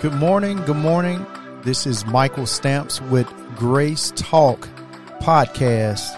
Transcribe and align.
Good 0.00 0.14
morning. 0.14 0.58
Good 0.58 0.76
morning. 0.76 1.26
This 1.62 1.84
is 1.84 2.06
Michael 2.06 2.46
Stamps 2.46 3.00
with 3.00 3.26
Grace 3.56 4.12
Talk 4.14 4.68
Podcast. 5.20 6.16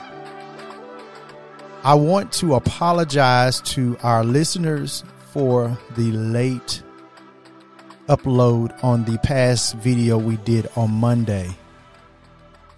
I 1.82 1.94
want 1.94 2.30
to 2.32 2.56
apologize 2.56 3.62
to 3.62 3.96
our 4.02 4.22
listeners 4.22 5.02
for 5.32 5.78
the 5.96 6.12
late 6.12 6.82
upload 8.06 8.84
on 8.84 9.06
the 9.06 9.16
past 9.20 9.76
video 9.76 10.18
we 10.18 10.36
did 10.36 10.68
on 10.76 10.90
Monday. 10.90 11.48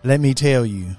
Let 0.04 0.20
me 0.20 0.34
tell 0.34 0.64
you, 0.64 0.94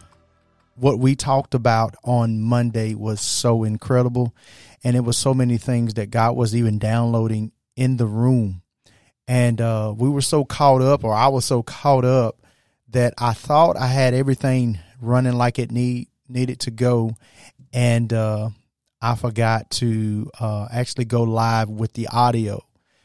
what 0.75 0.99
we 0.99 1.15
talked 1.15 1.53
about 1.53 1.95
on 2.03 2.41
Monday 2.41 2.93
was 2.93 3.21
so 3.21 3.63
incredible. 3.63 4.35
And 4.83 4.97
it 4.97 5.05
was 5.05 5.15
so 5.15 5.33
many 5.33 5.57
things 5.57 5.93
that 5.93 6.11
God 6.11 6.35
was 6.35 6.53
even 6.53 6.77
downloading 6.77 7.53
in 7.77 7.95
the 7.95 8.05
room 8.05 8.62
and 9.27 9.61
uh, 9.61 9.93
we 9.95 10.09
were 10.09 10.21
so 10.21 10.45
caught 10.45 10.81
up, 10.81 11.03
or 11.03 11.13
I 11.13 11.27
was 11.27 11.45
so 11.45 11.63
caught 11.63 12.05
up 12.05 12.37
that 12.89 13.13
I 13.17 13.33
thought 13.33 13.77
I 13.77 13.87
had 13.87 14.13
everything 14.13 14.79
running 15.01 15.33
like 15.33 15.59
it 15.59 15.71
need 15.71 16.07
needed 16.27 16.59
to 16.61 16.71
go, 16.71 17.15
and 17.71 18.11
uh, 18.11 18.49
I 19.01 19.15
forgot 19.15 19.69
to 19.71 20.29
uh, 20.39 20.67
actually 20.71 21.05
go 21.05 21.23
live 21.23 21.69
with 21.69 21.93
the 21.93 22.07
audio. 22.07 22.63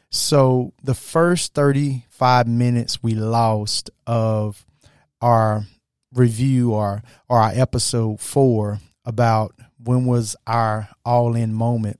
So 0.09 0.73
the 0.83 0.95
first 0.95 1.53
thirty 1.53 2.05
five 2.09 2.47
minutes 2.47 3.03
we 3.03 3.13
lost 3.13 3.89
of 4.07 4.65
our 5.21 5.65
review 6.13 6.73
or 6.73 7.03
or 7.27 7.39
our 7.39 7.51
episode 7.53 8.19
four 8.19 8.79
about 9.05 9.53
when 9.77 10.05
was 10.05 10.35
our 10.47 10.89
all 11.05 11.35
in 11.35 11.53
moment 11.53 11.99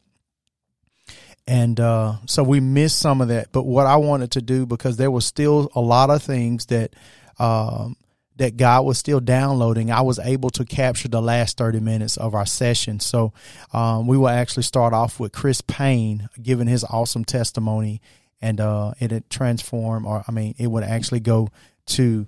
and 1.49 1.79
uh, 1.79 2.17
so 2.27 2.43
we 2.43 2.59
missed 2.59 2.99
some 2.99 3.21
of 3.21 3.29
that. 3.29 3.51
But 3.51 3.63
what 3.63 3.87
I 3.87 3.95
wanted 3.95 4.31
to 4.31 4.41
do 4.41 4.67
because 4.67 4.97
there 4.97 5.09
was 5.09 5.25
still 5.25 5.71
a 5.73 5.81
lot 5.81 6.11
of 6.11 6.21
things 6.21 6.67
that 6.67 6.95
um, 7.39 7.97
that 8.35 8.55
God 8.55 8.85
was 8.85 8.99
still 8.99 9.19
downloading, 9.19 9.89
I 9.89 10.01
was 10.01 10.19
able 10.19 10.51
to 10.51 10.63
capture 10.63 11.07
the 11.07 11.23
last 11.23 11.57
thirty 11.57 11.79
minutes 11.79 12.17
of 12.17 12.35
our 12.35 12.45
session. 12.45 12.99
So 12.99 13.33
um, 13.73 14.05
we 14.05 14.15
will 14.15 14.29
actually 14.29 14.63
start 14.63 14.93
off 14.93 15.19
with 15.19 15.31
Chris 15.31 15.61
Payne 15.61 16.29
giving 16.39 16.67
his 16.67 16.83
awesome 16.83 17.25
testimony, 17.25 17.99
and 18.39 18.61
uh, 18.61 18.93
it 18.99 19.27
transform, 19.31 20.05
or 20.05 20.23
I 20.27 20.31
mean, 20.31 20.53
it 20.59 20.67
would 20.67 20.83
actually 20.83 21.21
go 21.21 21.49
to 21.87 22.27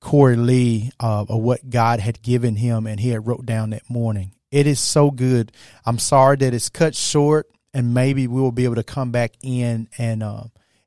Cory 0.00 0.36
Lee 0.36 0.92
uh, 0.98 1.26
of 1.28 1.42
what 1.42 1.68
God 1.68 2.00
had 2.00 2.22
given 2.22 2.56
him, 2.56 2.86
and 2.86 2.98
he 2.98 3.10
had 3.10 3.26
wrote 3.26 3.44
down 3.44 3.70
that 3.70 3.90
morning. 3.90 4.32
It 4.50 4.66
is 4.66 4.80
so 4.80 5.10
good. 5.10 5.52
I'm 5.84 5.98
sorry 5.98 6.36
that 6.38 6.54
it's 6.54 6.70
cut 6.70 6.96
short 6.96 7.46
and 7.72 7.94
maybe 7.94 8.26
we 8.26 8.40
will 8.40 8.52
be 8.52 8.64
able 8.64 8.76
to 8.76 8.82
come 8.82 9.10
back 9.10 9.32
in 9.42 9.88
and 9.98 10.22
uh, 10.22 10.44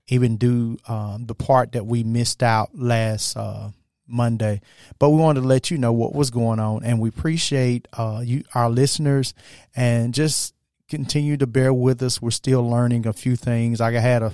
even 0.07 0.37
do 0.37 0.77
um, 0.87 1.25
the 1.25 1.35
part 1.35 1.73
that 1.73 1.85
we 1.85 2.03
missed 2.03 2.43
out 2.43 2.69
last 2.73 3.37
uh, 3.37 3.69
Monday. 4.07 4.61
But 4.99 5.09
we 5.11 5.17
wanted 5.17 5.41
to 5.41 5.47
let 5.47 5.71
you 5.71 5.77
know 5.77 5.93
what 5.93 6.13
was 6.13 6.29
going 6.29 6.59
on, 6.59 6.83
and 6.83 6.99
we 6.99 7.09
appreciate 7.09 7.87
uh, 7.93 8.21
you, 8.23 8.43
our 8.53 8.69
listeners, 8.69 9.33
and 9.75 10.13
just 10.13 10.53
continue 10.89 11.37
to 11.37 11.47
bear 11.47 11.73
with 11.73 12.01
us. 12.03 12.21
We're 12.21 12.31
still 12.31 12.69
learning 12.69 13.07
a 13.07 13.13
few 13.13 13.35
things. 13.35 13.81
I 13.81 13.91
had 13.91 14.23
a 14.23 14.33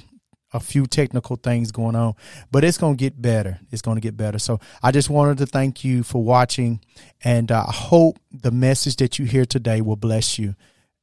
a 0.52 0.60
few 0.60 0.88
technical 0.88 1.36
things 1.36 1.72
going 1.72 1.96
on, 1.96 2.16
but 2.52 2.64
it's 2.64 2.78
going 2.78 2.96
to 2.96 3.00
get 3.00 3.22
better. 3.22 3.60
It's 3.72 3.82
going 3.82 3.98
to 3.98 4.02
get 4.02 4.18
better. 4.18 4.40
So 4.40 4.60
I 4.82 4.92
just 4.92 5.10
wanted 5.10 5.38
to 5.40 5.46
thank 5.46 5.84
you 5.84 6.04
for 6.04 6.24
watching, 6.24 6.82
and 7.24 7.52
I 7.52 7.72
hope 7.72 8.18
the 8.32 8.52
message 8.52 8.96
that 8.98 9.20
you 9.20 9.26
hear 9.26 9.46
today 9.46 9.82
will 9.82 9.96
bless 9.96 10.40
you. 10.40 10.56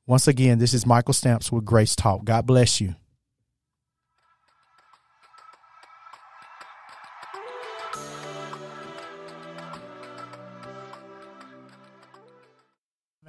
Once 0.08 0.28
again, 0.28 0.60
this 0.60 0.72
is 0.72 0.86
Michael 0.86 1.12
Stamps 1.12 1.50
with 1.50 1.64
Grace 1.64 1.96
Talk. 1.96 2.24
God 2.24 2.46
bless 2.46 2.80
you. 2.80 2.94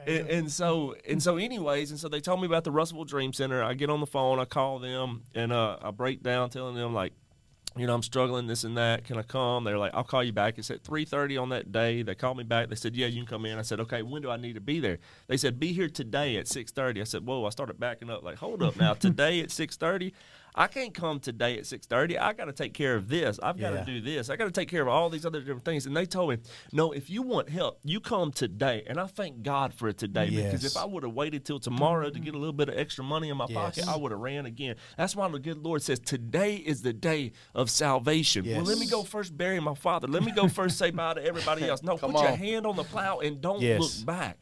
And, 0.06 0.30
and, 0.30 0.52
so 0.52 0.96
and 1.06 1.22
so 1.22 1.36
anyways 1.36 1.92
and 1.92 2.00
so 2.00 2.08
they 2.08 2.22
told 2.22 2.40
me 2.40 2.46
about 2.46 2.64
the 2.64 2.72
russellville 2.72 3.04
dream 3.04 3.34
center 3.34 3.62
i 3.62 3.74
get 3.74 3.90
on 3.90 4.00
the 4.00 4.06
phone 4.06 4.40
i 4.40 4.46
call 4.46 4.80
them 4.80 5.24
and 5.36 5.52
uh, 5.52 5.76
i 5.82 5.92
break 5.92 6.24
down 6.24 6.50
telling 6.50 6.76
them 6.76 6.94
like 6.94 7.12
you 7.80 7.88
know, 7.88 7.94
I'm 7.94 8.04
struggling, 8.04 8.48
this 8.48 8.64
and 8.64 8.78
that. 8.78 9.04
Can 9.06 9.18
I 9.18 9.22
come? 9.22 9.64
They're 9.64 9.78
like, 9.78 9.94
I'll 9.94 10.04
call 10.04 10.24
you 10.24 10.32
back. 10.32 10.58
It's 10.58 10.72
at 10.72 10.84
3.30 10.84 11.42
on 11.42 11.50
that 11.50 11.72
day. 11.72 12.02
They 12.02 12.16
called 12.16 12.38
me 12.38 12.44
back. 12.44 12.70
They 12.70 12.76
said, 12.76 12.96
yeah, 12.96 13.08
you 13.08 13.18
can 13.18 13.28
come 13.28 13.46
in. 13.46 13.58
I 13.58 13.62
said, 13.62 13.80
okay, 13.82 14.02
when 14.02 14.22
do 14.22 14.30
I 14.30 14.38
need 14.38 14.54
to 14.54 14.62
be 14.62 14.80
there? 14.80 15.00
They 15.28 15.38
said, 15.38 15.60
be 15.60 15.74
here 15.74 15.90
today 15.90 16.38
at 16.38 16.46
6.30. 16.46 17.02
I 17.02 17.04
said, 17.04 17.26
whoa, 17.26 17.46
I 17.46 17.50
started 17.50 17.80
backing 17.80 18.10
up. 18.10 18.24
Like, 18.24 18.38
hold 18.38 18.64
up 18.64 18.76
now. 18.76 18.94
today 19.08 19.40
at 19.40 19.50
6.30? 19.50 20.14
I 20.58 20.66
can't 20.66 20.92
come 20.92 21.20
today 21.20 21.56
at 21.60 21.66
6:30. 21.66 22.20
I 22.20 22.34
got 22.34 22.46
to 22.46 22.52
take 22.52 22.74
care 22.74 22.96
of 22.96 23.08
this. 23.08 23.40
I've 23.44 23.60
got 23.60 23.70
to 23.70 23.76
yeah. 23.78 23.84
do 23.84 24.02
this. 24.02 24.32
I 24.32 24.36
got 24.36 24.46
to 24.46 24.52
take 24.52 24.68
care 24.68 24.82
of 24.82 24.88
all 24.88 25.08
these 25.12 25.24
other 25.24 25.40
different 25.40 25.64
things. 25.64 25.86
And 25.86 25.96
they 25.96 26.08
told 26.08 26.32
me, 26.32 26.38
"No, 26.74 26.92
if 26.92 27.12
you 27.12 27.22
want 27.22 27.50
help, 27.50 27.80
you 27.84 28.00
come 28.00 28.32
today." 28.32 28.84
And 28.88 29.00
I 29.00 29.06
thank 29.06 29.44
God 29.44 29.72
for 29.72 29.88
it 29.88 30.00
today 30.00 30.26
yes. 30.26 30.46
because 30.46 30.66
if 30.66 30.76
I 30.76 30.84
would 30.84 31.04
have 31.04 31.14
waited 31.14 31.46
till 31.46 31.60
tomorrow 31.60 32.10
to 32.10 32.16
mm-hmm. 32.16 32.24
get 32.24 32.34
a 32.34 32.40
little 32.40 32.54
bit 32.54 32.70
of 32.70 32.78
extra 32.78 33.04
money 33.04 33.30
in 33.30 33.38
my 33.38 33.46
yes. 33.48 33.56
pocket, 33.56 33.88
I 33.88 33.96
would 33.96 34.12
have 34.12 34.20
ran 34.20 34.48
again. 34.48 34.78
That's 34.98 35.16
why 35.16 35.30
the 35.30 35.38
good 35.38 35.60
Lord 35.60 35.84
says, 35.84 36.00
"Today 36.00 36.56
is 36.56 36.82
the 36.82 36.94
day 36.94 37.34
of 37.54 37.70
salvation." 37.70 38.44
Yes. 38.44 38.58
Well, 38.58 38.66
let 38.66 38.80
me 38.80 38.88
go 38.88 39.04
first 39.04 39.38
bury 39.38 39.60
my 39.60 39.76
father. 39.76 40.08
Let 40.08 40.24
me 40.24 40.32
go 40.32 40.48
first 40.48 40.80
say 40.80 40.90
bye 40.90 41.14
to 41.14 41.24
everybody 41.24 41.70
else. 41.70 41.84
No, 41.84 41.98
put 41.98 42.16
on. 42.16 42.24
your 42.24 42.36
hand 42.36 42.66
on 42.66 42.76
the 42.76 42.84
plow 42.84 43.20
and 43.20 43.40
don't 43.40 43.62
look 43.62 44.06
back. 44.06 44.40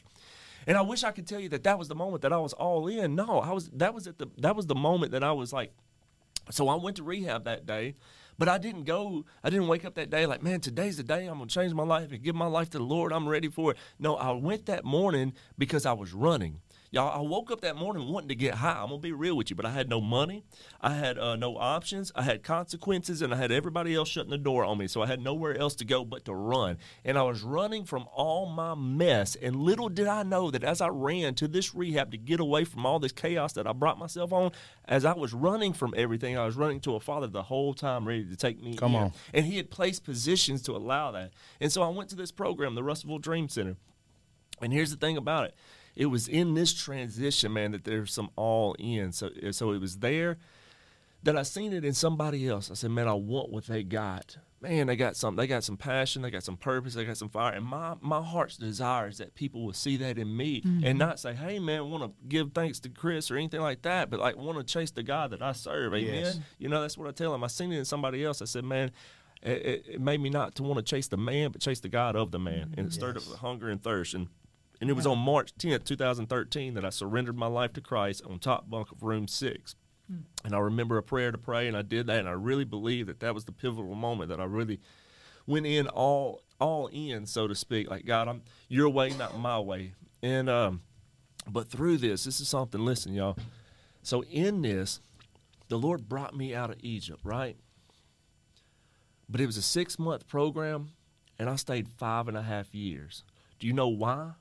And 0.67 0.77
I 0.77 0.81
wish 0.81 1.03
I 1.03 1.11
could 1.11 1.27
tell 1.27 1.39
you 1.39 1.49
that 1.49 1.63
that 1.63 1.77
was 1.77 1.89
the 1.89 1.95
moment 1.95 2.21
that 2.23 2.33
I 2.33 2.37
was 2.37 2.53
all 2.53 2.87
in. 2.87 3.15
No, 3.15 3.39
I 3.39 3.51
was. 3.51 3.69
That 3.73 3.93
was 3.93 4.07
at 4.07 4.17
the. 4.17 4.27
That 4.37 4.55
was 4.55 4.65
the 4.65 4.75
moment 4.75 5.11
that 5.11 5.23
I 5.23 5.31
was 5.31 5.53
like, 5.53 5.73
so 6.49 6.67
I 6.67 6.75
went 6.75 6.97
to 6.97 7.03
rehab 7.03 7.45
that 7.45 7.65
day, 7.65 7.95
but 8.37 8.49
I 8.49 8.57
didn't 8.57 8.83
go, 8.83 9.25
I 9.43 9.49
didn't 9.49 9.67
wake 9.67 9.85
up 9.85 9.95
that 9.95 10.09
day 10.09 10.25
like, 10.25 10.43
man, 10.43 10.59
today's 10.59 10.97
the 10.97 11.03
day 11.03 11.27
I'm 11.27 11.37
going 11.37 11.47
to 11.47 11.53
change 11.53 11.73
my 11.73 11.83
life 11.83 12.11
and 12.11 12.21
give 12.21 12.35
my 12.35 12.47
life 12.47 12.69
to 12.71 12.77
the 12.77 12.83
Lord. 12.83 13.13
I'm 13.13 13.27
ready 13.27 13.47
for 13.47 13.71
it. 13.71 13.77
No, 13.99 14.15
I 14.15 14.31
went 14.31 14.65
that 14.65 14.83
morning 14.83 15.33
because 15.57 15.85
I 15.85 15.93
was 15.93 16.13
running. 16.13 16.61
Y'all, 16.95 17.11
I 17.13 17.21
woke 17.21 17.51
up 17.51 17.59
that 17.59 17.75
morning 17.75 18.07
wanting 18.07 18.29
to 18.29 18.35
get 18.35 18.53
high. 18.53 18.79
I'm 18.81 18.87
gonna 18.87 18.99
be 18.99 19.11
real 19.11 19.35
with 19.35 19.49
you, 19.49 19.55
but 19.57 19.65
I 19.65 19.71
had 19.71 19.89
no 19.89 19.99
money, 19.99 20.45
I 20.79 20.93
had 20.93 21.19
uh, 21.19 21.35
no 21.35 21.57
options, 21.57 22.09
I 22.15 22.21
had 22.21 22.41
consequences, 22.41 23.21
and 23.21 23.33
I 23.33 23.35
had 23.35 23.51
everybody 23.51 23.93
else 23.93 24.07
shutting 24.07 24.29
the 24.29 24.37
door 24.37 24.63
on 24.63 24.77
me. 24.77 24.87
So 24.87 25.01
I 25.01 25.07
had 25.07 25.19
nowhere 25.19 25.57
else 25.57 25.75
to 25.75 25.83
go 25.83 26.05
but 26.05 26.23
to 26.23 26.33
run. 26.33 26.77
And 27.03 27.17
I 27.17 27.23
was 27.23 27.43
running 27.43 27.83
from 27.83 28.07
all 28.15 28.45
my 28.45 28.75
mess. 28.75 29.35
And 29.35 29.57
little 29.57 29.89
did 29.89 30.07
I 30.07 30.23
know 30.23 30.49
that 30.51 30.63
as 30.63 30.79
I 30.79 30.87
ran 30.87 31.35
to 31.35 31.49
this 31.49 31.75
rehab 31.75 32.11
to 32.11 32.17
get 32.17 32.39
away 32.39 32.63
from 32.63 32.85
all 32.85 32.99
this 32.99 33.11
chaos 33.11 33.51
that 33.53 33.67
I 33.67 33.73
brought 33.73 33.99
myself 33.99 34.31
on, 34.31 34.53
as 34.85 35.03
I 35.03 35.15
was 35.15 35.33
running 35.33 35.73
from 35.73 35.93
everything, 35.97 36.37
I 36.37 36.45
was 36.45 36.55
running 36.55 36.79
to 36.79 36.95
a 36.95 37.01
father 37.01 37.27
the 37.27 37.43
whole 37.43 37.73
time 37.73 38.07
ready 38.07 38.23
to 38.23 38.37
take 38.37 38.63
me. 38.63 38.73
Come 38.73 38.95
in. 38.95 39.01
on. 39.01 39.13
And 39.33 39.45
he 39.45 39.57
had 39.57 39.69
placed 39.69 40.05
positions 40.05 40.61
to 40.61 40.71
allow 40.71 41.11
that. 41.11 41.33
And 41.59 41.73
so 41.73 41.81
I 41.81 41.89
went 41.89 42.09
to 42.11 42.15
this 42.15 42.31
program, 42.31 42.73
the 42.73 42.83
Russellville 42.83 43.19
Dream 43.19 43.49
Center. 43.49 43.75
And 44.61 44.71
here's 44.71 44.91
the 44.91 44.97
thing 44.97 45.17
about 45.17 45.43
it 45.43 45.55
it 45.95 46.07
was 46.07 46.27
in 46.27 46.53
this 46.53 46.73
transition, 46.73 47.53
man, 47.53 47.71
that 47.71 47.83
there's 47.83 48.13
some 48.13 48.29
all 48.35 48.75
in. 48.79 49.11
So 49.11 49.29
so 49.51 49.71
it 49.71 49.79
was 49.79 49.97
there 49.99 50.37
that 51.25 51.35
I 51.35 51.43
seen 51.43 51.73
it 51.73 51.83
in 51.83 51.93
somebody 51.93 52.47
else. 52.47 52.69
I 52.69 52.75
said, 52.75 52.91
man, 52.91 53.07
I 53.07 53.13
want 53.13 53.49
what 53.49 53.65
they 53.65 53.83
got. 53.83 54.37
Man, 54.61 54.87
they 54.87 54.95
got 54.95 55.15
some. 55.15 55.35
They 55.35 55.47
got 55.47 55.63
some 55.63 55.75
passion. 55.75 56.21
They 56.21 56.31
got 56.31 56.43
some 56.43 56.57
purpose. 56.57 56.93
They 56.93 57.03
got 57.03 57.17
some 57.17 57.29
fire. 57.29 57.53
And 57.53 57.65
my 57.65 57.95
my 58.01 58.21
heart's 58.21 58.57
desire 58.57 59.07
is 59.07 59.17
that 59.17 59.35
people 59.35 59.63
will 59.63 59.73
see 59.73 59.97
that 59.97 60.17
in 60.17 60.35
me 60.35 60.61
mm-hmm. 60.61 60.85
and 60.85 60.97
not 60.97 61.19
say, 61.19 61.33
"Hey, 61.33 61.59
man, 61.59 61.89
want 61.91 62.03
to 62.03 62.27
give 62.27 62.51
thanks 62.53 62.79
to 62.81 62.89
Chris 62.89 63.29
or 63.29 63.37
anything 63.37 63.61
like 63.61 63.83
that," 63.83 64.09
but 64.09 64.19
like 64.19 64.37
want 64.37 64.57
to 64.57 64.63
chase 64.63 64.91
the 64.91 65.03
God 65.03 65.31
that 65.31 65.41
I 65.41 65.51
serve. 65.51 65.93
Amen. 65.93 66.13
Yes. 66.13 66.39
You 66.57 66.69
know, 66.69 66.81
that's 66.81 66.97
what 66.97 67.07
I 67.07 67.11
tell 67.11 67.31
them. 67.31 67.43
I 67.43 67.47
seen 67.47 67.71
it 67.73 67.77
in 67.77 67.85
somebody 67.85 68.23
else. 68.23 68.41
I 68.41 68.45
said, 68.45 68.63
"Man, 68.63 68.91
it, 69.43 69.85
it, 69.87 70.01
made 70.01 70.19
me 70.19 70.29
not 70.29 70.55
to 70.55 70.63
want 70.63 70.77
to 70.77 70.83
chase 70.83 71.09
the 71.09 71.17
man, 71.17 71.51
but 71.51 71.61
chase 71.61 71.81
the 71.81 71.89
God 71.89 72.15
of 72.15 72.31
the 72.31 72.39
man, 72.39 72.73
and 72.75 72.87
it 72.87 72.93
stirred 72.93 73.17
yes. 73.17 73.31
up 73.31 73.39
hunger 73.39 73.69
and 73.69 73.83
thirst." 73.83 74.15
And 74.15 74.29
and 74.85 74.91
it 74.91 74.93
was 74.93 75.07
on 75.07 75.17
March 75.17 75.51
10th, 75.57 75.83
2013, 75.85 76.75
that 76.75 76.85
I 76.85 76.91
surrendered 76.91 77.35
my 77.35 77.47
life 77.47 77.73
to 77.73 77.81
Christ 77.81 78.21
on 78.23 78.37
top 78.37 78.69
bunk 78.69 78.91
of 78.91 79.01
room 79.01 79.27
six. 79.27 79.73
Hmm. 80.07 80.17
And 80.43 80.53
I 80.53 80.59
remember 80.59 80.99
a 80.99 81.01
prayer 81.01 81.31
to 81.31 81.39
pray, 81.39 81.67
and 81.67 81.75
I 81.75 81.81
did 81.81 82.05
that, 82.05 82.19
and 82.19 82.29
I 82.29 82.33
really 82.33 82.65
believe 82.65 83.07
that 83.07 83.19
that 83.21 83.33
was 83.33 83.45
the 83.45 83.51
pivotal 83.51 83.95
moment 83.95 84.29
that 84.29 84.39
I 84.39 84.43
really 84.43 84.79
went 85.47 85.65
in 85.65 85.87
all 85.87 86.43
all 86.59 86.85
in, 86.93 87.25
so 87.25 87.47
to 87.47 87.55
speak. 87.55 87.89
Like 87.89 88.05
God, 88.05 88.27
I'm 88.27 88.43
your 88.69 88.87
way, 88.87 89.09
not 89.17 89.39
my 89.39 89.59
way. 89.59 89.93
And 90.21 90.51
um, 90.51 90.83
but 91.47 91.67
through 91.67 91.97
this, 91.97 92.25
this 92.25 92.39
is 92.39 92.47
something. 92.47 92.85
Listen, 92.85 93.15
y'all. 93.15 93.39
So 94.03 94.23
in 94.25 94.61
this, 94.61 94.99
the 95.67 95.79
Lord 95.79 96.07
brought 96.07 96.37
me 96.37 96.53
out 96.53 96.69
of 96.69 96.77
Egypt, 96.81 97.21
right? 97.23 97.57
But 99.27 99.41
it 99.41 99.47
was 99.47 99.57
a 99.57 99.63
six 99.63 99.97
month 99.97 100.27
program, 100.27 100.91
and 101.39 101.49
I 101.49 101.55
stayed 101.55 101.89
five 101.89 102.27
and 102.27 102.37
a 102.37 102.43
half 102.43 102.75
years. 102.75 103.23
Do 103.57 103.65
you 103.65 103.73
know 103.73 103.87
why? 103.87 104.33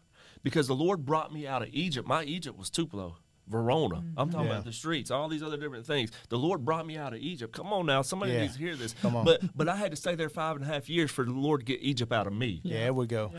Because 0.45 0.69
the 0.69 0.77
Lord 0.77 1.05
brought 1.05 1.33
me 1.33 1.49
out 1.49 1.63
of 1.63 1.71
Egypt. 1.73 2.07
My 2.07 2.23
Egypt 2.23 2.57
was 2.57 2.71
Tupelo. 2.71 3.17
Verona. 3.47 3.97
Mm-hmm. 3.97 4.19
I'm 4.19 4.31
talking 4.31 4.47
yeah. 4.47 4.53
about 4.53 4.65
the 4.65 4.73
streets, 4.73 5.11
all 5.11 5.29
these 5.29 5.43
other 5.43 5.59
different 5.59 5.87
things. 5.87 6.11
The 6.31 6.39
Lord 6.39 6.65
brought 6.65 6.87
me 6.87 6.97
out 6.97 7.13
of 7.13 7.19
Egypt. 7.19 7.55
Come 7.55 7.75
on 7.75 7.85
now, 7.85 8.01
somebody 8.03 8.33
yeah. 8.33 8.41
needs 8.41 8.55
to 8.55 8.59
hear 8.59 8.75
this. 8.75 8.95
Come 9.03 9.17
on. 9.17 9.25
But 9.27 9.43
but 9.55 9.69
I 9.69 9.77
had 9.77 9.91
to 9.91 9.97
stay 9.97 10.15
there 10.15 10.31
five 10.31 10.57
and 10.57 10.65
a 10.65 10.69
half 10.69 10.89
years 10.89 11.11
for 11.11 11.25
the 11.25 11.33
Lord 11.33 11.61
to 11.61 11.67
get 11.67 11.83
Egypt 11.83 12.11
out 12.11 12.27
of 12.27 12.33
me. 12.33 12.61
Yeah, 12.63 12.91
we 12.91 13.07
go. 13.07 13.33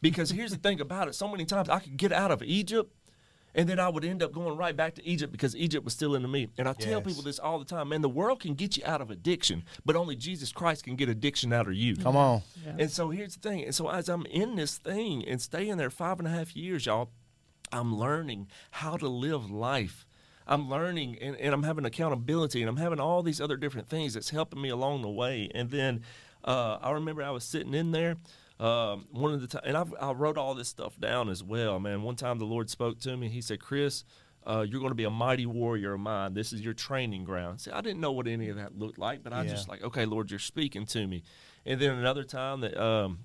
Because 0.00 0.30
here's 0.30 0.50
the 0.50 0.58
thing 0.58 0.80
about 0.80 1.06
it: 1.06 1.14
so 1.14 1.28
many 1.28 1.44
times 1.44 1.68
I 1.68 1.78
could 1.78 1.96
get 1.96 2.12
out 2.12 2.32
of 2.32 2.42
Egypt, 2.42 2.92
And 3.54 3.68
then 3.68 3.78
I 3.78 3.88
would 3.88 4.04
end 4.04 4.22
up 4.22 4.32
going 4.32 4.56
right 4.56 4.76
back 4.76 4.94
to 4.96 5.06
Egypt 5.06 5.30
because 5.32 5.54
Egypt 5.54 5.84
was 5.84 5.94
still 5.94 6.14
into 6.16 6.26
me. 6.28 6.48
And 6.58 6.68
I 6.68 6.72
tell 6.72 6.98
Yes. 6.98 7.06
people 7.06 7.22
this 7.22 7.38
all 7.38 7.58
the 7.58 7.64
time, 7.64 7.90
man, 7.90 8.00
the 8.02 8.08
world 8.08 8.40
can 8.40 8.54
get 8.54 8.76
you 8.76 8.82
out 8.84 9.00
of 9.00 9.10
addiction, 9.10 9.62
but 9.84 9.94
only 9.94 10.16
Jesus 10.16 10.50
Christ 10.52 10.84
can 10.84 10.96
get 10.96 11.08
addiction 11.08 11.52
out 11.52 11.68
of 11.68 11.74
you. 11.74 11.94
Come 11.96 12.16
on. 12.16 12.42
And 12.78 12.90
so 12.90 13.10
here's 13.10 13.36
the 13.36 13.48
thing. 13.48 13.62
And 13.64 13.74
so 13.74 13.88
as 13.88 14.08
I'm 14.08 14.26
in 14.26 14.56
this 14.56 14.78
thing 14.78 15.24
and 15.26 15.40
staying 15.40 15.76
there 15.76 15.90
five 15.90 16.18
and 16.18 16.26
a 16.26 16.30
half 16.32 16.56
years, 16.56 16.86
y'all, 16.86 17.10
I'm 17.72 17.96
learning 17.96 18.48
how 18.72 18.96
to 18.96 19.08
live 19.08 19.50
life. 19.50 20.04
I'm 20.46 20.68
learning 20.68 21.18
and, 21.22 21.36
and 21.36 21.54
I'm 21.54 21.62
having 21.62 21.84
accountability 21.84 22.60
and 22.60 22.68
I'm 22.68 22.76
having 22.76 23.00
all 23.00 23.22
these 23.22 23.40
other 23.40 23.56
different 23.56 23.88
things 23.88 24.14
that's 24.14 24.30
helping 24.30 24.60
me 24.60 24.68
along 24.68 25.02
the 25.02 25.08
way. 25.10 25.48
And 25.54 25.70
then 25.70 26.02
uh, 26.44 26.78
I 26.82 26.90
remember 26.90 27.22
I 27.22 27.30
was 27.30 27.44
sitting 27.44 27.72
in 27.72 27.92
there. 27.92 28.16
Um, 28.60 29.06
one 29.10 29.32
of 29.34 29.40
the 29.40 29.46
time, 29.48 29.62
and 29.64 29.76
I've, 29.76 29.92
I 30.00 30.12
wrote 30.12 30.38
all 30.38 30.54
this 30.54 30.68
stuff 30.68 30.98
down 30.98 31.28
as 31.28 31.42
well, 31.42 31.80
man. 31.80 32.02
One 32.02 32.14
time 32.16 32.38
the 32.38 32.44
Lord 32.44 32.70
spoke 32.70 33.00
to 33.00 33.16
me. 33.16 33.28
He 33.28 33.40
said, 33.40 33.60
"Chris, 33.60 34.04
uh, 34.46 34.64
you're 34.68 34.78
going 34.80 34.92
to 34.92 34.96
be 34.96 35.04
a 35.04 35.10
mighty 35.10 35.44
warrior 35.46 35.94
of 35.94 36.00
mine. 36.00 36.34
This 36.34 36.52
is 36.52 36.60
your 36.60 36.74
training 36.74 37.24
ground." 37.24 37.60
See, 37.60 37.72
I 37.72 37.80
didn't 37.80 38.00
know 38.00 38.12
what 38.12 38.28
any 38.28 38.48
of 38.50 38.56
that 38.56 38.78
looked 38.78 38.98
like, 38.98 39.22
but 39.24 39.32
I 39.32 39.42
Yeah. 39.42 39.50
just 39.50 39.68
like, 39.68 39.82
okay, 39.82 40.06
Lord, 40.06 40.30
you're 40.30 40.38
speaking 40.38 40.86
to 40.86 41.06
me. 41.06 41.22
And 41.66 41.80
then 41.80 41.90
another 41.98 42.22
time 42.22 42.60
that 42.60 42.80
um, 42.80 43.24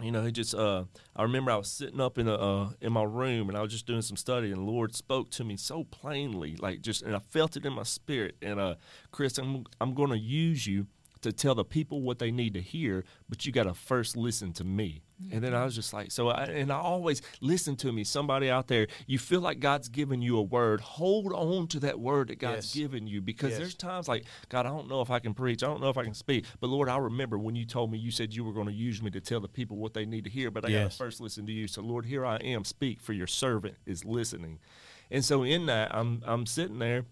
you 0.00 0.10
know, 0.10 0.24
he 0.24 0.32
just 0.32 0.54
uh 0.54 0.84
I 1.14 1.22
remember 1.22 1.50
I 1.50 1.56
was 1.56 1.68
sitting 1.68 2.00
up 2.00 2.16
in 2.16 2.26
a 2.26 2.34
uh, 2.34 2.70
in 2.80 2.94
my 2.94 3.04
room 3.04 3.50
and 3.50 3.58
I 3.58 3.60
was 3.60 3.72
just 3.72 3.86
doing 3.86 4.00
some 4.02 4.16
study 4.16 4.50
and 4.50 4.66
the 4.66 4.70
Lord 4.70 4.94
spoke 4.96 5.30
to 5.32 5.44
me 5.44 5.58
so 5.58 5.84
plainly, 5.84 6.56
like 6.56 6.80
just 6.80 7.02
and 7.02 7.14
I 7.14 7.18
felt 7.18 7.56
it 7.56 7.66
in 7.66 7.74
my 7.74 7.82
spirit. 7.82 8.36
And 8.40 8.58
uh 8.58 8.76
Chris, 9.10 9.36
I'm 9.36 9.64
I'm 9.82 9.92
gonna 9.92 10.16
use 10.16 10.66
you 10.66 10.86
to 11.22 11.32
tell 11.32 11.54
the 11.54 11.64
people 11.64 12.02
what 12.02 12.18
they 12.18 12.30
need 12.30 12.54
to 12.54 12.60
hear, 12.60 13.04
but 13.28 13.46
you 13.46 13.52
gotta 13.52 13.74
first 13.74 14.16
listen 14.16 14.52
to 14.54 14.64
me. 14.64 15.02
And 15.30 15.42
then 15.44 15.54
I 15.54 15.64
was 15.64 15.76
just 15.76 15.92
like, 15.92 16.10
so 16.10 16.30
I 16.30 16.46
and 16.46 16.72
I 16.72 16.78
always 16.78 17.22
listen 17.40 17.76
to 17.76 17.92
me. 17.92 18.02
Somebody 18.02 18.50
out 18.50 18.66
there, 18.66 18.88
you 19.06 19.20
feel 19.20 19.40
like 19.40 19.60
God's 19.60 19.88
given 19.88 20.20
you 20.20 20.36
a 20.36 20.42
word. 20.42 20.80
Hold 20.80 21.32
on 21.32 21.68
to 21.68 21.80
that 21.80 22.00
word 22.00 22.28
that 22.28 22.40
God's 22.40 22.74
Yes. 22.74 22.82
given 22.84 23.06
you 23.06 23.20
because 23.20 23.50
Yes. 23.50 23.58
there's 23.60 23.74
times 23.76 24.08
like, 24.08 24.24
God, 24.48 24.66
I 24.66 24.70
don't 24.70 24.88
know 24.88 25.00
if 25.00 25.10
I 25.12 25.20
can 25.20 25.32
preach. 25.32 25.62
I 25.62 25.68
don't 25.68 25.80
know 25.80 25.90
if 25.90 25.96
I 25.96 26.02
can 26.02 26.14
speak. 26.14 26.44
But 26.60 26.70
Lord, 26.70 26.88
I 26.88 26.96
remember 26.96 27.38
when 27.38 27.54
you 27.54 27.64
told 27.64 27.92
me 27.92 27.98
you 27.98 28.10
said 28.10 28.34
you 28.34 28.42
were 28.42 28.52
going 28.52 28.66
to 28.66 28.72
use 28.72 29.00
me 29.00 29.10
to 29.12 29.20
tell 29.20 29.38
the 29.38 29.46
people 29.48 29.76
what 29.76 29.94
they 29.94 30.04
need 30.04 30.24
to 30.24 30.30
hear, 30.30 30.50
but 30.50 30.64
I 30.64 30.72
got 30.72 30.90
to 30.90 30.96
first 30.96 31.20
listen 31.20 31.46
to 31.46 31.52
you. 31.52 31.68
So 31.68 31.82
Lord, 31.82 32.06
here 32.06 32.26
I 32.26 32.36
am. 32.38 32.64
Speak 32.64 33.00
for 33.00 33.12
your 33.12 33.28
servant 33.28 33.76
is 33.86 34.04
listening. 34.04 34.58
And 35.08 35.24
so 35.24 35.44
in 35.44 35.66
that, 35.66 35.94
I'm 35.94 36.22
I'm 36.26 36.46
sitting 36.46 36.80
there. 36.80 37.04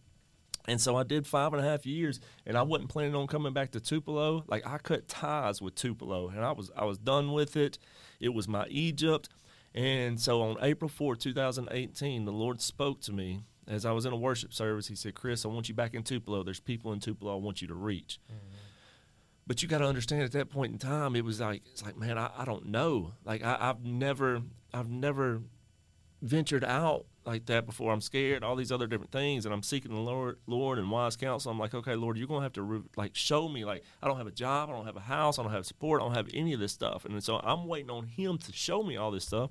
And 0.71 0.81
so 0.81 0.95
I 0.95 1.03
did 1.03 1.27
five 1.27 1.53
and 1.53 1.61
a 1.61 1.69
half 1.69 1.85
years, 1.85 2.21
and 2.47 2.57
I 2.57 2.63
wasn't 2.63 2.91
planning 2.91 3.17
on 3.17 3.27
coming 3.27 3.53
back 3.53 3.73
to 3.73 3.81
Tupelo. 3.81 4.45
Like 4.47 4.65
I 4.65 4.79
cut 4.79 5.09
ties 5.09 5.61
with 5.61 5.75
Tupelo, 5.75 6.29
and 6.29 6.45
I 6.45 6.53
was 6.53 6.71
I 6.77 6.85
was 6.85 6.97
done 6.97 7.33
with 7.33 7.57
it. 7.57 7.77
It 8.21 8.29
was 8.29 8.47
my 8.47 8.67
Egypt, 8.69 9.29
and 9.75 10.21
so 10.21 10.43
on 10.43 10.59
April 10.63 10.89
4, 10.89 11.17
2018, 11.17 12.25
the 12.25 12.31
Lord 12.31 12.61
spoke 12.61 13.01
to 13.01 13.13
me 13.13 13.43
as 13.67 13.85
I 13.85 13.91
was 13.91 14.07
in 14.07 14.13
a 14.13 14.17
worship 14.17 14.55
service. 14.55 14.87
He 14.87 14.95
said, 14.95 15.17
"Chris, 15.17 15.45
I 15.45 15.49
want 15.49 15.69
you 15.69 15.75
back 15.75 15.93
in 15.93 16.05
Tupelo. 16.05 16.45
There's 16.45 16.61
people 16.61 16.93
in 16.93 17.01
Tupelo 17.01 17.35
I 17.35 17.41
want 17.41 17.61
you 17.61 17.67
to 17.67 17.75
reach." 17.75 18.21
Mm-hmm. 18.29 18.55
But 19.49 19.63
you 19.63 19.69
got 19.69 19.79
to 19.79 19.87
understand 19.87 20.23
at 20.23 20.31
that 20.33 20.51
point 20.51 20.73
in 20.73 20.79
time, 20.79 21.17
it 21.17 21.25
was 21.25 21.41
like 21.41 21.63
it's 21.73 21.83
like, 21.83 21.97
man, 21.99 22.17
I, 22.17 22.31
I 22.39 22.45
don't 22.45 22.67
know. 22.67 23.15
Like 23.25 23.43
I, 23.43 23.57
I've 23.59 23.85
never 23.85 24.43
I've 24.73 24.89
never 24.89 25.43
ventured 26.23 26.63
out 26.63 27.07
like 27.31 27.47
that 27.47 27.65
before. 27.65 27.93
I'm 27.93 28.01
scared, 28.01 28.43
all 28.43 28.57
these 28.57 28.73
other 28.73 28.87
different 28.87 29.13
things, 29.13 29.45
and 29.45 29.55
I'm 29.55 29.63
seeking 29.63 29.95
the 29.95 30.01
Lord, 30.01 30.39
Lord 30.47 30.79
and 30.79 30.91
wise 30.91 31.17
counsel. 31.17 31.51
I'm 31.51 31.59
like, 31.59 31.75
okay, 31.75 31.95
Lord, 31.95 32.19
you're 32.19 32.27
gonna 32.27 32.43
have 32.43 32.53
to 32.55 32.63
re- 32.63 32.83
like 32.97 33.15
show 33.15 33.49
me. 33.49 33.65
Like, 33.65 33.85
I 34.03 34.09
don't 34.09 34.19
have 34.19 34.27
a 34.27 34.33
job, 34.33 34.69
I 34.69 34.73
don't 34.73 34.87
have 34.87 34.97
a 34.97 35.01
house, 35.01 35.39
I 35.39 35.43
don't 35.43 35.53
have 35.53 35.67
support, 35.67 36.03
I 36.03 36.05
don't 36.05 36.15
have 36.15 36.29
any 36.35 36.53
of 36.53 36.61
this 36.61 36.73
stuff, 36.73 37.05
and 37.05 37.23
so 37.23 37.41
I'm 37.43 37.67
waiting 37.67 37.91
on 37.91 38.07
Him 38.07 38.39
to 38.39 38.53
show 38.53 38.83
me 38.83 38.97
all 38.97 39.11
this 39.11 39.25
stuff. 39.25 39.51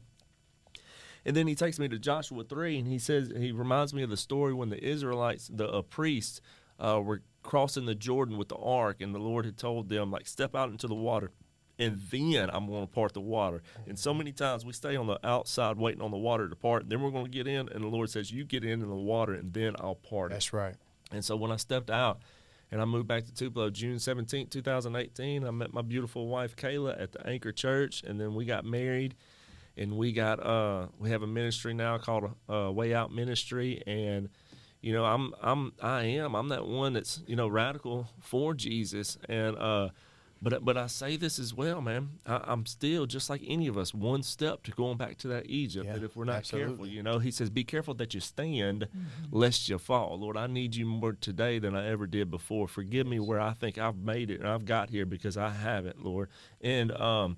And 1.25 1.35
then 1.35 1.47
he 1.47 1.55
takes 1.55 1.79
me 1.79 1.87
to 1.89 1.99
Joshua 1.99 2.43
three, 2.43 2.77
and 2.77 2.87
he 2.87 2.99
says 2.99 3.31
he 3.35 3.51
reminds 3.51 3.93
me 3.93 4.03
of 4.03 4.09
the 4.09 4.17
story 4.17 4.53
when 4.53 4.69
the 4.69 4.83
Israelites, 4.83 5.49
the 5.53 5.69
uh, 5.69 5.81
priests, 5.81 6.41
uh, 6.79 7.01
were 7.03 7.21
crossing 7.43 7.85
the 7.85 7.95
Jordan 7.95 8.37
with 8.37 8.49
the 8.49 8.55
ark, 8.55 9.01
and 9.01 9.13
the 9.13 9.19
Lord 9.19 9.45
had 9.45 9.57
told 9.57 9.89
them 9.89 10.11
like, 10.11 10.27
step 10.27 10.55
out 10.55 10.69
into 10.69 10.87
the 10.87 10.95
water 10.95 11.31
and 11.79 11.99
then 12.11 12.49
I'm 12.51 12.67
going 12.67 12.85
to 12.85 12.93
part 12.93 13.13
the 13.13 13.21
water. 13.21 13.63
And 13.87 13.97
so 13.97 14.13
many 14.13 14.33
times 14.33 14.65
we 14.65 14.73
stay 14.73 14.97
on 14.97 15.07
the 15.07 15.25
outside 15.25 15.77
waiting 15.77 16.01
on 16.01 16.11
the 16.11 16.17
water 16.17 16.47
to 16.47 16.55
part, 16.55 16.83
and 16.83 16.91
then 16.91 17.01
we're 17.01 17.09
going 17.09 17.25
to 17.25 17.31
get 17.31 17.47
in, 17.47 17.69
and 17.69 17.83
the 17.83 17.87
Lord 17.87 18.09
says, 18.09 18.31
"You 18.31 18.43
get 18.43 18.63
in 18.63 18.81
in 18.81 18.89
the 18.89 18.95
water, 18.95 19.33
and 19.33 19.53
then 19.53 19.75
I'll 19.79 19.95
part 19.95 20.31
it." 20.31 20.35
That's 20.35 20.53
right. 20.53 20.75
And 21.11 21.23
so 21.23 21.35
when 21.35 21.51
I 21.51 21.55
stepped 21.55 21.89
out 21.89 22.19
and 22.71 22.81
I 22.81 22.85
moved 22.85 23.07
back 23.07 23.25
to 23.25 23.33
Tupelo 23.33 23.69
June 23.71 23.97
17, 23.97 24.47
2018, 24.47 25.43
I 25.45 25.51
met 25.51 25.73
my 25.73 25.81
beautiful 25.81 26.27
wife 26.27 26.55
Kayla 26.55 27.01
at 27.01 27.13
the 27.13 27.25
Anchor 27.25 27.51
Church, 27.51 28.03
and 28.03 28.19
then 28.19 28.35
we 28.35 28.45
got 28.45 28.65
married. 28.65 29.15
And 29.77 29.95
we 29.95 30.11
got 30.11 30.45
uh, 30.45 30.87
we 30.99 31.09
have 31.11 31.23
a 31.23 31.27
ministry 31.27 31.73
now 31.73 31.97
called 31.97 32.31
uh, 32.49 32.69
Way 32.69 32.93
Out 32.93 33.13
Ministry, 33.13 33.81
and 33.87 34.27
you 34.81 34.91
know 34.91 35.05
I'm 35.05 35.33
I'm 35.41 35.71
I 35.81 36.03
am 36.03 36.35
I'm 36.35 36.49
that 36.49 36.67
one 36.67 36.91
that's 36.91 37.21
you 37.27 37.37
know 37.37 37.47
radical 37.47 38.09
for 38.19 38.53
Jesus, 38.53 39.17
and 39.29 39.55
uh, 39.57 39.89
but 40.41 40.63
but 40.63 40.77
I 40.77 40.88
say 40.88 41.18
this 41.18 41.39
as 41.39 41.53
well, 41.53 41.81
man. 41.81 42.19
I, 42.25 42.41
I'm 42.45 42.65
still 42.65 43.06
just 43.06 43.30
like 43.30 43.41
any 43.45 43.68
of 43.68 43.77
us, 43.77 43.94
one 43.94 44.24
step 44.24 44.63
to 44.63 44.71
going 44.71 44.97
back 44.97 45.18
to 45.19 45.27
that 45.30 45.47
Egypt. 45.47 45.86
Yeah, 45.86 45.94
that 45.94 46.03
if 46.03 46.15
we're 46.15 46.25
not 46.25 46.44
careful, 46.44 46.88
you 46.88 47.03
know, 47.03 47.19
He 47.19 47.31
says, 47.31 47.50
"Be 47.50 47.63
careful 47.63 47.94
that 47.95 48.13
you 48.13 48.19
stand, 48.19 48.88
lest 49.31 49.69
you 49.69 49.77
fall." 49.77 50.19
Lord, 50.19 50.38
I 50.38 50.47
need 50.47 50.75
you 50.75 50.86
more 50.86 51.13
today 51.13 51.59
than 51.59 51.75
I 51.75 51.88
ever 51.88 52.07
did 52.07 52.31
before. 52.31 52.68
Forgive 52.68 53.07
me 53.07 53.19
where 53.19 53.39
I 53.39 53.53
think 53.53 53.77
I've 53.77 53.97
made 53.97 54.30
it 54.31 54.39
and 54.39 54.47
I've 54.47 54.65
got 54.65 54.89
here 54.89 55.06
because 55.06 55.38
I 55.38 55.50
haven't, 55.50 56.03
Lord. 56.03 56.30
And 56.62 56.91
um, 56.94 57.38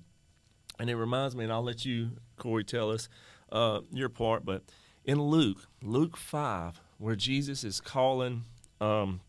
and 0.78 0.88
it 0.88 0.96
reminds 0.96 1.34
me, 1.36 1.44
and 1.44 1.52
I'll 1.52 1.62
let 1.62 1.84
you, 1.84 2.12
Cory, 2.36 2.64
tell 2.64 2.90
us 2.90 3.08
uh, 3.50 3.80
your 3.92 4.08
part. 4.08 4.44
But 4.44 4.62
in 5.04 5.20
Luke, 5.20 5.66
Luke 5.82 6.16
five, 6.16 6.80
where 6.98 7.16
Jesus 7.16 7.64
is 7.64 7.80
calling, 7.80 8.42
um, 8.80 9.20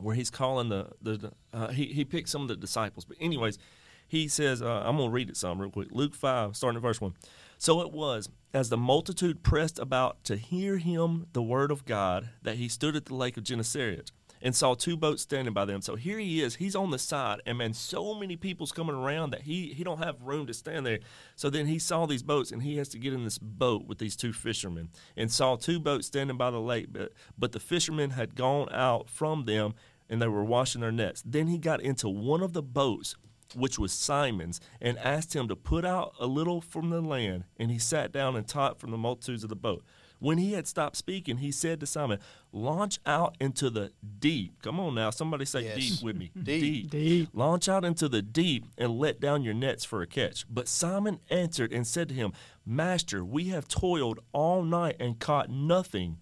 where 0.00 0.14
he's 0.14 0.30
calling 0.30 0.68
the 0.68 0.90
the 1.02 1.32
uh, 1.52 1.68
he 1.68 1.86
he 1.86 2.04
picked 2.04 2.28
some 2.28 2.42
of 2.42 2.48
the 2.48 2.56
disciples. 2.56 3.04
But 3.04 3.16
anyways, 3.20 3.58
he 4.06 4.28
says, 4.28 4.62
uh, 4.62 4.82
I'm 4.84 4.96
gonna 4.96 5.10
read 5.10 5.28
it 5.28 5.36
some 5.36 5.60
real 5.60 5.70
quick. 5.70 5.88
Luke 5.90 6.14
five, 6.14 6.56
starting 6.56 6.76
at 6.76 6.82
verse 6.82 7.00
one. 7.00 7.14
So 7.58 7.80
it 7.80 7.92
was 7.92 8.28
as 8.54 8.68
the 8.68 8.76
multitude 8.76 9.42
pressed 9.42 9.78
about 9.78 10.22
to 10.24 10.36
hear 10.36 10.78
him 10.78 11.26
the 11.32 11.42
word 11.42 11.70
of 11.70 11.84
God 11.84 12.30
that 12.42 12.56
he 12.56 12.68
stood 12.68 12.96
at 12.96 13.06
the 13.06 13.14
lake 13.14 13.36
of 13.36 13.44
Gennesaret 13.44 14.12
and 14.40 14.54
saw 14.54 14.74
two 14.74 14.96
boats 14.96 15.22
standing 15.22 15.54
by 15.54 15.64
them. 15.64 15.80
So 15.82 15.96
here 15.96 16.18
he 16.18 16.42
is, 16.42 16.56
he's 16.56 16.76
on 16.76 16.90
the 16.90 16.98
side, 16.98 17.40
and 17.46 17.58
man, 17.58 17.74
so 17.74 18.14
many 18.14 18.36
people's 18.36 18.72
coming 18.72 18.94
around 18.94 19.30
that 19.30 19.42
he 19.42 19.72
he 19.72 19.84
don't 19.84 20.02
have 20.02 20.22
room 20.22 20.46
to 20.46 20.54
stand 20.54 20.86
there. 20.86 21.00
So 21.36 21.50
then 21.50 21.66
he 21.66 21.78
saw 21.78 22.06
these 22.06 22.22
boats, 22.22 22.52
and 22.52 22.62
he 22.62 22.76
has 22.76 22.88
to 22.90 22.98
get 22.98 23.12
in 23.12 23.24
this 23.24 23.38
boat 23.38 23.86
with 23.86 23.98
these 23.98 24.16
two 24.16 24.32
fishermen, 24.32 24.88
and 25.16 25.30
saw 25.30 25.56
two 25.56 25.80
boats 25.80 26.06
standing 26.06 26.36
by 26.36 26.50
the 26.50 26.60
lake, 26.60 26.88
but 26.90 27.12
but 27.36 27.52
the 27.52 27.60
fishermen 27.60 28.10
had 28.10 28.34
gone 28.34 28.68
out 28.72 29.08
from 29.08 29.44
them, 29.44 29.74
and 30.08 30.20
they 30.20 30.28
were 30.28 30.44
washing 30.44 30.80
their 30.80 30.92
nets. 30.92 31.22
Then 31.24 31.48
he 31.48 31.58
got 31.58 31.80
into 31.80 32.08
one 32.08 32.42
of 32.42 32.52
the 32.52 32.62
boats. 32.62 33.16
Which 33.56 33.78
was 33.78 33.94
Simon's, 33.94 34.60
and 34.78 34.98
asked 34.98 35.34
him 35.34 35.48
to 35.48 35.56
put 35.56 35.82
out 35.82 36.12
a 36.20 36.26
little 36.26 36.60
from 36.60 36.90
the 36.90 37.00
land. 37.00 37.44
And 37.56 37.70
he 37.70 37.78
sat 37.78 38.12
down 38.12 38.36
and 38.36 38.46
taught 38.46 38.78
from 38.78 38.90
the 38.90 38.98
multitudes 38.98 39.42
of 39.42 39.48
the 39.48 39.56
boat. 39.56 39.82
When 40.20 40.38
he 40.38 40.52
had 40.52 40.66
stopped 40.66 40.96
speaking, 40.96 41.38
he 41.38 41.52
said 41.52 41.80
to 41.80 41.86
Simon, 41.86 42.18
Launch 42.52 42.98
out 43.06 43.36
into 43.40 43.70
the 43.70 43.92
deep. 44.18 44.60
Come 44.62 44.80
on 44.80 44.94
now, 44.94 45.10
somebody 45.10 45.44
say 45.44 45.64
Yes. 45.64 45.76
deep 45.76 46.02
with 46.02 46.16
me. 46.16 46.30
Deep. 46.42 46.90
Deep. 46.90 47.28
Launch 47.32 47.68
out 47.68 47.84
into 47.84 48.08
the 48.08 48.22
deep 48.22 48.64
and 48.76 48.98
let 48.98 49.20
down 49.20 49.42
your 49.42 49.54
nets 49.54 49.84
for 49.84 50.02
a 50.02 50.06
catch. 50.06 50.44
But 50.48 50.66
Simon 50.66 51.20
answered 51.30 51.72
and 51.72 51.86
said 51.86 52.08
to 52.08 52.14
him, 52.14 52.32
Master, 52.66 53.24
we 53.24 53.48
have 53.48 53.68
toiled 53.68 54.18
all 54.32 54.62
night 54.62 54.96
and 54.98 55.18
caught 55.18 55.50
nothing. 55.50 56.18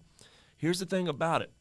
Here's 0.57 0.79
the 0.79 0.85
thing 0.85 1.07
about 1.07 1.41
it. 1.41 1.51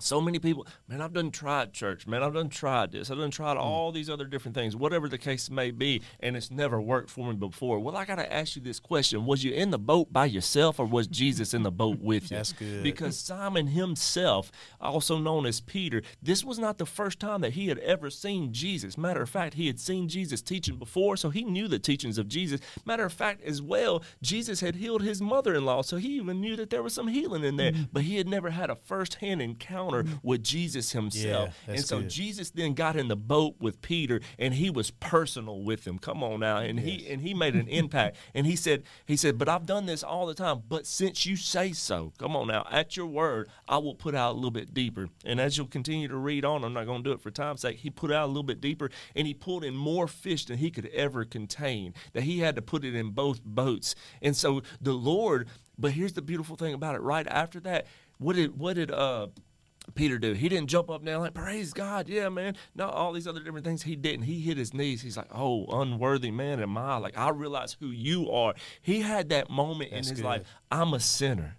So 0.00 0.20
many 0.20 0.38
people, 0.38 0.66
man, 0.88 1.00
I've 1.00 1.12
done 1.12 1.30
tried 1.30 1.72
church, 1.72 2.06
man, 2.06 2.22
I've 2.22 2.34
done 2.34 2.48
tried 2.48 2.92
this, 2.92 3.10
I've 3.10 3.18
done 3.18 3.30
tried 3.30 3.54
hmm. 3.54 3.62
all 3.62 3.92
these 3.92 4.10
other 4.10 4.24
different 4.24 4.54
things, 4.54 4.76
whatever 4.76 5.08
the 5.08 5.18
case 5.18 5.50
may 5.50 5.70
be, 5.70 6.02
and 6.20 6.36
it's 6.36 6.50
never 6.50 6.80
worked 6.80 7.10
for 7.10 7.28
me 7.28 7.34
before. 7.34 7.78
Well, 7.78 7.96
I 7.96 8.04
got 8.04 8.16
to 8.16 8.32
ask 8.32 8.56
you 8.56 8.62
this 8.62 8.80
question 8.80 9.26
Was 9.26 9.44
you 9.44 9.52
in 9.52 9.70
the 9.70 9.78
boat 9.78 10.12
by 10.12 10.26
yourself 10.26 10.78
or 10.78 10.86
was 10.86 11.06
Jesus 11.06 11.54
in 11.54 11.62
the 11.62 11.70
boat 11.70 12.00
with 12.00 12.30
you? 12.30 12.36
That's 12.36 12.52
good. 12.52 12.82
Because 12.82 13.16
Simon 13.16 13.68
himself, 13.68 14.50
also 14.80 15.18
known 15.18 15.46
as 15.46 15.60
Peter, 15.60 16.02
this 16.22 16.44
was 16.44 16.58
not 16.58 16.78
the 16.78 16.86
first 16.86 17.20
time 17.20 17.40
that 17.42 17.52
he 17.52 17.68
had 17.68 17.78
ever 17.78 18.10
seen 18.10 18.52
Jesus. 18.52 18.96
Matter 18.96 19.22
of 19.22 19.30
fact, 19.30 19.54
he 19.54 19.66
had 19.66 19.78
seen 19.78 20.08
Jesus 20.08 20.42
teaching 20.42 20.76
before, 20.76 21.16
so 21.16 21.30
he 21.30 21.44
knew 21.44 21.68
the 21.68 21.78
teachings 21.78 22.18
of 22.18 22.28
Jesus. 22.28 22.60
Matter 22.84 23.04
of 23.04 23.12
fact, 23.12 23.42
as 23.44 23.60
well, 23.60 24.02
Jesus 24.22 24.60
had 24.60 24.76
healed 24.76 25.02
his 25.02 25.20
mother 25.20 25.54
in 25.54 25.64
law, 25.64 25.82
so 25.82 25.96
he 25.96 26.16
even 26.16 26.40
knew 26.40 26.56
that 26.56 26.70
there 26.70 26.82
was 26.82 26.94
some 26.94 27.08
healing 27.08 27.44
in 27.44 27.56
there, 27.56 27.72
hmm. 27.72 27.82
but 27.92 28.02
he 28.02 28.16
had 28.16 28.28
never 28.28 28.50
had 28.50 28.70
a 28.70 28.74
first 28.74 29.16
hand 29.16 29.42
encounter 29.42 29.89
encounter 29.94 30.18
with 30.22 30.42
Jesus 30.42 30.92
himself. 30.92 31.56
Yeah, 31.66 31.74
and 31.74 31.84
so 31.84 32.00
good. 32.00 32.10
Jesus 32.10 32.50
then 32.50 32.74
got 32.74 32.96
in 32.96 33.08
the 33.08 33.16
boat 33.16 33.56
with 33.60 33.80
Peter 33.82 34.20
and 34.38 34.54
he 34.54 34.70
was 34.70 34.90
personal 34.90 35.62
with 35.62 35.86
him. 35.86 35.98
Come 35.98 36.22
on 36.22 36.40
now. 36.40 36.58
And 36.58 36.80
he 36.80 37.08
and 37.08 37.20
he 37.20 37.34
made 37.34 37.54
an 37.54 37.68
impact. 37.68 38.16
And 38.34 38.46
he 38.46 38.56
said, 38.56 38.84
he 39.06 39.16
said, 39.16 39.38
But 39.38 39.48
I've 39.48 39.66
done 39.66 39.86
this 39.86 40.02
all 40.02 40.26
the 40.26 40.34
time. 40.34 40.62
But 40.68 40.86
since 40.86 41.26
you 41.26 41.36
say 41.36 41.72
so, 41.72 42.12
come 42.18 42.36
on 42.36 42.48
now, 42.48 42.66
at 42.70 42.96
your 42.96 43.06
word, 43.06 43.48
I 43.68 43.78
will 43.78 43.94
put 43.94 44.14
out 44.14 44.32
a 44.32 44.34
little 44.34 44.50
bit 44.50 44.74
deeper. 44.74 45.08
And 45.24 45.40
as 45.40 45.56
you'll 45.56 45.66
continue 45.66 46.08
to 46.08 46.16
read 46.16 46.44
on, 46.44 46.64
I'm 46.64 46.72
not 46.72 46.86
going 46.86 47.02
to 47.02 47.08
do 47.10 47.12
it 47.12 47.20
for 47.20 47.30
time's 47.30 47.60
sake. 47.62 47.78
He 47.78 47.90
put 47.90 48.10
out 48.10 48.26
a 48.26 48.28
little 48.28 48.42
bit 48.42 48.60
deeper 48.60 48.90
and 49.14 49.26
he 49.26 49.34
pulled 49.34 49.64
in 49.64 49.76
more 49.76 50.08
fish 50.08 50.44
than 50.46 50.58
he 50.58 50.70
could 50.70 50.86
ever 50.86 51.24
contain. 51.24 51.94
That 52.12 52.24
he 52.24 52.40
had 52.40 52.56
to 52.56 52.62
put 52.62 52.84
it 52.84 52.94
in 52.94 53.10
both 53.10 53.42
boats. 53.42 53.94
And 54.22 54.36
so 54.36 54.62
the 54.80 54.92
Lord, 54.92 55.48
but 55.78 55.92
here's 55.92 56.12
the 56.12 56.22
beautiful 56.22 56.56
thing 56.56 56.74
about 56.74 56.94
it. 56.94 57.00
Right 57.00 57.26
after 57.26 57.60
that, 57.60 57.86
what 58.18 58.36
did 58.36 58.58
what 58.58 58.74
did 58.74 58.90
uh 58.90 59.28
Peter 59.94 60.18
do? 60.18 60.32
He 60.32 60.48
didn't 60.48 60.68
jump 60.68 60.90
up 60.90 61.02
now 61.02 61.20
like 61.20 61.34
praise 61.34 61.72
God, 61.72 62.08
yeah, 62.08 62.28
man. 62.28 62.56
No, 62.74 62.88
all 62.88 63.12
these 63.12 63.26
other 63.26 63.40
different 63.40 63.64
things 63.66 63.82
he 63.82 63.96
didn't. 63.96 64.22
He 64.22 64.40
hit 64.40 64.56
his 64.56 64.74
knees. 64.74 65.02
He's 65.02 65.16
like, 65.16 65.28
oh, 65.34 65.66
unworthy 65.66 66.30
man 66.30 66.60
am 66.60 66.76
I? 66.76 66.96
Like 66.98 67.16
I 67.16 67.30
realize 67.30 67.76
who 67.80 67.88
you 67.88 68.30
are. 68.30 68.54
He 68.80 69.00
had 69.00 69.28
that 69.30 69.50
moment 69.50 69.90
That's 69.90 70.08
in 70.08 70.14
his 70.14 70.22
good. 70.22 70.28
life. 70.28 70.42
I'm 70.70 70.94
a 70.94 71.00
sinner, 71.00 71.56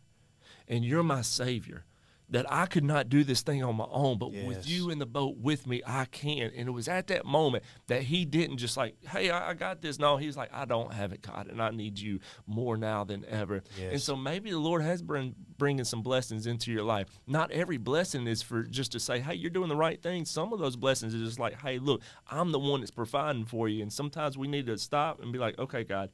and 0.67 0.83
you're 0.83 1.03
my 1.03 1.21
savior. 1.21 1.85
That 2.31 2.51
I 2.51 2.65
could 2.65 2.85
not 2.85 3.09
do 3.09 3.23
this 3.25 3.41
thing 3.41 3.61
on 3.61 3.75
my 3.75 3.87
own, 3.91 4.17
but 4.17 4.31
with 4.47 4.67
you 4.67 4.89
in 4.89 4.99
the 4.99 5.05
boat 5.05 5.35
with 5.37 5.67
me, 5.67 5.81
I 5.85 6.05
can. 6.05 6.49
And 6.55 6.67
it 6.69 6.71
was 6.71 6.87
at 6.87 7.07
that 7.07 7.25
moment 7.25 7.63
that 7.87 8.03
he 8.03 8.23
didn't 8.23 8.55
just 8.57 8.77
like, 8.77 8.95
hey, 9.05 9.29
I, 9.29 9.53
got 9.53 9.81
this. 9.81 9.99
No, 9.99 10.15
he's 10.15 10.37
like, 10.37 10.49
I 10.53 10.63
don't 10.63 10.93
have 10.93 11.11
it, 11.11 11.21
God, 11.21 11.47
and 11.47 11.61
I 11.61 11.71
need 11.71 11.99
you 11.99 12.19
more 12.47 12.77
now 12.77 13.03
than 13.03 13.25
ever. 13.25 13.63
And 13.91 14.01
so 14.01 14.15
maybe 14.15 14.49
the 14.49 14.59
Lord 14.59 14.81
has 14.81 15.01
been 15.01 15.35
bringing 15.57 15.83
some 15.83 16.01
blessings 16.01 16.47
into 16.47 16.71
your 16.71 16.83
life. 16.83 17.07
Not 17.27 17.51
every 17.51 17.77
blessing 17.77 18.25
is 18.27 18.41
for 18.41 18.63
just 18.63 18.93
to 18.93 18.99
say, 18.99 19.19
hey, 19.19 19.35
you're 19.35 19.49
doing 19.49 19.69
the 19.69 19.75
right 19.75 20.01
thing. 20.01 20.23
Some 20.23 20.53
of 20.53 20.59
those 20.59 20.77
blessings 20.77 21.13
are 21.13 21.19
just 21.19 21.37
like, 21.37 21.61
hey, 21.61 21.79
look, 21.79 22.01
I'm 22.29 22.53
the 22.53 22.59
one 22.59 22.79
that's 22.79 22.91
providing 22.91 23.43
for 23.45 23.67
you. 23.67 23.81
And 23.81 23.91
sometimes 23.91 24.37
we 24.37 24.47
need 24.47 24.67
to 24.67 24.77
stop 24.77 25.21
and 25.21 25.33
be 25.33 25.37
like, 25.37 25.59
okay, 25.59 25.83
God, 25.83 26.09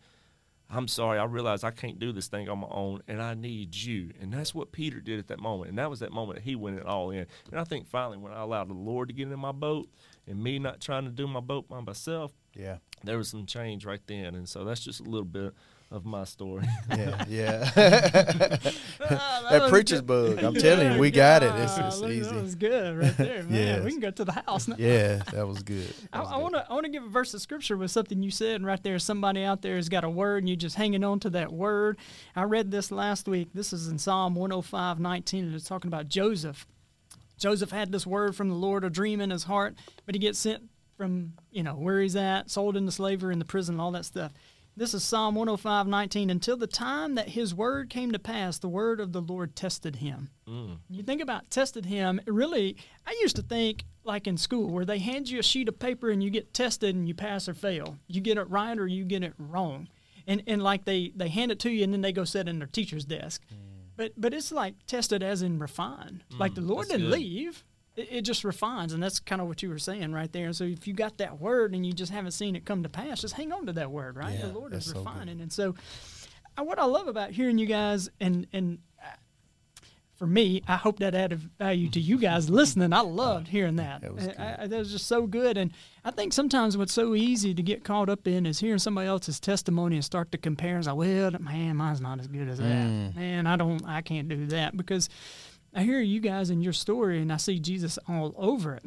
I'm 0.69 0.87
sorry. 0.87 1.17
I 1.17 1.23
realize 1.25 1.63
I 1.63 1.71
can't 1.71 1.97
do 1.97 2.11
this 2.11 2.27
thing 2.27 2.49
on 2.49 2.59
my 2.59 2.67
own, 2.69 3.01
and 3.07 3.21
I 3.21 3.33
need 3.35 3.73
you. 3.75 4.11
And 4.19 4.33
that's 4.33 4.53
what 4.53 4.71
Peter 4.73 4.99
did 4.99 5.17
at 5.19 5.27
that 5.27 5.39
moment. 5.39 5.69
And 5.69 5.77
that 5.79 5.89
was 5.89 5.99
that 6.01 6.11
moment 6.11 6.39
that 6.39 6.43
he 6.43 6.55
went 6.55 6.77
it 6.77 6.85
all 6.85 7.09
in. 7.11 7.25
And 7.51 7.59
I 7.59 7.63
think 7.63 7.87
finally, 7.87 8.17
when 8.17 8.33
I 8.33 8.41
allowed 8.41 8.67
the 8.69 8.73
Lord 8.73 9.07
to 9.07 9.13
get 9.13 9.31
in 9.31 9.39
my 9.39 9.53
boat 9.53 9.87
and 10.27 10.43
me 10.43 10.59
not 10.59 10.81
trying 10.81 11.05
to 11.05 11.11
do 11.11 11.25
my 11.27 11.39
boat 11.39 11.69
by 11.69 11.79
myself, 11.79 12.33
Yeah. 12.53 12.77
there 13.03 13.17
was 13.17 13.29
some 13.29 13.45
change 13.45 13.85
right 13.85 14.01
then. 14.07 14.35
And 14.35 14.47
so 14.49 14.65
that's 14.65 14.81
just 14.81 14.99
a 14.99 15.03
little 15.03 15.23
bit 15.23 15.53
of 15.89 16.05
my 16.05 16.25
story. 16.25 16.67
Yeah, 16.89 17.23
yeah. 17.29 18.57
Ah, 19.09 19.36
Ah, 19.49 19.59
that 19.59 19.69
preacher's 19.69 20.01
good. 20.01 20.35
bug. 20.37 20.43
I'm 20.43 20.53
telling 20.61 20.93
you, 20.93 20.99
we 20.99 21.11
got 21.11 21.43
it. 21.43 21.53
It's, 21.55 21.77
Ah, 21.77 21.87
it's 21.87 21.99
look, 21.99 22.11
easy. 22.11 22.29
That 22.29 22.41
was 22.41 22.55
good 22.55 22.97
right 22.97 23.17
there, 23.17 23.43
man. 23.49 23.53
Yes. 23.53 23.83
We 23.83 23.91
can 23.91 23.99
go 23.99 24.11
to 24.11 24.25
the 24.25 24.31
house 24.31 24.67
now. 24.67 24.75
Yeah, 24.77 25.17
that 25.33 25.47
was 25.47 25.63
good. 25.63 25.93
I, 26.13 26.21
I 26.21 26.37
want 26.37 26.55
to 26.55 26.65
I 26.69 26.73
want 26.73 26.85
to 26.85 26.91
give 26.91 27.03
a 27.03 27.09
verse 27.09 27.33
of 27.33 27.41
scripture 27.41 27.77
with 27.77 27.91
something 27.91 28.21
you 28.21 28.31
said, 28.31 28.55
and 28.55 28.65
right 28.65 28.81
there, 28.83 28.97
somebody 28.99 29.43
out 29.43 29.61
there 29.61 29.75
has 29.75 29.89
got 29.89 30.03
a 30.03 30.09
word, 30.09 30.39
and 30.43 30.49
you're 30.49 30.55
just 30.55 30.75
hanging 30.75 31.03
on 31.03 31.19
to 31.21 31.29
that 31.31 31.51
word. 31.51 31.97
I 32.35 32.43
read 32.43 32.71
this 32.71 32.91
last 32.91 33.27
week. 33.27 33.49
This 33.53 33.73
is 33.73 33.87
in 33.87 33.97
Psalm 33.97 34.35
105, 34.35 34.99
19, 34.99 35.45
and 35.45 35.55
it's 35.55 35.67
talking 35.67 35.87
about 35.89 36.07
Joseph. 36.07 36.65
Joseph 37.37 37.69
had 37.71 37.91
this 37.91 38.05
word 38.07 38.35
from 38.35 38.49
the 38.49 38.55
Lord, 38.55 38.83
a 38.83 38.89
dream 38.89 39.21
in 39.21 39.29
his 39.29 39.43
heart, 39.43 39.75
but 40.05 40.15
he 40.15 40.19
gets 40.19 40.39
sent 40.39 40.63
from 40.97 41.33
you 41.51 41.61
know 41.61 41.73
where 41.75 42.01
he's 42.01 42.15
at, 42.15 42.49
sold 42.49 42.75
into 42.75 42.91
slavery 42.91 43.31
in 43.33 43.39
the 43.39 43.45
prison, 43.45 43.79
all 43.79 43.91
that 43.91 44.05
stuff. 44.05 44.31
This 44.77 44.93
is 44.93 45.03
Psalm 45.03 45.33
105, 45.33 45.87
19. 45.87 46.29
Until 46.29 46.55
the 46.55 46.67
time 46.67 47.15
that 47.15 47.29
his 47.29 47.55
word 47.55 47.89
came 47.89 48.11
to 48.11 48.19
pass, 48.19 48.59
the 48.59 48.69
word 48.69 48.99
of 48.99 49.11
the 49.11 49.21
Lord 49.21 49.55
tested 49.55 49.95
him. 49.95 50.29
Mm. 50.47 50.77
You 50.87 51.01
think 51.01 51.19
about 51.19 51.49
tested 51.49 51.87
him, 51.87 52.21
it 52.27 52.31
really, 52.31 52.77
I 53.03 53.17
used 53.19 53.35
to 53.37 53.41
think 53.41 53.85
like 54.03 54.27
in 54.27 54.37
school 54.37 54.69
where 54.69 54.85
they 54.85 54.99
hand 54.99 55.31
you 55.31 55.39
a 55.39 55.43
sheet 55.43 55.67
of 55.67 55.79
paper 55.79 56.11
and 56.11 56.21
you 56.21 56.29
get 56.29 56.53
tested 56.53 56.95
and 56.95 57.07
you 57.07 57.15
pass 57.15 57.49
or 57.49 57.55
fail. 57.55 57.97
You 58.07 58.21
get 58.21 58.37
it 58.37 58.47
right 58.51 58.77
or 58.77 58.85
you 58.85 59.03
get 59.03 59.23
it 59.23 59.33
wrong. 59.39 59.87
And, 60.27 60.43
and 60.45 60.61
like 60.61 60.85
they, 60.85 61.11
they 61.15 61.29
hand 61.29 61.51
it 61.51 61.59
to 61.61 61.71
you 61.71 61.83
and 61.83 61.91
then 61.91 62.01
they 62.01 62.11
go 62.11 62.23
sit 62.23 62.47
in 62.47 62.59
their 62.59 62.67
teacher's 62.67 63.03
desk. 63.03 63.41
Mm. 63.51 63.67
But 63.95 64.11
but 64.15 64.31
it's 64.31 64.51
like 64.51 64.75
tested 64.85 65.23
as 65.23 65.41
in 65.41 65.57
refined. 65.57 66.23
Mm, 66.31 66.39
like 66.39 66.53
the 66.53 66.61
Lord 66.61 66.87
didn't 66.87 67.09
good. 67.09 67.19
leave. 67.19 67.65
It, 67.97 68.07
it 68.11 68.21
just 68.21 68.43
refines, 68.45 68.93
and 68.93 69.03
that's 69.03 69.19
kind 69.19 69.41
of 69.41 69.47
what 69.49 69.61
you 69.61 69.69
were 69.69 69.79
saying 69.79 70.13
right 70.13 70.31
there. 70.31 70.45
And 70.45 70.55
so, 70.55 70.63
if 70.63 70.87
you 70.87 70.93
got 70.93 71.17
that 71.17 71.41
word 71.41 71.73
and 71.73 71.85
you 71.85 71.91
just 71.91 72.11
haven't 72.13 72.31
seen 72.31 72.55
it 72.55 72.63
come 72.63 72.83
to 72.83 72.89
pass, 72.89 73.19
just 73.21 73.33
hang 73.33 73.51
on 73.51 73.65
to 73.65 73.73
that 73.73 73.91
word, 73.91 74.15
right? 74.15 74.33
Yeah, 74.37 74.45
the 74.47 74.53
Lord 74.53 74.73
is 74.73 74.85
that's 74.85 74.91
so 74.93 75.03
refining, 75.03 75.41
and 75.41 75.51
so 75.51 75.75
uh, 76.57 76.63
what 76.63 76.79
I 76.79 76.85
love 76.85 77.07
about 77.09 77.31
hearing 77.31 77.57
you 77.57 77.65
guys 77.65 78.09
and 78.21 78.47
and 78.53 78.77
uh, 79.03 79.07
for 80.15 80.25
me, 80.25 80.63
I 80.67 80.77
hope 80.77 80.97
that 80.99 81.13
added 81.13 81.39
value 81.59 81.89
to 81.91 81.99
you 81.99 82.17
guys 82.29 82.49
listening. 82.49 82.91
I 82.91 83.01
loved 83.01 83.47
hearing 83.49 83.75
that. 83.75 84.01
That 84.01 84.15
was 84.15 84.27
I- 84.27 84.57
I- 84.61 84.67
that 84.67 84.79
was 84.79 84.91
just 84.91 85.05
so 85.07 85.27
good. 85.27 85.57
And 85.57 85.71
I 86.03 86.09
think 86.11 86.33
sometimes 86.33 86.75
what's 86.75 86.93
so 86.93 87.13
easy 87.13 87.53
to 87.53 87.61
get 87.61 87.83
caught 87.83 88.09
up 88.09 88.27
in 88.27 88.45
is 88.47 88.59
hearing 88.59 88.79
somebody 88.79 89.07
else's 89.07 89.39
testimony 89.39 89.95
and 89.97 90.03
start 90.05 90.31
to 90.31 90.37
compare 90.39 90.75
and 90.77 90.85
say, 90.85 90.91
well, 90.91 91.31
man, 91.39 91.75
mine's 91.75 92.01
not 92.01 92.19
as 92.19 92.25
good 92.27 92.47
as 92.47 92.57
that. 92.57 92.65
Mm. 92.87 93.15
Man, 93.15 93.45
I 93.45 93.57
don't, 93.57 93.85
I 93.85 94.01
can't 94.01 94.27
do 94.27 94.47
that 94.47 94.75
because 94.75 95.07
I 95.73 95.83
hear 95.83 95.99
you 95.99 96.19
guys 96.19 96.49
in 96.49 96.61
your 96.61 96.73
story 96.73 97.21
and 97.21 97.31
I 97.31 97.37
see 97.37 97.59
Jesus 97.59 97.99
all 98.07 98.33
over 98.37 98.73
it. 98.75 98.83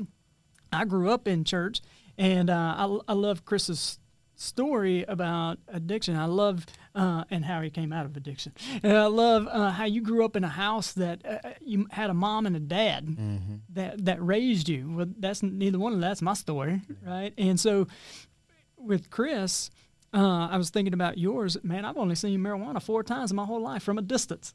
I 0.73 0.85
grew 0.85 1.11
up 1.11 1.27
in 1.27 1.43
church, 1.45 1.81
and 2.17 2.49
uh, 2.49 2.55
I, 2.79 2.99
I 3.09 3.13
love 3.15 3.45
Chris's 3.45 3.99
story 4.37 5.05
about 5.09 5.59
addiction. 5.69 6.17
I 6.17 6.27
love 6.27 6.65
uh, 6.95 7.25
and 7.31 7.45
how 7.45 7.61
he 7.61 7.71
came 7.71 7.93
out 7.93 8.07
of 8.07 8.17
addiction. 8.17 8.53
And 8.83 8.97
I 8.97 9.07
love 9.07 9.47
uh, 9.51 9.71
how 9.71 9.85
you 9.85 10.01
grew 10.01 10.25
up 10.25 10.37
in 10.37 10.45
a 10.45 10.49
house 10.49 10.93
that 10.93 11.27
uh, 11.27 11.51
you 11.61 11.87
had 11.91 12.09
a 12.09 12.15
mom 12.15 12.47
and 12.47 12.55
a 12.57 12.61
dad 12.61 13.07
Mm-hmm. 13.07 13.55
that 13.71 14.05
that 14.05 14.25
raised 14.25 14.69
you. 14.69 14.91
Well, 14.97 15.07
that's 15.19 15.43
neither 15.43 15.79
one 15.79 15.93
of 15.93 16.01
that's 16.01 16.23
my 16.23 16.35
story, 16.35 16.81
right? 17.05 17.35
And 17.37 17.59
so 17.61 17.87
with 18.77 19.11
Chris. 19.11 19.71
Uh, 20.13 20.49
I 20.51 20.57
was 20.57 20.71
thinking 20.71 20.93
about 20.93 21.19
yours, 21.19 21.57
man. 21.63 21.85
I've 21.85 21.97
only 21.97 22.17
seen 22.17 22.41
marijuana 22.41 22.83
four 22.83 23.05
times 23.05 23.31
in 23.31 23.37
my 23.37 23.45
whole 23.45 23.63
life 23.63 23.85
from 23.85 23.97
a 23.97 24.03
distance. 24.03 24.55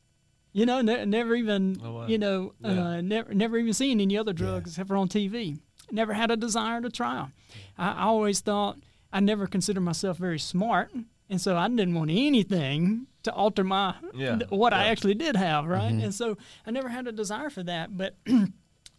You 0.56 0.66
know, 0.66 0.80
ne- 0.82 1.04
never 1.04 1.36
even, 1.36 1.82
Oh, 1.84 1.92
wow. 1.92 2.08
you 2.08 2.18
know, 2.18 2.54
Yeah. 2.62 2.70
uh, 2.86 3.02
never, 3.02 3.34
never 3.34 3.58
even 3.58 3.74
seen 3.74 4.00
any 4.00 4.18
other 4.18 4.32
drugs 4.32 4.72
except 4.72 4.88
for 4.88 4.96
on 4.96 5.10
TV. 5.10 5.60
Never 5.92 6.14
had 6.14 6.32
a 6.32 6.38
desire 6.38 6.80
to 6.80 6.90
try 6.90 7.20
'em. 7.24 7.34
I, 7.78 7.92
I 7.92 8.04
always 8.04 8.40
thought 8.40 8.78
I 9.12 9.20
never 9.20 9.48
considered 9.48 9.82
myself 9.82 10.18
very 10.18 10.40
smart, 10.40 10.92
and 11.30 11.42
so 11.42 11.58
I 11.58 11.68
didn't 11.68 11.94
want 11.94 12.10
anything 12.10 13.08
to 13.24 13.34
alter 13.34 13.66
my 13.66 13.96
Yeah, 14.14 14.40
what 14.48 14.72
I 14.72 14.88
actually 14.88 15.16
did 15.16 15.36
have, 15.36 15.66
right? 15.66 15.92
And 15.92 16.14
so 16.16 16.38
I 16.66 16.72
never 16.72 16.88
had 16.88 17.06
a 17.08 17.12
desire 17.12 17.50
for 17.50 17.64
that, 17.64 17.96
but. 17.98 18.16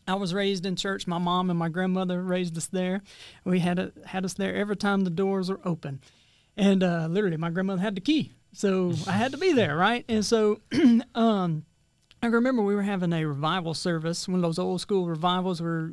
I 0.09 0.15
was 0.15 0.33
raised 0.33 0.65
in 0.67 0.77
church. 0.77 1.09
My 1.09 1.19
mom 1.19 1.51
and 1.51 1.59
my 1.59 1.69
grandmother 1.69 2.23
raised 2.23 2.57
us 2.57 2.67
there. 2.69 3.03
We 3.45 3.59
had 3.59 3.81
a, 3.81 3.91
had 4.05 4.25
us 4.25 4.35
there 4.35 4.55
every 4.55 4.77
time 4.77 5.01
the 5.03 5.11
doors 5.11 5.51
were 5.51 5.59
open, 5.65 6.01
and 6.57 6.85
uh, 6.85 7.09
literally, 7.11 7.37
my 7.39 7.51
grandmother 7.51 7.83
had 7.83 7.97
the 7.97 8.01
key, 8.01 8.31
so 8.57 8.93
I 9.07 9.13
had 9.13 9.33
to 9.33 9.39
be 9.39 9.53
there, 9.53 9.77
right? 9.77 10.05
And 10.09 10.25
so, 10.25 10.61
um, 11.15 11.65
I 12.23 12.27
remember 12.29 12.63
we 12.63 12.75
were 12.75 12.83
having 12.83 13.13
a 13.13 13.25
revival 13.27 13.75
service, 13.75 14.27
one 14.27 14.37
of 14.37 14.43
those 14.43 14.59
old 14.59 14.81
school 14.81 15.07
revivals 15.07 15.61
where 15.61 15.93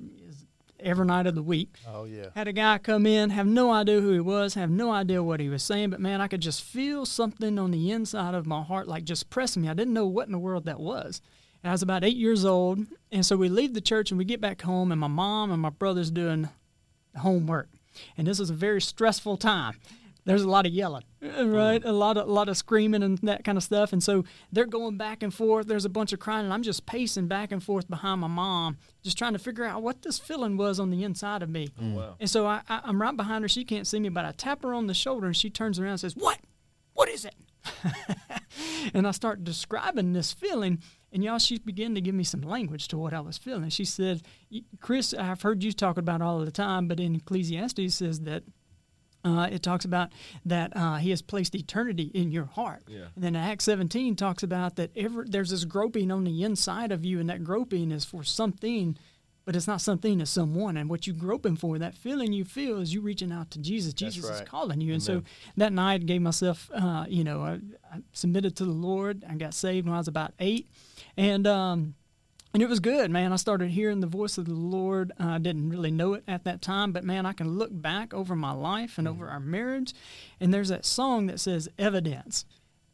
every 0.79 1.05
night 1.05 1.27
of 1.27 1.36
the 1.36 1.43
week. 1.43 1.75
Oh 1.88 2.05
yeah. 2.05 2.27
Had 2.36 2.48
a 2.48 2.53
guy 2.53 2.77
come 2.77 3.05
in, 3.05 3.32
have 3.32 3.48
no 3.48 3.72
idea 3.72 4.00
who 4.00 4.12
he 4.12 4.20
was, 4.20 4.53
have 4.53 4.70
no 4.70 4.91
idea 4.91 5.22
what 5.22 5.39
he 5.39 5.50
was 5.50 5.63
saying, 5.63 5.89
but 5.89 6.00
man, 6.00 6.22
I 6.22 6.27
could 6.27 6.41
just 6.41 6.63
feel 6.63 7.05
something 7.05 7.60
on 7.60 7.72
the 7.72 7.91
inside 7.91 8.34
of 8.34 8.46
my 8.46 8.62
heart, 8.62 8.88
like 8.88 9.03
just 9.03 9.29
pressing 9.29 9.63
me. 9.63 9.70
I 9.70 9.74
didn't 9.74 9.93
know 9.93 10.08
what 10.08 10.27
in 10.27 10.32
the 10.32 10.39
world 10.39 10.65
that 10.65 10.79
was. 10.79 11.22
And 11.63 11.70
I 11.70 11.74
was 11.74 11.82
about 11.82 12.03
eight 12.03 12.17
years 12.17 12.43
old, 12.46 12.79
and 13.12 13.25
so 13.25 13.38
we 13.38 13.50
leave 13.50 13.74
the 13.74 13.82
church 13.82 14.12
and 14.12 14.17
we 14.17 14.25
get 14.25 14.41
back 14.41 14.62
home, 14.62 14.91
and 14.91 15.00
my 15.00 15.08
mom 15.08 15.51
and 15.51 15.62
my 15.62 15.70
brother's 15.70 16.12
doing 16.12 16.50
homework, 17.17 17.70
and 18.17 18.27
this 18.27 18.39
is 18.39 18.50
a 18.50 18.53
very 18.55 18.82
stressful 18.82 19.38
time. 19.38 19.79
There's 20.25 20.44
a 20.44 20.50
lot 20.50 20.65
of 20.65 20.72
yelling, 20.72 21.03
right? 21.22 21.84
A 21.84 21.92
lot 21.92 22.15
of 22.15 22.30
a 22.30 22.32
lot 22.32 22.48
of 22.48 22.56
screaming 22.56 23.03
and 23.03 23.18
that 23.20 23.44
kind 23.44 23.58
of 23.58 23.63
stuff, 23.63 23.92
and 23.92 24.01
so 24.01 24.24
they're 24.53 24.65
going 24.65 24.96
back 24.98 25.22
and 25.22 25.34
forth. 25.34 25.68
There's 25.68 25.84
a 25.84 25.89
bunch 25.89 26.13
of 26.13 26.20
crying, 26.20 26.46
and 26.46 26.53
I'm 26.53 26.63
just 26.63 26.86
pacing 26.86 27.27
back 27.27 27.51
and 27.51 27.62
forth 27.62 27.89
behind 27.89 28.22
my 28.22 28.27
mom, 28.27 28.77
just 29.03 29.18
trying 29.18 29.34
to 29.34 29.39
figure 29.39 29.65
out 29.65 29.82
what 29.82 30.01
this 30.01 30.20
feeling 30.20 30.56
was 30.56 30.80
on 30.80 30.92
the 30.92 31.03
inside 31.03 31.44
of 31.44 31.50
me. 31.50 31.70
Oh, 31.82 31.96
wow. 31.96 32.15
And 32.22 32.30
so 32.30 32.46
I, 32.46 32.62
I, 32.70 32.82
I'm 32.86 33.01
right 33.01 33.15
behind 33.15 33.44
her. 33.44 33.50
She 33.50 33.65
can't 33.65 33.86
see 33.86 34.00
me, 34.00 34.10
but 34.10 34.24
I 34.24 34.32
tap 34.32 34.63
her 34.63 34.74
on 34.74 34.88
the 34.88 34.94
shoulder, 34.94 35.27
and 35.27 35.36
she 35.36 35.50
turns 35.50 35.77
around 35.77 35.92
and 35.92 36.00
says, 36.00 36.15
"What? 36.15 36.39
What 36.94 37.10
is 37.10 37.25
it?" 37.25 37.36
and 38.94 39.06
I 39.06 39.12
start 39.12 39.44
describing 39.44 40.13
this 40.13 40.32
feeling, 40.32 40.80
and 41.12 41.22
y'all, 41.22 41.38
she 41.38 41.60
began 41.60 41.96
to 41.96 42.01
give 42.01 42.15
me 42.15 42.24
some 42.24 42.42
language 42.42 42.88
to 42.89 42.98
what 42.98 43.13
I 43.13 43.20
was 43.20 43.38
feeling. 43.38 43.63
And 43.63 43.74
she 43.74 43.84
said, 43.84 44.22
"Chris, 44.80 45.13
I've 45.13 45.42
heard 45.42 45.63
you 45.63 45.74
talk 45.74 45.98
about 45.98 46.22
it 46.22 46.24
all 46.24 46.39
the 46.39 46.51
time, 46.51 46.88
but 46.88 47.01
in 47.01 47.15
Ecclesiastes 47.15 47.80
it 47.80 47.92
says 47.92 48.22
that." 48.22 48.44
Uh, 49.25 49.48
it 49.50 49.63
talks 49.63 49.86
about 49.86 50.12
that 50.46 50.75
uh, 50.75 50.98
he 50.98 51.10
has 51.10 51.22
placed 51.22 51.56
eternity 51.56 52.12
in 52.13 52.32
your 52.32 52.46
heart. 52.46 52.84
Yeah. 52.88 53.06
And 53.15 53.24
then 53.24 53.36
Acts 53.36 53.63
17 53.65 54.15
talks 54.15 54.44
about 54.44 54.75
that 54.75 54.92
every, 54.98 55.25
there's 55.30 55.51
this 55.51 55.63
groping 55.63 56.12
on 56.12 56.25
the 56.25 56.44
inside 56.44 56.92
of 56.92 57.06
you, 57.06 57.20
and 57.20 57.30
that 57.30 57.44
groping 57.44 57.92
is 57.92 58.03
for 58.03 58.24
something, 58.24 58.98
but 59.46 59.56
it's 59.56 59.68
not 59.68 59.80
something, 59.80 60.20
it's 60.20 60.32
someone. 60.32 60.75
And 60.75 60.89
what 60.89 61.08
you're 61.08 61.15
groping 61.15 61.56
for, 61.56 61.80
that 61.80 61.96
feeling 61.96 62.34
you 62.34 62.44
feel, 62.44 62.80
is 62.80 62.94
you 62.94 63.00
reaching 63.00 63.32
out 63.32 63.50
to 63.51 63.60
Jesus. 63.60 63.94
That's 63.94 64.15
Jesus 64.15 64.30
is 64.30 64.42
calling 64.42 64.82
you. 64.82 64.94
And 64.94 65.03
so 65.03 65.24
that 65.56 65.72
night, 65.72 66.01
I 66.01 66.06
gave 66.06 66.22
myself, 66.22 66.70
uh, 66.74 67.06
you 67.08 67.24
know, 67.24 67.42
I, 67.42 67.60
I 67.94 68.00
submitted 68.12 68.58
to 68.58 68.65
the 68.65 68.72
Lord. 68.72 69.24
I 69.30 69.36
got 69.36 69.53
saved 69.53 69.88
when 69.88 69.96
I 69.96 70.00
was 70.00 70.10
about 70.10 70.34
eight. 70.39 70.70
And, 71.15 71.48
um, 71.48 71.96
and 72.53 72.62
it 72.62 72.69
was 72.69 72.79
good, 72.79 73.10
man. 73.10 73.33
I 73.33 73.38
started 73.38 73.72
hearing 73.72 74.00
the 74.00 74.07
voice 74.07 74.38
of 74.38 74.45
the 74.45 74.53
Lord. 74.53 75.12
Uh, 75.19 75.27
I 75.27 75.38
didn't 75.39 75.69
really 75.69 75.91
know 75.91 76.13
it 76.13 76.24
at 76.27 76.43
that 76.43 76.62
time, 76.62 76.91
but 76.91 77.03
man, 77.03 77.25
I 77.25 77.33
can 77.33 77.57
look 77.57 77.69
back 77.72 78.13
over 78.13 78.36
my 78.36 78.51
life 78.51 78.98
and 78.98 79.07
over 79.07 79.27
our 79.27 79.39
marriage, 79.39 79.93
and 80.39 80.53
there's 80.53 80.69
that 80.69 80.86
song 80.86 81.27
that 81.27 81.39
says 81.39 81.67
"Evidence." 81.77 82.45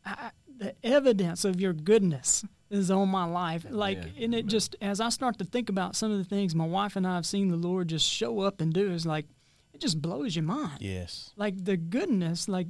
I, 0.06 0.32
the 0.58 0.76
evidence 0.84 1.46
of 1.46 1.60
your 1.60 1.74
goodness 1.74 2.44
is 2.70 2.92
on 2.92 3.10
my 3.10 3.26
life. 3.26 3.66
Like, 3.70 3.98
Yeah, 3.98 4.26
and 4.26 4.36
it 4.36 4.46
just 4.46 4.76
as 4.82 5.00
I 5.02 5.10
start 5.10 5.38
to 5.40 5.46
think 5.46 5.70
about 5.70 5.96
some 5.96 6.12
of 6.12 6.18
the 6.18 6.24
things 6.24 6.54
my 6.54 6.68
wife 6.68 6.96
and 6.96 7.08
I 7.08 7.16
have 7.16 7.26
seen 7.26 7.48
the 7.50 7.56
Lord 7.56 7.88
just 7.88 8.08
show 8.08 8.42
up 8.42 8.62
and 8.62 8.74
do, 8.74 8.92
is 8.92 9.06
like 9.06 9.26
it 9.74 9.82
just 9.82 10.02
blows 10.02 10.36
your 10.36 10.44
mind. 10.44 10.82
Yes. 10.82 11.32
Like 11.36 11.64
the 11.64 11.78
goodness, 11.78 12.48
like 12.48 12.68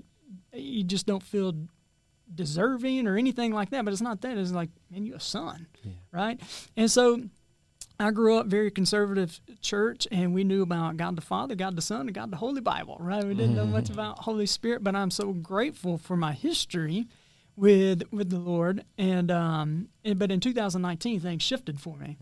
you 0.54 0.84
just 0.84 1.06
don't 1.06 1.24
feel 1.24 1.54
deserving 2.34 3.08
or 3.08 3.18
anything 3.18 3.54
like 3.54 3.70
that. 3.72 3.86
But 3.86 3.92
it's 3.92 4.02
not 4.02 4.22
that. 4.22 4.38
It's 4.38 4.52
like, 4.52 4.70
man, 4.92 5.06
you're 5.06 5.18
a 5.18 5.20
son, 5.20 5.68
right? 6.12 6.40
And 6.78 6.90
so 6.90 7.22
I 8.00 8.12
grew 8.12 8.38
up 8.38 8.46
very 8.48 8.72
conservative 8.72 9.40
church, 9.62 10.08
and 10.12 10.34
we 10.34 10.44
knew 10.46 10.62
about 10.62 10.96
God 10.98 11.16
the 11.18 11.22
Father, 11.22 11.56
God 11.56 11.76
the 11.76 11.82
Son, 11.82 12.02
and 12.02 12.14
God 12.14 12.32
the 12.32 12.38
Holy 12.38 12.62
Bible, 12.62 12.96
right? 13.00 13.24
We 13.26 13.34
didn't 13.34 13.56
know 13.56 13.66
much 13.66 13.90
about 13.90 14.20
Holy 14.20 14.46
Spirit, 14.46 14.84
but 14.84 14.96
I'm 14.96 15.12
so 15.12 15.34
grateful 15.34 15.98
for 15.98 16.16
my 16.16 16.32
history 16.32 17.08
with 17.58 18.04
with 18.12 18.30
the 18.30 18.40
Lord. 18.40 18.86
And 18.98 19.30
um, 19.32 19.90
and, 20.06 20.18
but 20.18 20.32
in 20.32 20.40
2019, 20.40 21.20
things 21.20 21.44
shifted 21.44 21.80
for 21.80 21.98
me, 21.98 22.18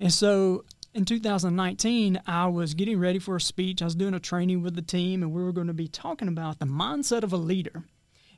and 0.00 0.12
so. 0.12 0.64
In 0.94 1.04
2019, 1.04 2.22
I 2.26 2.46
was 2.46 2.72
getting 2.72 2.98
ready 2.98 3.18
for 3.18 3.36
a 3.36 3.40
speech. 3.40 3.82
I 3.82 3.84
was 3.84 3.94
doing 3.94 4.14
a 4.14 4.18
training 4.18 4.62
with 4.62 4.76
the 4.76 4.80
team, 4.80 5.22
and 5.22 5.30
we 5.30 5.42
were 5.42 5.52
going 5.52 5.66
to 5.66 5.74
be 5.74 5.88
talking 5.88 6.26
about 6.26 6.58
the 6.58 6.64
mindset 6.64 7.22
of 7.22 7.34
a 7.34 7.36
leader. 7.36 7.84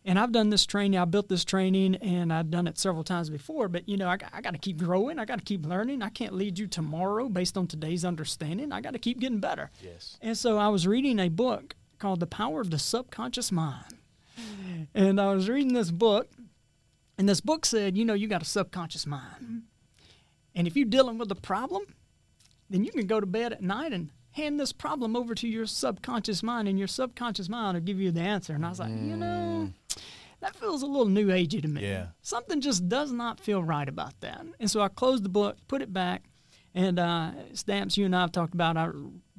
And 0.04 0.18
I've 0.18 0.32
done 0.32 0.50
this 0.50 0.64
training, 0.64 0.98
I 0.98 1.04
built 1.04 1.28
this 1.28 1.44
training, 1.44 1.96
and 1.96 2.32
I've 2.32 2.50
done 2.50 2.66
it 2.66 2.78
several 2.78 3.04
times 3.04 3.28
before. 3.30 3.68
But, 3.68 3.88
you 3.88 3.96
know, 3.96 4.08
I, 4.08 4.16
got- 4.16 4.30
I 4.32 4.40
got 4.40 4.52
to 4.52 4.58
keep 4.58 4.78
growing. 4.78 5.18
I 5.18 5.24
got 5.24 5.38
to 5.38 5.44
keep 5.44 5.66
learning. 5.66 6.02
I 6.02 6.08
can't 6.08 6.34
lead 6.34 6.58
you 6.58 6.66
tomorrow 6.66 7.28
based 7.28 7.58
on 7.58 7.66
today's 7.66 8.04
understanding. 8.04 8.72
I 8.72 8.80
got 8.80 8.92
to 8.94 8.98
keep 8.98 9.18
getting 9.20 9.40
better. 9.40 9.70
Yes. 9.82 10.16
And 10.22 10.36
so 10.36 10.56
I 10.56 10.68
was 10.68 10.86
reading 10.86 11.18
a 11.18 11.28
book 11.28 11.74
called 11.98 12.20
The 12.20 12.26
Power 12.26 12.60
of 12.60 12.70
the 12.70 12.78
Subconscious 12.78 13.52
Mind. 13.52 13.94
And 14.94 15.20
I 15.20 15.34
was 15.34 15.48
reading 15.48 15.74
this 15.74 15.90
book, 15.90 16.28
and 17.18 17.28
this 17.28 17.40
book 17.40 17.66
said, 17.66 17.98
you 17.98 18.04
know, 18.04 18.14
you 18.14 18.28
got 18.28 18.40
a 18.42 18.46
subconscious 18.46 19.04
mind. 19.06 19.62
And 20.54 20.66
if 20.68 20.76
you're 20.76 20.86
dealing 20.86 21.18
with 21.18 21.30
a 21.32 21.34
problem, 21.36 21.82
then 22.70 22.84
you 22.84 22.92
can 22.92 23.06
go 23.06 23.18
to 23.18 23.26
bed 23.26 23.52
at 23.52 23.62
night 23.62 23.92
and 23.92 24.10
hand 24.38 24.58
this 24.58 24.72
problem 24.72 25.14
over 25.16 25.34
to 25.34 25.46
your 25.48 25.66
subconscious 25.66 26.42
mind, 26.42 26.68
and 26.68 26.78
your 26.78 26.88
subconscious 26.88 27.48
mind 27.48 27.74
will 27.74 27.82
give 27.84 28.00
you 28.00 28.10
the 28.10 28.20
answer. 28.20 28.54
And 28.54 28.64
I 28.64 28.70
was 28.70 28.78
like, 28.80 28.90
you 28.90 29.16
know, 29.16 29.70
that 30.40 30.56
feels 30.56 30.82
a 30.82 30.86
little 30.86 31.06
new 31.06 31.26
agey 31.28 31.60
to 31.62 31.68
me. 31.68 31.82
Yeah. 31.82 32.06
Something 32.22 32.60
just 32.60 32.88
does 32.88 33.12
not 33.12 33.40
feel 33.40 33.62
right 33.62 33.88
about 33.88 34.18
that. 34.20 34.44
And 34.60 34.70
so 34.70 34.80
I 34.80 34.88
closed 34.88 35.24
the 35.24 35.28
book, 35.28 35.56
put 35.68 35.82
it 35.82 35.92
back, 35.92 36.22
and 36.74 36.98
uh, 36.98 37.32
Stamps, 37.54 37.96
you 37.96 38.04
and 38.06 38.14
I 38.14 38.20
have 38.20 38.30
talked 38.30 38.54
about 38.54 38.76
I, 38.76 38.90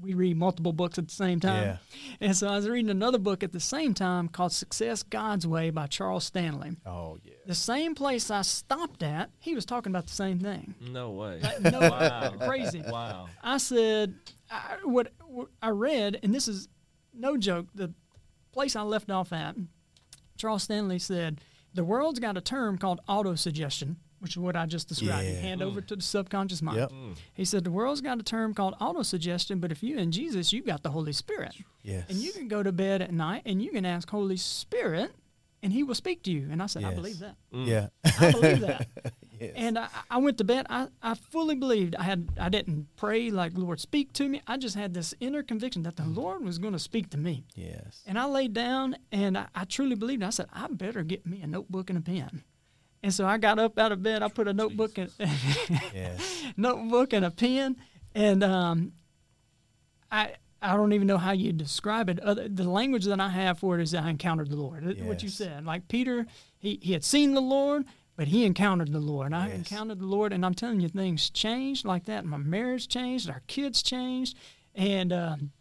we 0.02 0.14
read 0.14 0.36
multiple 0.36 0.74
books 0.74 0.98
at 0.98 1.08
the 1.08 1.14
same 1.14 1.40
time. 1.40 1.64
Yeah. 1.64 1.78
And 2.20 2.36
so 2.36 2.48
I 2.48 2.56
was 2.56 2.68
reading 2.68 2.90
another 2.90 3.20
book 3.20 3.44
at 3.44 3.54
the 3.54 3.60
same 3.60 3.94
time 3.94 4.28
called 4.28 4.52
Success 4.52 5.04
God's 5.04 5.46
Way 5.48 5.70
by 5.70 5.88
Charles 5.88 6.26
Stanley. 6.26 6.72
Oh 6.86 7.18
yeah. 7.24 7.34
The 7.46 7.56
same 7.56 7.96
place 7.96 8.30
I 8.32 8.42
stopped 8.42 9.04
at, 9.04 9.30
he 9.40 9.56
was 9.56 9.66
talking 9.66 9.92
about 9.92 10.08
the 10.08 10.14
same 10.14 10.40
thing. 10.40 10.74
No 10.82 11.12
way. 11.12 11.40
No, 11.62 11.80
Wow. 11.80 12.34
crazy. 12.46 12.84
Wow. 12.86 13.28
I 13.44 13.58
said, 13.58 14.16
I, 14.52 14.78
what, 14.84 15.12
what 15.26 15.50
I 15.62 15.70
read, 15.70 16.20
and 16.24 16.34
this 16.34 16.48
is 16.48 16.68
no 17.14 17.38
joke, 17.38 17.68
the 17.74 17.94
place 18.52 18.76
I 18.76 18.82
left 18.82 19.10
off 19.12 19.32
at, 19.34 19.56
Charles 20.38 20.64
Stanley 20.64 21.00
said, 21.00 21.42
the 21.74 21.84
world's 21.84 22.20
got 22.20 22.38
a 22.38 22.42
term 22.42 22.78
called 22.78 23.00
autosuggestion, 23.08 23.98
which 24.20 24.32
is 24.32 24.38
what 24.38 24.56
I 24.56 24.66
just 24.66 24.88
described. 24.88 25.24
You 25.24 25.34
Yeah. 25.34 25.40
hand 25.40 25.62
over 25.62 25.82
mm. 25.82 25.88
to 25.88 25.96
the 25.98 26.02
subconscious 26.02 26.62
mind. 26.62 26.80
Yep. 26.80 26.92
Mm. 26.92 27.16
He 27.34 27.46
said, 27.46 27.64
the 27.64 27.72
world's 27.72 28.02
got 28.02 28.20
a 28.20 28.24
term 28.24 28.54
called 28.54 28.76
autosuggestion, 28.80 29.62
but 29.62 29.72
if 29.72 29.84
you 29.84 29.98
in 29.98 30.12
Jesus, 30.12 30.52
you've 30.52 30.66
got 30.66 30.84
the 30.84 30.92
Holy 30.92 31.14
Spirit. 31.14 31.56
Yes. 31.84 32.06
And 32.10 32.18
you 32.18 32.32
can 32.32 32.48
go 32.48 32.64
to 32.64 32.72
bed 32.72 33.02
at 33.02 33.12
night 33.14 33.44
and 33.46 33.62
you 33.62 33.72
can 33.72 33.86
ask 33.86 34.10
Holy 34.10 34.38
Spirit, 34.38 35.12
and 35.62 35.72
He 35.74 35.84
will 35.84 35.96
speak 35.96 36.24
to 36.24 36.32
you. 36.32 36.48
And 36.52 36.64
I 36.64 36.66
said, 36.66 36.84
I 36.84 36.94
believe 36.94 37.20
that. 37.20 37.36
Mm. 37.54 37.68
Yeah. 37.68 37.88
I 38.20 38.32
believe 38.32 38.62
that. 38.62 38.88
yes. 39.40 39.52
And 39.56 39.78
I, 39.80 39.88
I 40.10 40.18
went 40.18 40.38
to 40.40 40.44
bed. 40.44 40.66
I, 40.70 40.88
I 41.02 41.14
fully 41.16 41.56
believed. 41.56 41.96
I 41.96 42.04
had 42.04 42.30
I 42.40 42.50
didn't 42.50 42.88
pray 42.96 43.30
like 43.32 43.54
Lord 43.56 43.80
speak 43.80 44.14
to 44.14 44.28
me. 44.30 44.42
I 44.48 44.58
just 44.58 44.76
had 44.76 44.94
this 44.94 45.14
inner 45.20 45.44
conviction 45.44 45.84
that 45.84 45.96
the 45.96 46.06
Lord 46.06 46.44
was 46.44 46.58
going 46.60 46.74
to 46.74 46.80
speak 46.80 47.10
to 47.12 47.18
me. 47.18 47.46
yes. 47.56 48.04
And 48.06 48.18
I 48.20 48.26
laid 48.26 48.54
down 48.54 48.96
and 49.12 49.38
I, 49.38 49.48
I 49.56 49.66
truly 49.66 49.96
believed. 49.96 50.24
I 50.24 50.30
said 50.32 50.48
I 50.54 50.68
better 50.68 51.04
get 51.04 51.26
me 51.26 51.42
a 51.42 51.48
notebook 51.48 51.90
and 51.90 51.98
a 52.00 52.02
pen. 52.02 52.44
And 53.02 53.14
so 53.14 53.26
I 53.26 53.38
got 53.38 53.60
up 53.60 53.80
out 53.80 53.92
of 53.94 54.04
bed. 54.04 54.22
I 54.24 54.28
put 54.28 54.48
a 54.50 54.54
notebook 54.54 54.98
and 54.98 55.10
Yes. 55.94 56.44
notebook 56.58 57.14
and 57.14 57.24
a 57.24 57.32
pen, 57.32 57.78
and 58.14 58.44
um, 58.44 58.92
I 60.12 60.34
I 60.62 60.76
don't 60.76 60.92
even 60.92 61.08
know 61.08 61.18
how 61.18 61.32
you 61.32 61.54
describe 61.54 62.10
it. 62.10 62.20
Other, 62.20 62.50
the 62.50 62.70
language 62.70 63.06
that 63.06 63.22
I 63.22 63.30
have 63.30 63.60
for 63.60 63.80
it 63.80 63.82
is 63.82 63.96
I 63.96 64.10
encountered 64.10 64.50
the 64.50 64.58
Lord. 64.58 64.86
It- 64.86 65.02
What 65.06 65.24
you 65.24 65.30
said, 65.30 65.66
like 65.66 65.88
Peter, 65.88 66.26
he 66.58 66.80
he 66.82 66.92
had 66.94 67.04
seen 67.06 67.34
the 67.34 67.42
Lord, 67.42 67.86
but 68.20 68.28
he 68.28 68.44
encountered 68.46 68.92
the 68.92 69.00
Lord. 69.00 69.34
I 69.34 69.48
Yes. 69.48 69.56
encountered 69.60 70.00
the 70.00 70.06
Lord, 70.06 70.34
and 70.34 70.46
I'm 70.46 70.54
telling 70.54 70.82
you, 70.82 70.90
things 70.90 71.30
changed 71.30 71.86
like 71.86 72.04
that. 72.06 72.26
My 72.26 72.36
marriage 72.36 72.90
changed, 72.90 73.30
our 73.30 73.42
kids 73.48 73.82
changed, 73.82 74.38
and. 74.76 75.12
Um, 75.14 75.52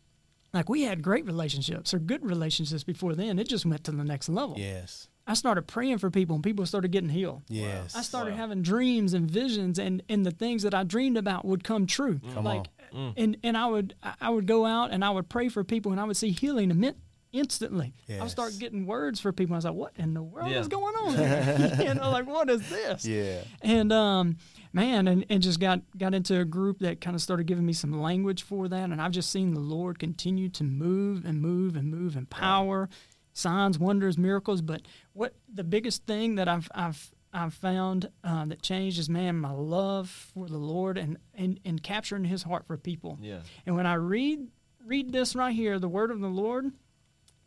like 0.55 0.71
we 0.71 0.83
had 0.85 1.03
great 1.03 1.27
relationships 1.27 1.93
or 1.93 1.99
good 1.99 2.25
relationships 2.25 2.83
before 2.83 3.15
then. 3.15 3.39
It 3.39 3.49
just 3.51 3.67
went 3.67 3.85
to 3.85 3.91
the 3.93 4.03
next 4.03 4.31
level. 4.31 4.57
Yes. 4.59 5.07
I 5.27 5.35
started 5.35 5.67
praying 5.67 5.99
for 5.99 6.11
people 6.11 6.37
and 6.37 6.43
people 6.43 6.65
started 6.65 6.91
getting 6.91 7.11
healed. 7.11 7.43
Yes. 7.51 7.95
I 7.95 8.01
started 8.01 8.31
Wow. 8.31 8.37
having 8.39 8.63
dreams 8.63 9.13
and 9.13 9.31
visions, 9.31 9.79
and, 9.79 10.03
and 10.09 10.25
the 10.25 10.31
things 10.31 10.63
that 10.63 10.73
I 10.73 10.85
dreamed 10.85 11.19
about 11.19 11.45
would 11.45 11.65
come 11.65 11.87
true. 11.87 12.21
Come 12.33 12.45
like, 12.45 12.67
Mm. 12.95 13.13
and 13.19 13.37
and 13.43 13.57
I 13.59 13.67
would 13.67 13.95
I 14.23 14.31
would 14.31 14.47
go 14.47 14.65
out 14.65 14.91
and 14.91 15.05
I 15.05 15.11
would 15.11 15.29
pray 15.29 15.51
for 15.51 15.63
people, 15.65 15.93
and 15.93 16.01
I 16.01 16.05
would 16.05 16.17
see 16.17 16.31
healing 16.31 16.71
imme- 16.71 16.95
instantly. 17.33 17.95
I 18.11 18.21
would 18.21 18.31
start 18.31 18.53
getting 18.59 18.87
words 18.87 19.21
for 19.21 19.33
people. 19.33 19.55
I 19.55 19.59
was 19.59 19.65
like, 19.65 19.75
"What 19.75 19.93
in 19.97 20.15
the 20.15 20.23
world 20.23 20.51
Yeah. 20.51 20.61
is 20.61 20.69
going 20.69 20.95
on?" 20.97 21.15
Here? 21.17 21.77
you 21.89 21.95
know, 21.95 22.11
like 22.11 22.27
what 22.27 22.49
is 22.51 22.69
this? 22.69 23.05
Yeah. 23.07 23.43
And 23.63 23.93
um, 23.93 24.37
man, 24.73 25.09
and, 25.09 25.25
and 25.29 25.43
just 25.43 25.61
got 25.61 25.81
got 25.97 26.15
into 26.15 26.41
a 26.41 26.45
group 26.45 26.79
that 26.81 27.01
kind 27.01 27.15
of 27.15 27.23
started 27.23 27.47
giving 27.47 27.67
me 27.67 27.73
some 27.73 27.93
language 28.01 28.43
for 28.43 28.69
that, 28.69 28.91
and 28.91 29.01
I've 29.01 29.13
just 29.13 29.31
seen 29.31 29.55
the 29.55 29.61
Lord 29.61 29.99
continue 29.99 30.49
to 30.51 30.65
move 30.65 31.25
and 31.25 31.41
move 31.41 31.77
and 31.77 31.91
move 31.91 32.17
in 32.17 32.27
power, 32.27 32.89
signs, 33.33 33.79
wonders, 33.79 34.17
miracles. 34.19 34.63
But 34.63 34.83
what 35.13 35.35
the 35.53 35.65
biggest 35.65 36.05
thing 36.07 36.37
that 36.37 36.49
I've 36.49 36.69
I've 36.75 37.11
I've 37.33 37.53
found 37.53 38.11
uh, 38.25 38.47
that 38.47 38.63
changed 38.63 38.99
is 38.99 39.11
man 39.11 39.37
my 39.39 39.51
love 39.53 40.09
for 40.09 40.49
the 40.49 40.57
Lord 40.57 40.97
and, 40.97 41.19
and 41.35 41.61
and 41.65 41.83
capturing 41.83 42.25
His 42.25 42.43
heart 42.45 42.67
for 42.67 42.79
people. 42.79 43.19
Yeah. 43.21 43.41
And 43.67 43.77
when 43.77 43.87
I 43.87 43.95
read 43.95 44.49
read 44.87 45.13
this 45.13 45.35
right 45.37 45.55
here, 45.55 45.79
the 45.79 45.89
word 45.89 46.11
of 46.11 46.21
the 46.21 46.29
Lord, 46.29 46.73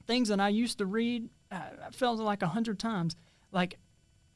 things 0.07 0.29
that 0.29 0.39
I 0.39 0.49
used 0.49 0.77
to 0.79 0.85
read, 0.85 1.29
I, 1.51 1.63
I 1.87 1.91
felt 1.91 2.19
like 2.19 2.41
a 2.41 2.47
hundred 2.47 2.79
times, 2.79 3.15
like 3.51 3.77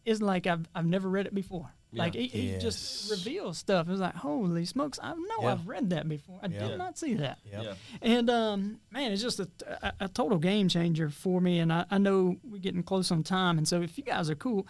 it's 0.06 0.22
like 0.22 0.48
I've 0.48 0.68
I've 0.76 0.86
never 0.86 1.10
read 1.10 1.26
it 1.28 1.34
before. 1.36 1.72
Yeah. 1.92 2.04
Like 2.04 2.14
he, 2.14 2.28
he 2.28 2.58
just 2.60 3.10
Yes. 3.10 3.12
reveals 3.12 3.58
stuff. 3.58 3.88
It's 3.90 4.00
like 4.02 4.16
holy 4.16 4.66
smokes! 4.66 5.00
I 5.02 5.14
know 5.14 5.42
Yeah. 5.42 5.54
I've 5.54 5.68
read 5.68 5.90
that 5.92 6.08
before. 6.10 6.40
I 6.44 6.48
Yeah. 6.48 6.68
did 6.68 6.78
not 6.78 6.98
see 6.98 7.14
that. 7.16 7.40
Yeah. 7.50 7.74
And 8.02 8.30
um, 8.30 8.80
man, 8.92 9.12
it's 9.14 9.22
just 9.22 9.40
a, 9.40 9.48
a, 9.82 9.94
a 10.02 10.08
total 10.10 10.38
game 10.38 10.68
changer 10.68 11.10
for 11.10 11.40
me. 11.40 11.60
And 11.60 11.72
I, 11.72 11.86
I 11.90 11.98
know 11.98 12.36
we're 12.44 12.58
getting 12.60 12.84
close 12.84 13.12
on 13.12 13.24
time. 13.24 13.58
And 13.58 13.68
so 13.68 13.82
if 13.82 13.98
you 13.98 14.04
guys 14.04 14.30
are 14.30 14.36
cool, 14.36 14.68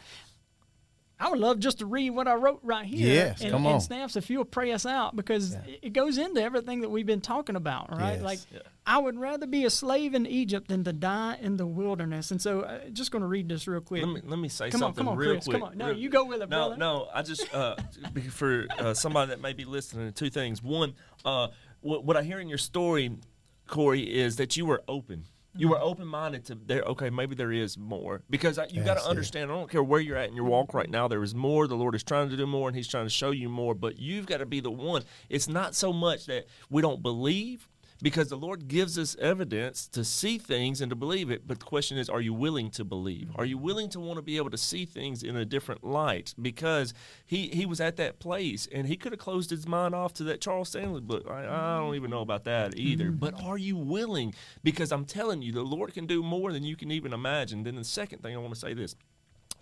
I 1.17 1.29
would 1.29 1.39
love 1.39 1.59
just 1.59 1.79
to 1.79 1.85
read 1.85 2.09
what 2.09 2.27
I 2.27 2.33
wrote 2.35 2.59
right 2.61 2.85
here. 2.85 3.07
Yes, 3.07 3.41
and, 3.41 3.51
come 3.51 3.65
and 3.65 3.75
on. 3.75 3.81
Stamps, 3.81 4.17
if 4.17 4.29
you'll 4.29 4.43
pray 4.43 4.73
us 4.73 4.85
out, 4.85 5.15
because 5.15 5.53
Yeah. 5.53 5.61
it- 5.65 5.79
it 5.83 5.89
goes 5.93 6.17
into 6.17 6.41
everything 6.41 6.81
that 6.81 6.89
we've 6.89 7.05
been 7.05 7.21
talking 7.21 7.55
about, 7.55 7.89
right? 7.89 8.15
Yes. 8.15 8.21
Like, 8.21 8.39
Yeah. 8.51 8.59
I 8.85 8.97
would 8.97 9.17
rather 9.17 9.47
be 9.47 9.63
a 9.63 9.69
slave 9.69 10.13
in 10.13 10.25
Egypt 10.27 10.67
than 10.67 10.83
to 10.83 10.91
die 10.93 11.37
in 11.41 11.55
the 11.57 11.65
wilderness. 11.65 12.31
And 12.31 12.41
so, 12.41 12.61
uh, 12.61 12.89
just 12.89 13.11
going 13.11 13.21
to 13.21 13.27
read 13.27 13.47
this 13.47 13.65
real 13.67 13.79
quick. 13.81 14.03
Let 14.05 14.13
me 14.13 14.21
let 14.29 14.37
me 14.39 14.49
say 14.49 14.69
Come 14.69 14.83
on, 14.83 14.87
something 14.89 15.05
come 15.05 15.07
on, 15.13 15.17
real 15.17 15.31
Chris, 15.35 15.45
quick. 15.45 15.59
come 15.59 15.69
on. 15.69 15.77
No, 15.77 15.87
Real- 15.87 15.97
you 15.97 16.09
go 16.09 16.25
with 16.25 16.41
it, 16.41 16.49
no, 16.49 16.57
brother. 16.57 16.77
No, 16.77 17.07
I 17.13 17.21
just 17.21 17.51
uh, 17.53 17.75
for 18.29 18.67
uh, 18.77 18.93
somebody 18.93 19.29
that 19.29 19.39
may 19.41 19.53
be 19.53 19.63
listening. 19.65 20.11
Two 20.13 20.29
things. 20.29 20.61
One, 20.61 20.93
uh, 21.23 21.47
what, 21.79 22.03
what 22.03 22.17
I 22.17 22.23
hear 22.23 22.39
in 22.39 22.49
your 22.49 22.57
story, 22.57 23.17
Cory, 23.67 24.01
is 24.03 24.35
that 24.35 24.57
you 24.57 24.65
were 24.65 24.83
open. 24.87 25.25
You 25.57 25.67
Mm-hmm. 25.67 25.73
were 25.73 25.79
open 25.81 26.07
minded 26.07 26.45
to 26.45 26.55
there. 26.55 26.81
Okay, 26.81 27.09
maybe 27.09 27.33
there 27.35 27.51
is 27.51 27.77
more 27.77 28.21
because 28.29 28.57
I, 28.59 28.65
you 28.69 28.83
got 28.83 28.95
to 28.95 29.05
it. 29.05 29.09
understand. 29.09 29.51
I 29.51 29.55
don't 29.55 29.69
care 29.69 29.81
where 29.83 29.99
you're 30.01 30.17
at 30.17 30.29
in 30.29 30.35
your 30.35 30.45
walk 30.45 30.73
right 30.73 30.89
now. 30.89 31.07
There 31.07 31.23
is 31.23 31.33
more. 31.33 31.67
The 31.67 31.75
Lord 31.75 31.95
is 31.95 32.03
trying 32.03 32.29
to 32.29 32.37
do 32.37 32.45
more, 32.45 32.67
and 32.67 32.75
He's 32.75 32.87
trying 32.87 33.05
to 33.05 33.09
show 33.09 33.31
you 33.31 33.47
more. 33.49 33.73
But 33.73 33.97
you've 33.97 34.25
got 34.25 34.37
to 34.37 34.45
be 34.45 34.59
the 34.59 34.71
one. 34.71 35.03
It's 35.29 35.47
not 35.47 35.73
so 35.73 35.93
much 35.93 36.25
that 36.25 36.45
we 36.69 36.81
don't 36.81 37.01
believe 37.01 37.69
because 38.01 38.29
the 38.29 38.37
Lord 38.37 38.67
gives 38.67 38.97
us 38.99 39.15
evidence 39.19 39.87
to 39.89 40.03
see 40.03 40.37
things 40.37 40.81
and 40.81 40.89
to 40.89 40.95
believe 40.95 41.31
it. 41.31 41.47
But 41.47 41.59
the 41.59 41.65
question 41.65 41.97
is, 41.97 42.09
are 42.09 42.21
you 42.21 42.33
willing 42.33 42.69
to 42.71 42.83
believe? 42.83 43.29
Are 43.35 43.45
you 43.45 43.57
willing 43.57 43.89
to 43.89 43.99
want 43.99 44.17
to 44.17 44.21
be 44.21 44.37
able 44.37 44.49
to 44.49 44.57
see 44.57 44.85
things 44.85 45.23
in 45.23 45.35
a 45.35 45.45
different 45.45 45.83
light? 45.83 46.33
Because 46.41 46.93
he, 47.25 47.47
he 47.47 47.65
was 47.65 47.79
at 47.79 47.97
that 47.97 48.19
place 48.19 48.67
and 48.71 48.87
he 48.87 48.97
could 48.97 49.11
have 49.11 49.19
closed 49.19 49.49
his 49.49 49.67
mind 49.67 49.95
off 49.95 50.13
to 50.15 50.23
that 50.25 50.41
Charles 50.41 50.69
Stanley 50.69 51.01
book. 51.01 51.25
I, 51.29 51.45
I 51.45 51.77
don't 51.79 51.95
even 51.95 52.11
know 52.11 52.21
about 52.21 52.43
that 52.45 52.77
either. 52.77 53.05
Mm-hmm. 53.05 53.17
But 53.17 53.41
are 53.41 53.57
you 53.57 53.77
willing? 53.77 54.33
Because 54.63 54.91
I'm 54.91 55.05
telling 55.05 55.41
you, 55.41 55.51
the 55.51 55.63
Lord 55.63 55.93
can 55.93 56.05
do 56.05 56.21
more 56.21 56.51
than 56.51 56.63
you 56.63 56.75
can 56.75 56.91
even 56.91 57.13
imagine. 57.13 57.63
Then 57.63 57.75
the 57.75 57.83
second 57.83 58.21
thing 58.21 58.35
I 58.35 58.39
want 58.39 58.53
to 58.53 58.59
say 58.59 58.73
this 58.73 58.95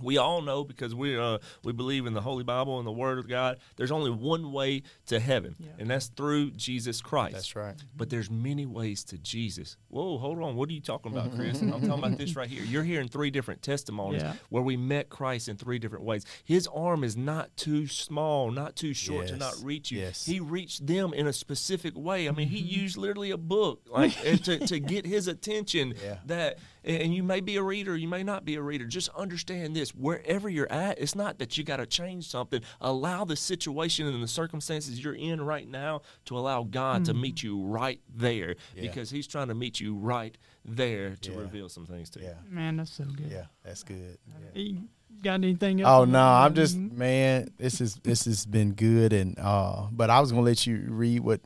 we 0.01 0.17
all 0.17 0.41
know 0.41 0.63
because 0.63 0.93
we 0.95 1.17
uh, 1.17 1.37
we 1.63 1.71
believe 1.73 2.05
in 2.05 2.13
the 2.13 2.21
Holy 2.21 2.43
Bible 2.43 2.77
and 2.79 2.87
the 2.87 2.91
Word 2.91 3.19
of 3.19 3.27
God. 3.27 3.57
There's 3.75 3.91
only 3.91 4.11
one 4.11 4.51
way 4.51 4.83
to 5.07 5.19
heaven, 5.19 5.55
Yeah. 5.59 5.67
and 5.79 5.89
that's 5.89 6.07
through 6.07 6.51
Jesus 6.51 7.01
Christ. 7.01 7.33
That's 7.35 7.55
right. 7.55 7.75
But 7.95 8.09
there's 8.09 8.29
many 8.29 8.65
ways 8.65 9.03
to 9.05 9.17
Jesus. 9.17 9.77
Whoa, 9.89 10.17
hold 10.17 10.39
on. 10.41 10.55
What 10.55 10.69
are 10.69 10.73
you 10.73 10.81
talking 10.81 11.11
about, 11.11 11.35
Chris? 11.35 11.61
I'm 11.61 11.71
talking 11.71 11.89
about 11.91 12.17
this 12.17 12.35
right 12.35 12.49
here. 12.49 12.63
You're 12.63 12.83
hearing 12.83 13.07
three 13.07 13.29
different 13.31 13.61
testimonies 13.61 14.21
Yeah. 14.21 14.33
where 14.49 14.63
we 14.63 14.77
met 14.77 15.09
Christ 15.09 15.47
in 15.49 15.57
three 15.57 15.79
different 15.79 16.03
ways. 16.05 16.25
His 16.43 16.67
arm 16.73 17.03
is 17.03 17.15
not 17.15 17.55
too 17.55 17.87
small, 17.87 18.51
not 18.51 18.75
too 18.75 18.93
short 18.93 19.27
to 19.27 19.35
not 19.37 19.55
reach 19.63 19.91
you. 19.91 19.99
Yes. 19.99 20.25
He 20.25 20.39
reached 20.39 20.85
them 20.87 21.13
in 21.13 21.27
a 21.27 21.33
specific 21.33 21.95
way. 21.95 22.27
I 22.27 22.31
mean, 22.31 22.47
he 22.47 22.63
Mm-hmm. 22.63 22.81
used 22.81 22.97
literally 22.97 23.31
a 23.31 23.37
book 23.37 23.81
like 23.89 24.13
to, 24.43 24.57
to 24.57 24.79
get 24.93 25.05
his 25.05 25.27
attention. 25.27 25.93
Yeah. 26.03 26.17
That 26.25 26.59
and 26.85 27.13
you 27.15 27.23
may 27.23 27.39
be 27.39 27.55
a 27.55 27.63
reader, 27.63 27.95
you 27.95 28.07
may 28.07 28.23
not 28.23 28.43
be 28.45 28.55
a 28.55 28.61
reader. 28.61 28.85
Just 28.85 29.09
understand 29.09 29.75
this: 29.75 29.82
wherever 29.91 30.49
you're 30.49 30.71
at, 30.71 30.99
it's 30.99 31.15
not 31.15 31.39
that 31.39 31.57
you 31.57 31.63
got 31.63 31.77
to 31.77 31.85
change 31.85 32.27
something. 32.27 32.61
Allow 32.81 33.25
the 33.25 33.35
situation 33.35 34.07
and 34.07 34.21
the 34.23 34.27
circumstances 34.27 35.03
you're 35.03 35.13
in 35.15 35.41
right 35.41 35.67
now 35.67 36.01
to 36.25 36.37
allow 36.37 36.63
God 36.63 37.05
to 37.05 37.13
meet 37.13 37.43
you 37.43 37.61
right 37.63 37.99
there, 38.13 38.55
Yeah. 38.75 38.81
because 38.83 39.09
He's 39.09 39.27
trying 39.27 39.47
to 39.49 39.53
meet 39.55 39.79
you 39.79 39.95
right 39.95 40.37
there 40.65 41.15
to 41.17 41.31
Yeah. 41.31 41.37
reveal 41.37 41.69
some 41.69 41.85
things 41.85 42.09
to 42.11 42.19
you. 42.19 42.25
Yeah. 42.27 42.33
Man, 42.49 42.77
that's 42.77 42.93
so 42.93 43.03
good. 43.05 43.29
Yeah. 43.31 43.45
That's 43.63 43.83
good. 43.83 44.17
Yeah. 44.55 44.61
You 44.63 44.77
got 45.21 45.33
anything 45.35 45.81
else? 45.81 45.89
Oh 45.89 46.05
no. 46.05 46.19
I'm 46.23 46.53
just 46.53 46.77
Mhm. 46.77 46.93
man. 46.93 47.49
This 47.57 47.81
is 47.81 47.95
this 48.03 48.25
has 48.25 48.45
been 48.45 48.73
good, 48.73 49.13
and 49.13 49.37
uh, 49.39 49.87
but 49.91 50.09
I 50.09 50.19
was 50.19 50.31
gonna 50.31 50.43
let 50.43 50.65
you 50.65 50.85
read 50.89 51.19
what, 51.21 51.41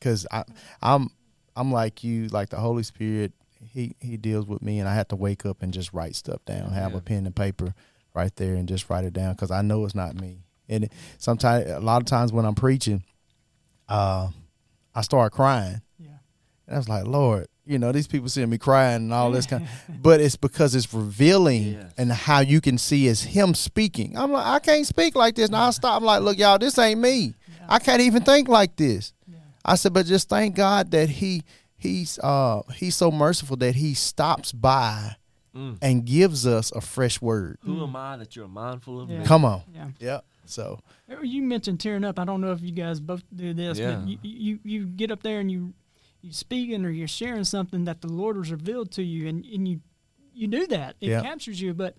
cause 0.00 0.26
I 0.30 0.44
I'm 0.82 1.10
I'm 1.54 1.70
like 1.70 2.02
you, 2.02 2.28
like 2.28 2.48
the 2.48 2.56
Holy 2.56 2.82
Spirit. 2.82 3.32
He 3.72 3.96
he 4.00 4.16
deals 4.16 4.46
with 4.46 4.62
me, 4.62 4.78
and 4.80 4.88
I 4.88 4.94
have 4.94 5.08
to 5.08 5.16
wake 5.16 5.46
up 5.46 5.62
and 5.62 5.72
just 5.72 5.92
write 5.92 6.14
stuff 6.14 6.44
down. 6.44 6.70
Have 6.72 6.92
Yeah. 6.92 6.98
a 6.98 7.00
pen 7.00 7.26
and 7.26 7.34
paper 7.34 7.74
right 8.14 8.34
there, 8.36 8.54
and 8.54 8.68
just 8.68 8.90
write 8.90 9.04
it 9.04 9.12
down, 9.14 9.34
cause 9.36 9.50
I 9.50 9.62
know 9.62 9.84
it's 9.84 9.94
not 9.94 10.14
me. 10.20 10.44
And 10.68 10.88
sometimes, 11.18 11.68
a 11.70 11.80
lot 11.80 12.02
of 12.02 12.06
times 12.06 12.32
when 12.32 12.44
I'm 12.44 12.54
preaching, 12.54 13.02
uh, 13.88 14.28
I 14.94 15.00
start 15.02 15.32
crying. 15.32 15.80
Yeah. 15.98 16.08
And 16.66 16.76
I 16.76 16.78
was 16.78 16.88
like, 16.88 17.06
Lord, 17.06 17.46
you 17.66 17.78
know, 17.78 17.92
these 17.92 18.06
people 18.06 18.28
seeing 18.28 18.50
me 18.50 18.58
crying 18.58 18.96
and 18.96 19.12
all 19.12 19.30
this 19.30 19.46
kind 19.46 19.66
but 19.88 20.20
it's 20.20 20.36
because 20.36 20.74
it's 20.74 20.92
revealing 20.92 21.72
Yes. 21.74 21.92
and 21.98 22.12
how 22.12 22.40
you 22.40 22.60
can 22.60 22.78
see 22.78 23.06
is 23.06 23.22
him 23.22 23.54
speaking. 23.54 24.16
I'm 24.16 24.32
like, 24.32 24.46
I 24.46 24.58
can't 24.58 24.86
speak 24.86 25.14
like 25.14 25.34
this. 25.34 25.50
Now 25.50 25.64
I 25.68 25.70
stop. 25.70 25.96
I'm 26.00 26.04
like, 26.04 26.22
look, 26.22 26.38
y'all, 26.38 26.58
this 26.58 26.78
ain't 26.78 27.00
me. 27.00 27.34
I 27.68 27.78
can't 27.78 28.00
even 28.02 28.22
think 28.22 28.48
like 28.48 28.76
this. 28.76 29.12
Yeah. 29.26 29.36
I 29.64 29.76
said, 29.76 29.92
but 29.92 30.06
just 30.06 30.28
thank 30.28 30.54
God 30.56 30.90
that 30.90 31.08
he 31.08 31.42
he's 31.82 32.18
uh 32.20 32.62
he's 32.76 32.94
so 32.96 33.10
merciful 33.10 33.56
that 33.58 33.74
he 33.74 33.94
stops 33.94 34.52
by 34.52 35.16
Mm. 35.54 35.76
and 35.82 36.06
gives 36.06 36.46
us 36.46 36.72
a 36.72 36.80
fresh 36.80 37.20
word. 37.20 37.58
Who 37.64 37.82
am 37.82 37.94
I 37.94 38.16
that 38.16 38.34
you're 38.34 38.48
mindful 38.48 39.02
of 39.02 39.10
Yeah. 39.10 39.18
me? 39.18 39.26
Come 39.26 39.44
on. 39.44 39.60
Yeah. 39.74 39.88
Yeah. 40.00 40.20
So 40.46 40.80
You 41.22 41.42
mentioned 41.42 41.78
tearing 41.78 42.04
up. 42.04 42.18
I 42.18 42.24
don't 42.24 42.40
know 42.40 42.52
if 42.52 42.62
you 42.62 42.72
guys 42.72 43.00
both 43.00 43.22
do 43.36 43.52
this, 43.52 43.78
Yeah. 43.78 43.96
but 43.96 44.08
you, 44.08 44.18
you 44.22 44.58
you 44.64 44.86
get 44.86 45.10
up 45.10 45.22
there 45.22 45.40
and 45.40 45.50
you 45.50 45.74
you 46.22 46.32
speaking 46.32 46.86
or 46.86 46.90
you're 46.90 47.06
sharing 47.06 47.44
something 47.44 47.84
that 47.84 48.00
the 48.00 48.08
Lord 48.08 48.36
has 48.36 48.50
revealed 48.50 48.92
to 48.92 49.02
you, 49.02 49.28
and, 49.28 49.44
and 49.44 49.68
you 49.68 49.80
you 50.32 50.46
do 50.48 50.66
that. 50.68 50.96
It 51.02 51.10
Yeah. 51.10 51.20
captures 51.20 51.60
you, 51.60 51.74
but 51.74 51.96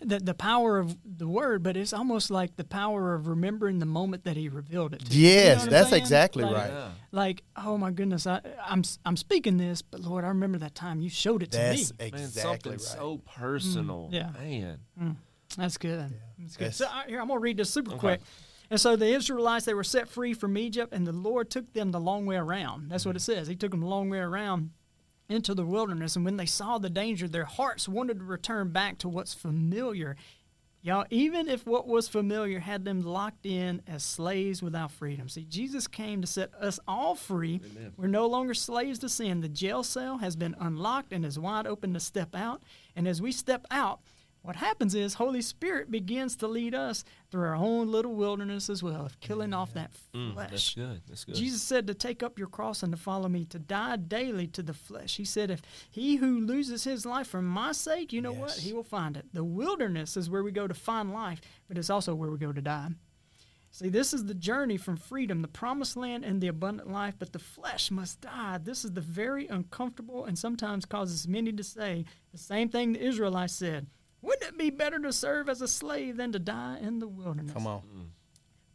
the 0.00 0.18
the 0.18 0.34
power 0.34 0.78
of 0.78 0.96
the 1.04 1.28
word, 1.28 1.62
but 1.62 1.76
it's 1.76 1.92
almost 1.92 2.30
like 2.30 2.56
the 2.56 2.64
power 2.64 3.14
of 3.14 3.28
remembering 3.28 3.78
the 3.78 3.86
moment 3.86 4.24
that 4.24 4.36
He 4.36 4.48
revealed 4.48 4.94
it. 4.94 5.04
to 5.06 5.16
you. 5.16 5.28
You 5.28 5.34
know 5.36 5.42
Yes, 5.42 5.66
that's 5.66 5.90
saying? 5.90 6.02
exactly 6.02 6.44
Like- 6.44 6.54
right. 6.54 6.70
Yeah. 6.70 6.88
Like, 7.12 7.42
oh 7.56 7.78
my 7.78 7.90
goodness, 7.92 8.26
I, 8.26 8.40
I'm 8.64 8.82
I'm 9.04 9.16
speaking 9.16 9.56
this, 9.56 9.80
but 9.82 10.00
Lord, 10.00 10.24
I 10.24 10.28
remember 10.28 10.58
that 10.58 10.74
time 10.74 11.00
you 11.00 11.08
showed 11.08 11.42
it 11.42 11.50
to 11.52 11.58
that's 11.58 11.92
me. 11.92 11.96
Man, 11.98 12.08
exactly 12.08 12.42
something 12.42 12.72
right. 12.72 12.80
so 12.80 13.20
personal. 13.24 14.10
Mm, 14.10 14.14
yeah. 14.14 14.30
Man. 14.96 15.16
That's 15.56 15.78
good. 15.78 16.12
That's 16.38 16.56
good. 16.56 16.64
That's- 16.72 16.76
So 16.76 16.86
I, 16.90 17.04
here, 17.08 17.20
I'm 17.20 17.28
gonna 17.28 17.40
read 17.40 17.56
this 17.56 17.70
super 17.70 17.92
Okay. 17.92 17.98
quick. 18.00 18.20
And 18.68 18.80
so 18.80 18.96
the 18.96 19.06
Israelites 19.06 19.64
they 19.64 19.74
were 19.74 19.84
set 19.84 20.08
free 20.08 20.34
from 20.34 20.58
Egypt, 20.58 20.92
and 20.92 21.06
the 21.06 21.12
Lord 21.12 21.50
took 21.50 21.72
them 21.72 21.92
the 21.92 22.00
long 22.00 22.26
way 22.26 22.36
around. 22.36 22.90
That's 22.90 23.06
what 23.06 23.14
it 23.16 23.20
says. 23.20 23.46
He 23.46 23.54
took 23.54 23.70
them 23.70 23.80
the 23.80 23.86
long 23.86 24.10
way 24.10 24.18
around 24.18 24.70
into 25.28 25.54
the 25.54 25.64
wilderness, 25.64 26.16
and 26.16 26.24
when 26.24 26.36
they 26.36 26.46
saw 26.46 26.78
the 26.78 26.90
danger, 26.90 27.28
their 27.28 27.44
hearts 27.44 27.88
wanted 27.88 28.18
to 28.18 28.24
return 28.24 28.70
back 28.70 28.98
to 28.98 29.08
what's 29.08 29.34
familiar. 29.34 30.16
Y'all, 30.82 31.04
even 31.10 31.48
if 31.48 31.66
what 31.66 31.88
was 31.88 32.06
familiar 32.06 32.60
had 32.60 32.84
them 32.84 33.02
locked 33.02 33.44
in 33.44 33.82
as 33.88 34.04
slaves 34.04 34.62
without 34.62 34.92
freedom. 34.92 35.28
See, 35.28 35.44
Jesus 35.44 35.88
came 35.88 36.20
to 36.20 36.28
set 36.28 36.54
us 36.54 36.78
all 36.86 37.16
free. 37.16 37.60
We're 37.96 38.06
no 38.06 38.28
longer 38.28 38.54
slaves 38.54 39.00
to 39.00 39.08
sin. 39.08 39.40
The 39.40 39.48
jail 39.48 39.82
cell 39.82 40.18
has 40.18 40.36
been 40.36 40.54
unlocked 40.60 41.12
and 41.12 41.26
is 41.26 41.40
wide 41.40 41.66
open 41.66 41.92
to 41.94 41.98
step 41.98 42.36
out. 42.36 42.62
And 42.94 43.08
as 43.08 43.20
we 43.20 43.32
step 43.32 43.66
out, 43.68 43.98
what 44.46 44.56
happens 44.56 44.94
is 44.94 45.14
Holy 45.14 45.42
Spirit 45.42 45.90
begins 45.90 46.36
to 46.36 46.46
lead 46.46 46.74
us 46.74 47.04
through 47.30 47.44
our 47.44 47.56
own 47.56 47.90
little 47.90 48.14
wilderness 48.14 48.70
as 48.70 48.82
well 48.82 49.04
of 49.04 49.18
killing 49.20 49.52
off 49.52 49.74
that 49.74 49.90
Mm, 50.14 50.34
flesh. 50.34 50.50
that's 50.50 50.74
good. 50.74 51.02
That's 51.08 51.24
good. 51.24 51.34
Jesus 51.34 51.60
said 51.62 51.86
to 51.88 51.94
take 51.94 52.22
up 52.22 52.38
your 52.38 52.48
cross 52.48 52.82
and 52.82 52.92
to 52.92 52.96
follow 52.96 53.28
me, 53.28 53.44
to 53.46 53.58
die 53.58 53.96
daily 53.96 54.46
to 54.48 54.62
the 54.62 54.72
flesh. 54.72 55.16
He 55.16 55.24
said, 55.24 55.50
if 55.50 55.62
he 55.90 56.16
who 56.16 56.40
loses 56.40 56.84
his 56.84 57.04
life 57.04 57.26
for 57.26 57.42
my 57.42 57.72
sake, 57.72 58.12
you 58.12 58.22
know 58.22 58.32
what? 58.32 58.52
He 58.52 58.72
will 58.72 58.84
find 58.84 59.16
it. 59.16 59.26
The 59.34 59.44
wilderness 59.44 60.16
is 60.16 60.30
where 60.30 60.42
we 60.44 60.52
go 60.52 60.66
to 60.68 60.74
find 60.74 61.12
life, 61.12 61.40
but 61.68 61.76
it's 61.76 61.90
also 61.90 62.14
where 62.14 62.30
we 62.30 62.38
go 62.38 62.52
to 62.52 62.62
die. 62.62 62.90
See, 63.72 63.90
this 63.90 64.14
is 64.14 64.24
the 64.24 64.32
journey 64.34 64.78
from 64.78 64.96
freedom, 64.96 65.42
the 65.42 65.48
promised 65.48 65.98
land, 65.98 66.24
and 66.24 66.40
the 66.40 66.48
abundant 66.48 66.90
life, 66.90 67.14
but 67.18 67.32
the 67.34 67.38
flesh 67.38 67.90
must 67.90 68.22
die. 68.22 68.56
This 68.62 68.86
is 68.86 68.92
the 68.92 69.02
very 69.02 69.48
uncomfortable 69.48 70.24
and 70.24 70.38
sometimes 70.38 70.86
causes 70.86 71.28
many 71.28 71.52
to 71.52 71.62
say 71.62 72.06
the 72.32 72.38
same 72.38 72.70
thing 72.70 72.92
the 72.94 73.04
Israelites 73.04 73.52
said. 73.52 73.88
Wouldn't 74.26 74.42
it 74.54 74.58
be 74.58 74.70
better 74.70 74.98
to 74.98 75.12
serve 75.12 75.48
as 75.48 75.62
a 75.62 75.68
slave 75.68 76.16
than 76.16 76.32
to 76.32 76.38
die 76.38 76.78
in 76.80 76.98
the 76.98 77.06
wilderness? 77.08 77.52
Come 77.52 77.66
on. 77.66 77.82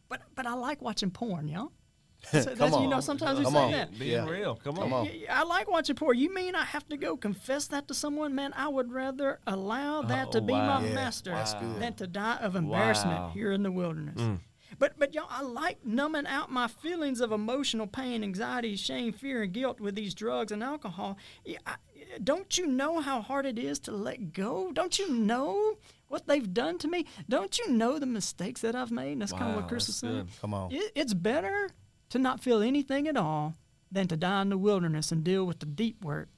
But 0.08 0.22
but 0.34 0.46
I 0.46 0.54
like 0.54 0.80
watching 0.82 1.10
porn, 1.10 1.48
y'all. 1.48 1.72
So 2.30 2.44
Come 2.44 2.56
that's, 2.70 2.76
You 2.80 2.88
know, 2.88 3.00
sometimes 3.00 3.38
we 3.38 3.44
Come 3.44 3.54
say 3.54 3.64
on. 3.64 3.72
that. 3.72 3.98
Being 3.98 4.12
Yeah. 4.12 4.28
real. 4.30 4.54
Come 4.56 4.76
Come 4.76 4.92
on. 4.92 5.00
on. 5.00 5.06
Yeah, 5.06 5.12
yeah, 5.12 5.40
I 5.40 5.42
like 5.44 5.68
watching 5.70 5.96
porn. 5.96 6.16
You 6.18 6.32
mean 6.32 6.54
I 6.54 6.64
have 6.64 6.88
to 6.90 6.96
go 6.96 7.16
confess 7.16 7.66
that 7.68 7.88
to 7.88 7.94
someone? 7.94 8.34
Man, 8.34 8.52
I 8.56 8.68
would 8.68 8.92
rather 8.92 9.40
allow 9.46 10.02
that 10.02 10.30
to 10.32 10.38
Oh, 10.38 10.40
be 10.40 10.52
wow. 10.52 10.78
my 10.80 10.86
Yeah, 10.86 10.94
master 10.94 11.32
that's 11.32 11.54
good. 11.54 11.80
than 11.80 11.94
to 11.94 12.06
die 12.06 12.36
of 12.36 12.54
embarrassment 12.56 13.20
Wow. 13.20 13.30
here 13.34 13.50
in 13.52 13.62
the 13.64 13.72
wilderness. 13.72 14.20
Mm. 14.20 14.38
But 14.78 14.98
but 14.98 15.14
y'all, 15.14 15.26
I 15.28 15.42
like 15.42 15.84
numbing 15.84 16.26
out 16.26 16.50
my 16.50 16.68
feelings 16.68 17.20
of 17.20 17.32
emotional 17.32 17.86
pain, 17.86 18.22
anxiety, 18.22 18.76
shame, 18.76 19.12
fear, 19.12 19.42
and 19.42 19.52
guilt 19.52 19.80
with 19.80 19.94
these 19.94 20.14
drugs 20.14 20.52
and 20.52 20.62
alcohol. 20.62 21.18
I, 21.66 21.74
don't 22.22 22.58
you 22.58 22.66
know 22.66 23.00
how 23.00 23.20
hard 23.22 23.46
it 23.46 23.58
is 23.58 23.78
to 23.80 23.92
let 23.92 24.32
go? 24.32 24.72
Don't 24.72 24.98
you 24.98 25.08
know 25.12 25.76
what 26.08 26.26
they've 26.26 26.52
done 26.52 26.78
to 26.78 26.88
me? 26.88 27.06
Don't 27.28 27.58
you 27.58 27.70
know 27.70 27.98
the 27.98 28.06
mistakes 28.06 28.60
that 28.62 28.74
I've 28.74 28.90
made? 28.90 29.20
That's 29.20 29.32
kind 29.32 29.50
of 29.50 29.56
what 29.56 29.68
Chris 29.68 29.88
is 29.88 29.96
saying. 29.96 30.14
good. 30.14 30.28
Come 30.40 30.54
on. 30.54 30.72
It, 30.72 30.92
it's 30.94 31.14
better 31.14 31.70
to 32.10 32.18
not 32.18 32.42
feel 32.42 32.60
anything 32.60 33.08
at 33.08 33.16
all 33.16 33.54
than 33.90 34.08
to 34.08 34.16
die 34.16 34.42
in 34.42 34.50
the 34.50 34.58
wilderness 34.58 35.12
and 35.12 35.24
deal 35.24 35.46
with 35.46 35.60
the 35.60 35.66
deep 35.66 36.04
work. 36.04 36.28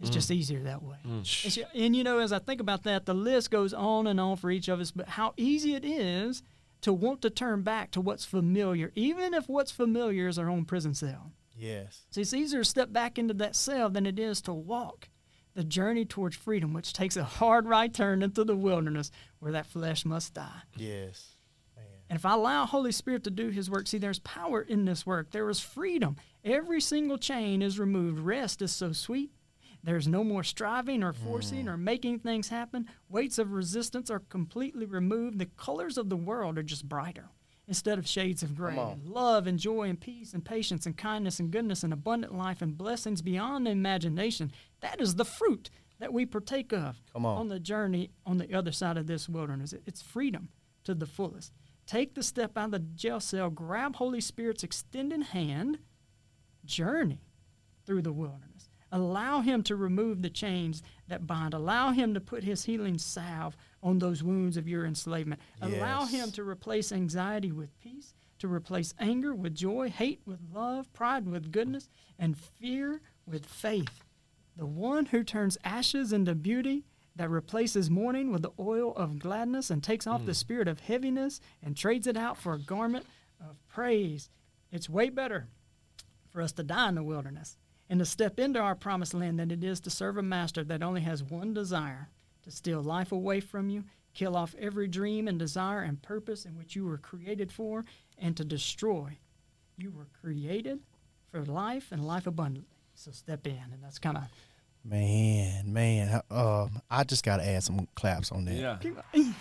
It's 0.00 0.10
just 0.10 0.30
mm. 0.30 0.36
easier 0.36 0.60
that 0.60 0.82
way. 0.82 0.96
Mm. 1.04 1.24
Ju- 1.24 1.64
and 1.74 1.96
you 1.96 2.04
know, 2.04 2.18
as 2.18 2.32
I 2.32 2.38
think 2.38 2.60
about 2.60 2.84
that, 2.84 3.04
the 3.04 3.14
list 3.14 3.50
goes 3.50 3.74
on 3.74 4.06
and 4.06 4.20
on 4.20 4.36
for 4.36 4.50
each 4.50 4.68
of 4.68 4.78
us, 4.78 4.92
but 4.92 5.08
how 5.08 5.34
easy 5.36 5.74
it 5.74 5.84
is 5.84 6.42
to 6.82 6.92
want 6.92 7.22
to 7.22 7.30
turn 7.30 7.62
back 7.62 7.90
to 7.92 8.00
what's 8.00 8.24
familiar, 8.24 8.92
even 8.94 9.34
if 9.34 9.48
what's 9.48 9.70
familiar 9.70 10.28
is 10.28 10.38
our 10.38 10.48
own 10.48 10.64
prison 10.64 10.94
cell. 10.94 11.32
Yes. 11.56 12.06
See, 12.10 12.20
it's 12.20 12.34
easier 12.34 12.60
to 12.60 12.68
step 12.68 12.92
back 12.92 13.18
into 13.18 13.34
that 13.34 13.56
cell 13.56 13.90
than 13.90 14.06
it 14.06 14.18
is 14.18 14.40
to 14.42 14.52
walk 14.52 15.08
the 15.54 15.64
journey 15.64 16.04
towards 16.04 16.36
freedom, 16.36 16.72
which 16.72 16.92
takes 16.92 17.16
a 17.16 17.24
hard 17.24 17.66
right 17.66 17.92
turn 17.92 18.22
into 18.22 18.44
the 18.44 18.56
wilderness 18.56 19.10
where 19.40 19.52
that 19.52 19.66
flesh 19.66 20.04
must 20.04 20.34
die. 20.34 20.62
Yes. 20.76 21.32
And 22.10 22.16
if 22.16 22.24
I 22.24 22.32
allow 22.34 22.64
Holy 22.64 22.92
Spirit 22.92 23.24
to 23.24 23.30
do 23.30 23.50
His 23.50 23.68
work, 23.68 23.86
see, 23.86 23.98
there's 23.98 24.20
power 24.20 24.62
in 24.62 24.84
this 24.86 25.04
work. 25.04 25.30
There 25.30 25.50
is 25.50 25.60
freedom. 25.60 26.16
Every 26.44 26.80
single 26.80 27.18
chain 27.18 27.60
is 27.60 27.78
removed. 27.78 28.18
Rest 28.18 28.62
is 28.62 28.72
so 28.72 28.92
sweet. 28.92 29.30
There's 29.82 30.08
no 30.08 30.24
more 30.24 30.42
striving 30.42 31.02
or 31.02 31.12
forcing 31.12 31.66
mm. 31.66 31.68
or 31.68 31.76
making 31.76 32.20
things 32.20 32.48
happen. 32.48 32.86
Weights 33.08 33.38
of 33.38 33.52
resistance 33.52 34.10
are 34.10 34.18
completely 34.18 34.86
removed. 34.86 35.38
The 35.38 35.46
colors 35.46 35.96
of 35.96 36.10
the 36.10 36.16
world 36.16 36.58
are 36.58 36.62
just 36.62 36.88
brighter 36.88 37.30
instead 37.68 37.98
of 37.98 38.08
shades 38.08 38.42
of 38.42 38.56
gray. 38.56 38.76
Love 39.04 39.46
and 39.46 39.58
joy 39.58 39.88
and 39.88 40.00
peace 40.00 40.32
and 40.32 40.44
patience 40.44 40.86
and 40.86 40.96
kindness 40.96 41.38
and 41.38 41.50
goodness 41.50 41.82
and 41.84 41.92
abundant 41.92 42.34
life 42.34 42.62
and 42.62 42.76
blessings 42.76 43.22
beyond 43.22 43.68
imagination. 43.68 44.50
That 44.80 45.00
is 45.00 45.14
the 45.14 45.24
fruit 45.24 45.70
that 46.00 46.12
we 46.12 46.24
partake 46.26 46.72
of 46.72 47.00
Come 47.12 47.26
on. 47.26 47.48
the 47.48 47.60
journey 47.60 48.10
on 48.24 48.38
the 48.38 48.54
other 48.54 48.72
side 48.72 48.96
of 48.96 49.06
this 49.06 49.28
wilderness. 49.28 49.74
It's 49.86 50.02
freedom 50.02 50.48
to 50.84 50.94
the 50.94 51.06
fullest. 51.06 51.52
Take 51.86 52.14
the 52.14 52.22
step 52.22 52.56
out 52.56 52.66
of 52.66 52.70
the 52.72 52.78
jail 52.80 53.20
cell, 53.20 53.50
grab 53.50 53.96
Holy 53.96 54.20
Spirit's 54.20 54.62
extended 54.62 55.22
hand, 55.22 55.78
journey 56.64 57.22
through 57.84 58.02
the 58.02 58.12
wilderness. 58.12 58.47
Allow 58.90 59.40
Him 59.40 59.62
to 59.64 59.76
remove 59.76 60.22
the 60.22 60.30
chains 60.30 60.82
that 61.08 61.26
bind. 61.26 61.54
Allow 61.54 61.92
Him 61.92 62.14
to 62.14 62.20
put 62.20 62.44
His 62.44 62.64
healing 62.64 62.98
salve 62.98 63.56
on 63.82 63.98
those 63.98 64.22
wounds 64.22 64.56
of 64.56 64.68
your 64.68 64.86
enslavement. 64.86 65.40
Allow 65.60 66.06
Him 66.06 66.30
to 66.32 66.42
replace 66.42 66.92
anxiety 66.92 67.52
with 67.52 67.78
peace, 67.80 68.14
to 68.38 68.48
replace 68.48 68.94
anger 68.98 69.34
with 69.34 69.54
joy, 69.54 69.90
hate 69.90 70.20
with 70.24 70.40
love, 70.52 70.92
pride 70.92 71.26
with 71.26 71.52
goodness, 71.52 71.88
and 72.18 72.36
fear 72.36 73.00
with 73.26 73.46
faith. 73.46 74.04
The 74.56 74.66
one 74.66 75.06
who 75.06 75.22
turns 75.22 75.58
ashes 75.64 76.12
into 76.12 76.34
beauty, 76.34 76.84
that 77.18 77.28
replaces 77.28 77.90
mourning 77.90 78.30
with 78.30 78.42
the 78.42 78.52
oil 78.60 78.94
of 78.94 79.18
gladness 79.18 79.70
and 79.70 79.82
takes 79.82 80.06
off 80.06 80.24
the 80.24 80.32
mm. 80.32 80.36
spirit 80.36 80.68
of 80.68 80.78
heaviness 80.78 81.40
and 81.60 81.76
trades 81.76 82.06
it 82.06 82.16
out 82.16 82.38
for 82.38 82.54
a 82.54 82.58
garment 82.58 83.04
of 83.40 83.56
praise. 83.66 84.30
It's 84.70 84.88
way 84.88 85.10
better 85.10 85.48
for 86.30 86.40
us 86.40 86.52
to 86.52 86.62
die 86.62 86.88
in 86.88 86.94
the 86.94 87.02
wilderness 87.02 87.56
and 87.90 87.98
to 88.00 88.04
step 88.04 88.38
into 88.38 88.58
our 88.58 88.74
promised 88.74 89.14
land 89.14 89.38
than 89.38 89.50
it 89.50 89.64
is 89.64 89.80
to 89.80 89.90
serve 89.90 90.16
a 90.16 90.22
master 90.22 90.62
that 90.64 90.82
only 90.82 91.00
has 91.02 91.22
one 91.22 91.54
desire 91.54 92.08
to 92.42 92.50
steal 92.50 92.82
life 92.82 93.12
away 93.12 93.40
from 93.40 93.68
you, 93.70 93.84
kill 94.14 94.36
off 94.36 94.54
every 94.58 94.88
dream 94.88 95.28
and 95.28 95.38
desire 95.38 95.82
and 95.82 96.02
purpose 96.02 96.44
in 96.44 96.56
which 96.56 96.76
you 96.76 96.84
were 96.84 96.98
created 96.98 97.52
for, 97.52 97.84
and 98.18 98.36
to 98.36 98.44
destroy. 98.44 99.18
You 99.76 99.90
were 99.90 100.08
created 100.20 100.80
for 101.30 101.44
life 101.44 101.88
and 101.92 102.06
life 102.06 102.26
abundantly. 102.26 102.68
So 102.94 103.10
step 103.12 103.46
in, 103.46 103.58
and 103.72 103.82
that's 103.82 103.98
kind 103.98 104.16
of 104.16 104.24
Man, 104.84 105.72
man, 105.72 106.22
um, 106.30 106.80
I 106.90 107.04
just 107.04 107.24
got 107.24 107.38
to 107.38 107.46
add 107.46 107.62
some 107.62 107.86
claps 107.94 108.32
on 108.32 108.44
that 108.46 108.54
Yeah. 108.54 108.78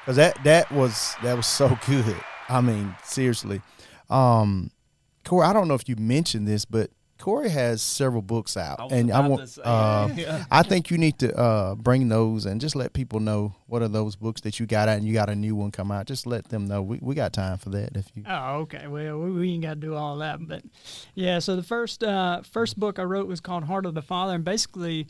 because 0.00 0.16
that 0.16 0.42
that 0.44 0.70
was 0.72 1.14
that 1.22 1.36
was 1.36 1.46
so 1.46 1.76
good. 1.86 2.16
I 2.48 2.60
mean, 2.60 2.94
seriously, 3.04 3.60
um, 4.08 4.70
Cory. 5.24 5.46
I 5.46 5.52
don't 5.52 5.68
know 5.68 5.74
if 5.74 5.88
you 5.88 5.96
mentioned 5.96 6.46
this, 6.46 6.64
but 6.64 6.90
Cory 7.18 7.48
has 7.48 7.80
several 7.82 8.22
books 8.22 8.56
out, 8.56 8.92
I 8.92 8.96
and 8.96 9.10
I 9.10 9.26
want. 9.26 9.58
Uh, 9.62 10.10
yeah. 10.16 10.44
I 10.50 10.62
think 10.62 10.90
you 10.90 10.98
need 10.98 11.18
to 11.20 11.36
uh, 11.36 11.74
bring 11.74 12.08
those 12.08 12.46
and 12.46 12.60
just 12.60 12.76
let 12.76 12.92
people 12.92 13.20
know 13.20 13.54
what 13.66 13.82
are 13.82 13.88
those 13.88 14.16
books 14.16 14.42
that 14.42 14.60
you 14.60 14.66
got 14.66 14.88
out, 14.88 14.98
and 14.98 15.06
you 15.06 15.14
got 15.14 15.30
a 15.30 15.34
new 15.34 15.56
one 15.56 15.70
come 15.70 15.90
out. 15.90 16.06
Just 16.06 16.26
let 16.26 16.48
them 16.48 16.66
know 16.66 16.82
we, 16.82 16.98
we 17.00 17.14
got 17.14 17.32
time 17.32 17.58
for 17.58 17.70
that. 17.70 17.96
If 17.96 18.10
you, 18.14 18.22
Oh, 18.26 18.58
okay. 18.60 18.86
Well, 18.86 19.18
we, 19.18 19.30
we 19.30 19.52
ain't 19.52 19.62
got 19.62 19.74
to 19.74 19.80
do 19.80 19.94
all 19.94 20.18
that, 20.18 20.46
but 20.46 20.62
yeah. 21.14 21.38
So 21.38 21.56
the 21.56 21.62
first 21.62 22.04
uh, 22.04 22.42
first 22.42 22.78
book 22.78 22.98
I 22.98 23.02
wrote 23.02 23.26
was 23.26 23.40
called 23.40 23.64
Heart 23.64 23.86
of 23.86 23.94
the 23.94 24.02
Father, 24.02 24.34
and 24.34 24.44
basically, 24.44 25.06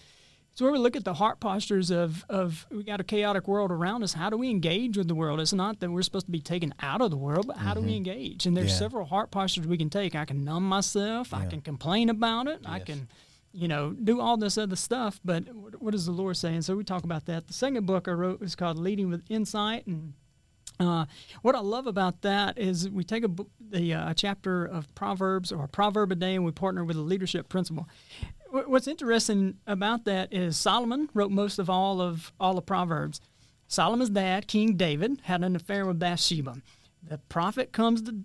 it's 0.57 0.63
when 0.63 0.73
we 0.73 0.79
look 0.79 0.97
at 0.97 1.05
the 1.05 1.13
heart 1.13 1.39
postures 1.39 1.91
of 1.91 2.25
of 2.31 2.65
we 2.71 2.83
got 2.83 2.99
a 2.99 3.05
chaotic 3.05 3.47
world 3.47 3.71
around 3.71 4.03
us. 4.03 4.15
How 4.15 4.31
do 4.31 4.39
we 4.39 4.49
engage 4.49 4.97
with 4.97 5.07
the 5.07 5.15
world? 5.15 5.39
It's 5.39 5.53
not 5.53 5.81
that 5.81 5.91
we're 5.91 6.01
supposed 6.01 6.25
to 6.25 6.33
be 6.33 6.41
taken 6.41 6.73
out 6.81 7.03
of 7.03 7.11
the 7.11 7.17
world, 7.19 7.47
but 7.47 7.59
how 7.59 7.75
do 7.75 7.83
we 7.83 7.95
engage? 7.95 8.47
And 8.47 8.57
there's 8.57 8.71
Yeah. 8.71 8.79
several 8.79 9.05
heart 9.05 9.31
postures 9.31 9.67
we 9.67 9.77
can 9.77 9.91
take. 9.91 10.15
I 10.15 10.25
can 10.25 10.45
numb 10.45 10.67
myself. 10.67 11.35
I 11.35 11.45
can 11.45 11.61
complain 11.61 12.09
about 12.09 12.47
it. 12.49 12.63
I 12.65 12.79
can. 12.79 13.09
You 13.53 13.69
know, 13.69 13.93
do 13.93 14.19
all 14.21 14.37
this 14.39 14.57
other 14.59 14.77
stuff, 14.77 15.19
but 15.25 15.55
what, 15.55 15.81
what 15.83 15.91
does 15.93 16.05
the 16.07 16.13
Lord 16.13 16.37
say? 16.39 16.55
And 16.55 16.63
so 16.65 16.75
we 16.75 16.85
talk 16.85 17.05
about 17.05 17.25
that. 17.27 17.47
The 17.47 17.55
second 17.55 17.85
book 17.87 18.07
I 18.09 18.13
wrote 18.13 18.41
was 18.41 18.55
called 18.55 18.79
Leading 18.79 19.09
with 19.11 19.23
Insight, 19.31 19.87
and 19.87 20.13
uh, 20.79 21.07
what 21.41 21.55
I 21.55 21.61
love 21.61 21.87
about 21.87 22.21
that 22.21 22.59
is 22.59 22.89
we 22.91 23.03
take 23.03 23.25
a, 23.25 23.29
book, 23.29 23.49
the, 23.59 23.95
uh, 23.95 24.11
a 24.11 24.15
chapter 24.15 24.65
of 24.65 24.95
Proverbs 24.95 25.53
or 25.53 25.65
a 25.65 25.69
proverb 25.69 26.13
a 26.13 26.15
day 26.15 26.35
and 26.35 26.45
we 26.45 26.53
partner 26.53 26.85
with 26.85 26.97
a 26.97 27.01
leadership 27.01 27.49
principle. 27.49 27.89
Wh- 28.51 28.69
What's 28.69 28.87
interesting 28.87 29.59
about 29.67 30.05
that 30.05 30.33
is 30.33 30.57
Solomon 30.57 31.09
wrote 31.15 31.31
most 31.31 31.59
of 31.59 31.69
all 31.71 32.01
of 32.01 32.33
all 32.41 32.55
the 32.55 32.63
Proverbs. 32.63 33.21
Solomon's 33.69 34.11
dad, 34.11 34.47
King 34.47 34.77
David, 34.77 35.21
had 35.25 35.43
an 35.43 35.57
affair 35.57 35.87
with 35.87 35.99
Bathsheba. 35.99 36.57
The 37.03 37.19
prophet 37.29 37.73
comes 37.73 38.03
to 38.03 38.17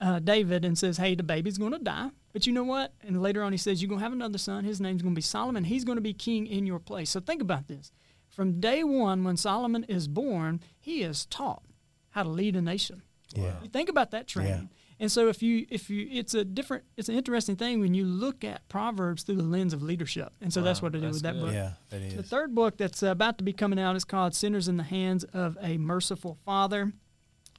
uh, 0.00 0.18
David 0.20 0.64
and 0.64 0.76
says, 0.78 0.96
"Hey, 0.96 1.14
the 1.14 1.22
baby's 1.22 1.58
going 1.58 1.72
to 1.72 1.78
die, 1.78 2.10
but 2.32 2.46
you 2.46 2.52
know 2.52 2.64
what?" 2.64 2.92
And 3.02 3.22
later 3.22 3.42
on, 3.42 3.52
he 3.52 3.58
says, 3.58 3.80
"You're 3.82 3.88
going 3.88 3.98
to 4.00 4.04
have 4.04 4.12
another 4.12 4.38
son. 4.38 4.64
His 4.64 4.80
name's 4.80 5.02
going 5.02 5.14
to 5.14 5.18
be 5.18 5.22
Solomon. 5.22 5.64
He's 5.64 5.84
going 5.84 5.96
to 5.96 6.02
be 6.02 6.12
king 6.14 6.46
in 6.46 6.66
your 6.66 6.78
place." 6.78 7.10
So 7.10 7.20
think 7.20 7.40
about 7.42 7.68
this: 7.68 7.92
from 8.28 8.60
day 8.60 8.82
one, 8.82 9.22
when 9.24 9.36
Solomon 9.36 9.84
is 9.84 10.08
born, 10.08 10.60
he 10.80 11.02
is 11.02 11.26
taught 11.26 11.62
how 12.10 12.22
to 12.24 12.28
lead 12.30 12.56
a 12.56 12.62
nation. 12.62 13.02
yeah, 13.34 13.54
You 13.62 13.68
think 13.68 13.88
about 13.88 14.10
that 14.12 14.26
training. 14.26 14.70
And 15.00 15.10
so 15.10 15.28
if 15.28 15.42
you 15.42 15.66
if 15.70 15.88
you 15.88 16.06
it's 16.10 16.34
a 16.34 16.44
different 16.44 16.84
it's 16.98 17.08
an 17.08 17.14
interesting 17.14 17.56
thing 17.56 17.80
when 17.80 17.94
you 17.94 18.04
look 18.04 18.44
at 18.44 18.68
Proverbs 18.68 19.22
through 19.22 19.36
the 19.36 19.42
lens 19.42 19.72
of 19.72 19.82
leadership. 19.82 20.34
And 20.42 20.52
so 20.52 20.60
that's 20.60 20.82
what 20.82 20.94
I 20.94 20.98
do 20.98 21.06
with 21.06 21.22
that 21.22 21.34
good. 21.34 21.40
book. 21.40 21.54
yeah, 21.54 21.72
that 21.88 22.16
The 22.16 22.22
third 22.22 22.54
book 22.54 22.76
that's 22.76 23.02
about 23.02 23.38
to 23.38 23.44
be 23.44 23.54
coming 23.54 23.80
out 23.80 23.96
is 23.96 24.04
called 24.04 24.34
Sinners 24.34 24.68
in 24.68 24.76
the 24.76 24.82
Hands 24.82 25.24
of 25.32 25.56
a 25.62 25.78
Merciful 25.78 26.36
Father. 26.44 26.92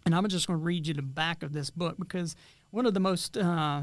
And 0.05 0.13
I'm 0.15 0.27
just 0.27 0.47
going 0.47 0.59
to 0.59 0.63
read 0.63 0.85
you 0.85 0.93
the 0.93 1.01
back 1.01 1.41
of 1.41 1.51
this 1.51 1.71
book 1.71 1.97
because 1.97 2.35
one 2.69 2.85
of 2.85 2.93
the 2.93 2.99
most 2.99 3.35
uh, 3.35 3.81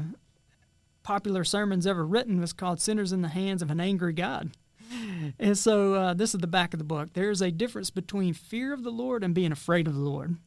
popular 1.03 1.43
sermons 1.43 1.85
ever 1.85 2.05
written 2.05 2.39
was 2.39 2.53
called 2.53 2.79
Sinners 2.79 3.11
in 3.11 3.21
the 3.21 3.27
Hands 3.27 3.61
of 3.61 3.69
an 3.69 3.81
Angry 3.81 4.13
God. 4.13 4.51
And 5.37 5.55
so 5.57 5.93
uh, 5.93 6.13
this 6.15 6.33
is 6.33 6.39
the 6.39 6.47
back 6.47 6.73
of 6.73 6.79
the 6.79 6.83
book. 6.83 7.13
There 7.13 7.29
is 7.29 7.41
a 7.41 7.51
difference 7.51 7.91
between 7.91 8.33
fear 8.33 8.73
of 8.73 8.83
the 8.83 8.91
Lord 8.91 9.23
and 9.23 9.35
being 9.35 9.51
afraid 9.51 9.87
of 9.87 9.93
the 9.93 9.99
Lord. 9.99 10.37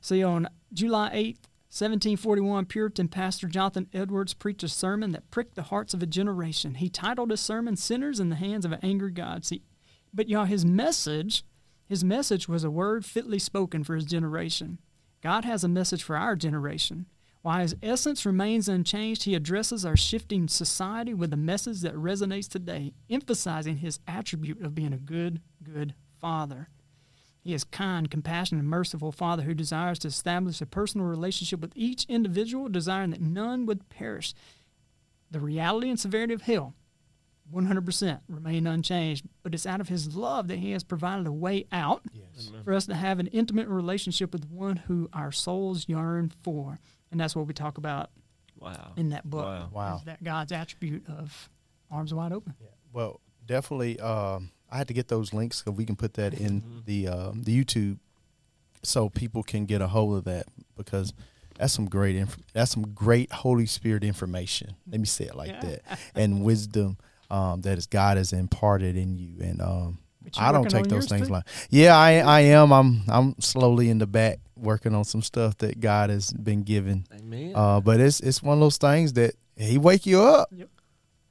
See, 0.00 0.22
on 0.22 0.48
July 0.72 1.10
8th, 1.10 1.49
1741, 1.70 2.66
Puritan 2.66 3.06
pastor 3.06 3.46
Jonathan 3.46 3.88
Edwards 3.92 4.34
preached 4.34 4.64
a 4.64 4.68
sermon 4.68 5.12
that 5.12 5.30
pricked 5.30 5.54
the 5.54 5.62
hearts 5.62 5.94
of 5.94 6.02
a 6.02 6.06
generation. 6.06 6.74
He 6.74 6.88
titled 6.88 7.30
his 7.30 7.40
sermon 7.40 7.76
"Sinners 7.76 8.18
in 8.18 8.28
the 8.28 8.34
Hands 8.34 8.64
of 8.64 8.72
an 8.72 8.80
Angry 8.82 9.12
God." 9.12 9.44
See, 9.44 9.62
but 10.12 10.28
y'all, 10.28 10.46
his 10.46 10.64
message, 10.64 11.44
his 11.86 12.02
message 12.02 12.48
was 12.48 12.64
a 12.64 12.72
word 12.72 13.04
fitly 13.04 13.38
spoken 13.38 13.84
for 13.84 13.94
his 13.94 14.04
generation. 14.04 14.78
God 15.20 15.44
has 15.44 15.62
a 15.62 15.68
message 15.68 16.02
for 16.02 16.16
our 16.16 16.34
generation. 16.34 17.06
While 17.42 17.60
his 17.60 17.76
essence 17.84 18.26
remains 18.26 18.68
unchanged, 18.68 19.22
he 19.22 19.36
addresses 19.36 19.86
our 19.86 19.96
shifting 19.96 20.48
society 20.48 21.14
with 21.14 21.32
a 21.32 21.36
message 21.36 21.82
that 21.82 21.94
resonates 21.94 22.48
today, 22.48 22.94
emphasizing 23.08 23.76
his 23.76 24.00
attribute 24.08 24.60
of 24.60 24.74
being 24.74 24.92
a 24.92 24.98
good, 24.98 25.40
good 25.62 25.94
father. 26.20 26.68
He 27.42 27.54
is 27.54 27.64
kind, 27.64 28.10
compassionate, 28.10 28.60
and 28.60 28.68
merciful 28.68 29.12
Father 29.12 29.42
who 29.44 29.54
desires 29.54 29.98
to 30.00 30.08
establish 30.08 30.60
a 30.60 30.66
personal 30.66 31.06
relationship 31.06 31.60
with 31.60 31.72
each 31.74 32.04
individual, 32.08 32.68
desiring 32.68 33.10
that 33.10 33.20
none 33.22 33.64
would 33.66 33.88
perish. 33.88 34.34
The 35.30 35.40
reality 35.40 35.88
and 35.88 35.98
severity 35.98 36.34
of 36.34 36.42
hell, 36.42 36.74
100%, 37.52 38.20
remain 38.28 38.66
unchanged, 38.66 39.24
but 39.42 39.54
it's 39.54 39.66
out 39.66 39.80
of 39.80 39.88
His 39.88 40.14
love 40.14 40.48
that 40.48 40.58
He 40.58 40.72
has 40.72 40.84
provided 40.84 41.26
a 41.26 41.32
way 41.32 41.66
out 41.72 42.02
Yes. 42.12 42.50
for 42.64 42.72
us 42.72 42.86
to 42.86 42.94
have 42.94 43.18
an 43.18 43.26
intimate 43.28 43.68
relationship 43.68 44.32
with 44.32 44.48
one 44.50 44.76
who 44.76 45.08
our 45.12 45.32
souls 45.32 45.88
yearn 45.88 46.32
for. 46.42 46.78
And 47.10 47.18
that's 47.20 47.34
what 47.34 47.46
we 47.46 47.54
talk 47.54 47.78
about 47.78 48.10
Wow. 48.58 48.92
in 48.96 49.08
that 49.10 49.28
book. 49.28 49.44
Wow. 49.46 49.68
Wow. 49.72 49.96
is 49.96 50.04
that 50.04 50.22
God's 50.22 50.52
attribute 50.52 51.08
of 51.08 51.48
arms 51.90 52.12
wide 52.14 52.32
open. 52.32 52.54
Well, 52.92 53.20
definitely. 53.46 53.98
Um, 53.98 54.50
I 54.72 54.78
had 54.78 54.88
to 54.88 54.94
get 54.94 55.08
those 55.08 55.32
links 55.32 55.62
so 55.64 55.70
we 55.70 55.84
can 55.84 55.96
put 55.96 56.14
that 56.14 56.34
in 56.34 56.82
the 56.86 57.08
um, 57.08 57.42
the 57.42 57.64
YouTube, 57.64 57.98
so 58.82 59.08
people 59.08 59.42
can 59.42 59.66
get 59.66 59.80
a 59.80 59.86
hold 59.88 60.16
of 60.18 60.24
that 60.24 60.46
because 60.76 61.12
that's 61.58 61.72
some 61.72 61.86
great 61.86 62.16
inf- 62.16 62.38
that's 62.52 62.70
some 62.70 62.94
great 62.94 63.30
Holy 63.32 63.66
Spirit 63.66 64.04
information. 64.04 64.74
Let 64.90 65.00
me 65.00 65.06
say 65.06 65.24
it 65.26 65.34
like 65.34 65.48
Yeah. 65.50 65.60
that, 65.60 65.98
and 66.14 66.42
wisdom 66.42 66.96
um, 67.30 67.60
that 67.62 67.78
is 67.78 67.86
God 67.86 68.16
has 68.16 68.32
imparted 68.32 68.96
in 68.96 69.16
you. 69.18 69.34
And 69.42 69.60
um, 69.60 69.98
I 70.38 70.52
don't 70.52 70.68
take 70.70 70.86
those 70.88 71.06
things 71.06 71.26
too? 71.26 71.32
like 71.34 71.44
yeah, 71.70 71.96
I 71.96 72.18
I 72.18 72.40
am. 72.40 72.72
I'm 72.72 73.02
I'm 73.08 73.34
slowly 73.40 73.90
in 73.90 73.98
the 73.98 74.06
back 74.06 74.38
working 74.56 74.94
on 74.94 75.04
some 75.04 75.22
stuff 75.22 75.56
that 75.58 75.80
God 75.80 76.10
has 76.10 76.32
been 76.32 76.62
given. 76.62 77.06
Amen. 77.18 77.52
Uh, 77.54 77.80
but 77.80 78.00
it's 78.00 78.20
it's 78.20 78.42
one 78.42 78.54
of 78.58 78.60
those 78.60 78.76
things 78.78 79.14
that 79.14 79.34
He 79.56 79.78
wake 79.78 80.06
you 80.06 80.22
up. 80.22 80.48
Yep. 80.52 80.68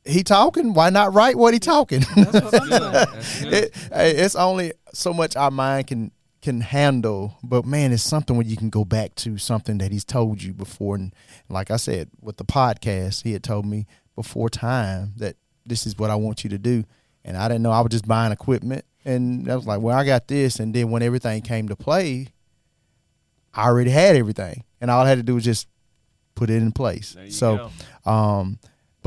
He 0.10 0.24
talking. 0.24 0.74
Why 0.74 0.90
not 0.90 1.14
write 1.14 1.36
what 1.36 1.54
he 1.54 1.60
talking? 1.60 2.02
That's 2.16 2.34
what 2.52 2.62
I'm 2.62 2.70
Good. 2.70 2.80
saying. 2.80 2.92
That's 2.94 3.42
good. 3.42 3.54
it, 3.54 3.76
it's 3.92 4.36
only 4.36 4.74
so 4.94 5.14
much 5.14 5.36
our 5.36 5.52
mind 5.52 5.88
can 5.88 6.12
can 6.42 6.62
handle. 6.62 7.38
But 7.44 7.66
man, 7.66 7.92
it's 7.92 8.04
something 8.04 8.36
when 8.38 8.48
you 8.48 8.58
can 8.58 8.70
go 8.70 8.86
back 8.86 9.16
to 9.16 9.38
something 9.38 9.78
that 9.80 9.92
he's 9.92 10.06
told 10.06 10.42
you 10.42 10.54
before. 10.54 10.96
And 10.96 11.14
like 11.50 11.70
I 11.72 11.76
said, 11.78 12.10
with 12.22 12.38
the 12.38 12.46
podcast, 12.46 13.24
he 13.24 13.34
had 13.34 13.44
told 13.44 13.66
me 13.66 13.86
before 14.16 14.50
time 14.50 15.14
that 15.18 15.36
this 15.66 15.86
is 15.86 15.98
what 15.98 16.10
I 16.10 16.16
want 16.16 16.44
you 16.44 16.50
to 16.52 16.58
do. 16.58 16.84
And 17.26 17.36
I 17.38 17.48
didn't 17.48 17.62
know 17.64 17.72
I 17.72 17.82
was 17.82 17.92
just 17.92 18.08
buying 18.08 18.32
equipment. 18.32 18.86
And 19.06 19.50
I 19.52 19.56
was 19.56 19.68
like, 19.68 19.82
well, 19.82 19.98
I 19.98 20.06
got 20.06 20.28
this. 20.28 20.60
And 20.60 20.74
then 20.74 20.90
when 20.92 21.02
everything 21.04 21.42
came 21.42 21.68
to 21.70 21.76
play, 21.76 22.28
I 23.54 23.66
already 23.66 23.92
had 23.92 24.16
everything. 24.16 24.64
And 24.80 24.90
all 24.90 25.06
I 25.06 25.10
had 25.10 25.18
to 25.18 25.24
do 25.24 25.36
was 25.36 25.44
just 25.44 25.68
put 26.36 26.50
it 26.50 26.56
in 26.56 26.72
place. 26.72 27.14
There 27.14 27.26
you 27.26 27.32
so, 27.32 27.70
go. 28.06 28.12
um, 28.12 28.60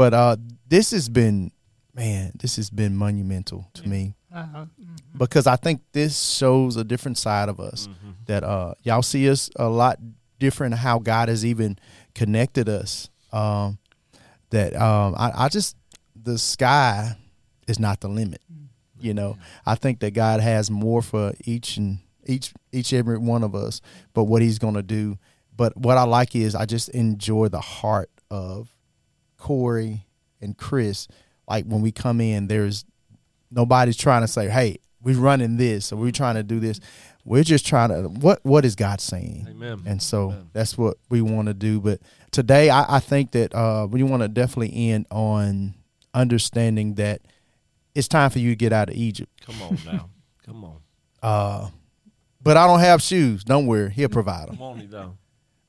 but 0.02 0.12
uh, 0.14 0.36
this 0.68 0.90
has 0.90 1.08
been, 1.08 1.52
man, 1.94 2.32
this 2.34 2.56
has 2.56 2.70
been 2.70 2.96
monumental 2.96 3.68
to 3.74 3.82
Yeah. 3.82 3.88
me 3.88 4.14
Uh-huh. 4.32 4.64
because 5.16 5.46
I 5.46 5.54
think 5.54 5.80
this 5.92 6.18
shows 6.18 6.74
a 6.76 6.82
different 6.82 7.18
side 7.18 7.48
of 7.48 7.60
us 7.60 7.86
Mhm. 7.86 8.14
that 8.26 8.42
uh, 8.42 8.74
y'all 8.82 9.02
see 9.02 9.30
us 9.30 9.48
a 9.54 9.68
lot 9.68 10.00
different 10.40 10.74
how 10.74 10.98
God 10.98 11.28
has 11.28 11.44
even 11.44 11.78
connected 12.16 12.68
us. 12.68 13.10
Um, 13.32 13.78
that 14.50 14.74
um, 14.74 15.14
I, 15.16 15.44
I 15.44 15.48
just 15.48 15.76
the 16.20 16.36
sky 16.36 17.16
is 17.68 17.78
not 17.78 18.00
the 18.00 18.08
limit. 18.08 18.40
You 19.00 19.14
know, 19.14 19.36
I 19.66 19.76
think 19.76 20.00
that 20.00 20.14
God 20.14 20.40
has 20.40 20.68
more 20.70 21.00
for 21.02 21.32
each 21.44 21.76
and 21.76 21.98
each 22.26 22.52
each 22.72 22.92
every 22.92 23.18
one 23.18 23.44
of 23.44 23.54
us, 23.54 23.80
but 24.14 24.24
what 24.24 24.42
He's 24.42 24.58
going 24.58 24.74
to 24.74 24.82
do. 24.82 25.16
But 25.56 25.76
what 25.76 25.96
I 25.96 26.02
like 26.04 26.34
is 26.34 26.54
I 26.56 26.66
just 26.66 26.88
enjoy 26.90 27.48
the 27.48 27.60
heart 27.60 28.10
of 28.30 28.71
Cory 29.42 30.06
and 30.40 30.56
Chris. 30.56 31.08
Like 31.48 31.64
when 31.64 31.82
we 31.82 31.90
come 31.90 32.20
in, 32.20 32.46
there's 32.46 32.84
nobody's 33.50 33.96
trying 33.96 34.22
to 34.22 34.28
say, 34.28 34.48
"Hey, 34.48 34.78
we're 35.02 35.18
running 35.18 35.56
this," 35.56 35.92
or 35.92 35.96
we're 35.96 36.12
trying 36.12 36.36
to 36.36 36.44
do 36.44 36.60
this. 36.60 36.78
We're 37.24 37.42
just 37.42 37.66
trying 37.66 37.88
to 37.88 38.08
what 38.08 38.38
What 38.44 38.64
is 38.64 38.76
God 38.76 39.00
saying? 39.00 39.48
Amen. 39.50 39.82
And 39.84 40.00
so 40.00 40.30
Amen. 40.30 40.50
that's 40.52 40.78
what 40.78 40.96
we 41.10 41.20
want 41.22 41.48
to 41.48 41.54
do. 41.54 41.80
But 41.80 42.00
today, 42.30 42.70
I, 42.70 42.96
I 42.96 43.00
think 43.00 43.32
that 43.32 43.52
uh, 43.52 43.88
we 43.90 44.04
want 44.04 44.22
to 44.22 44.28
definitely 44.28 44.90
end 44.90 45.06
on 45.10 45.74
understanding 46.14 46.94
that 46.94 47.22
it's 47.96 48.08
time 48.08 48.30
for 48.30 48.38
you 48.38 48.50
to 48.50 48.56
get 48.56 48.72
out 48.72 48.90
of 48.90 48.94
Egypt. 48.94 49.44
Come 49.44 49.60
on 49.62 49.78
now. 49.84 50.08
Come 50.46 50.64
on. 50.64 50.76
Uh, 51.20 51.68
but 52.40 52.56
I 52.56 52.66
don't 52.68 52.80
have 52.80 53.02
shoes. 53.02 53.42
Don't 53.42 53.66
worry, 53.66 53.90
he'll 53.90 54.08
provide 54.08 54.48
them. 54.48 54.56
Come 54.56 54.66
on, 54.66 54.90
know. 54.90 55.16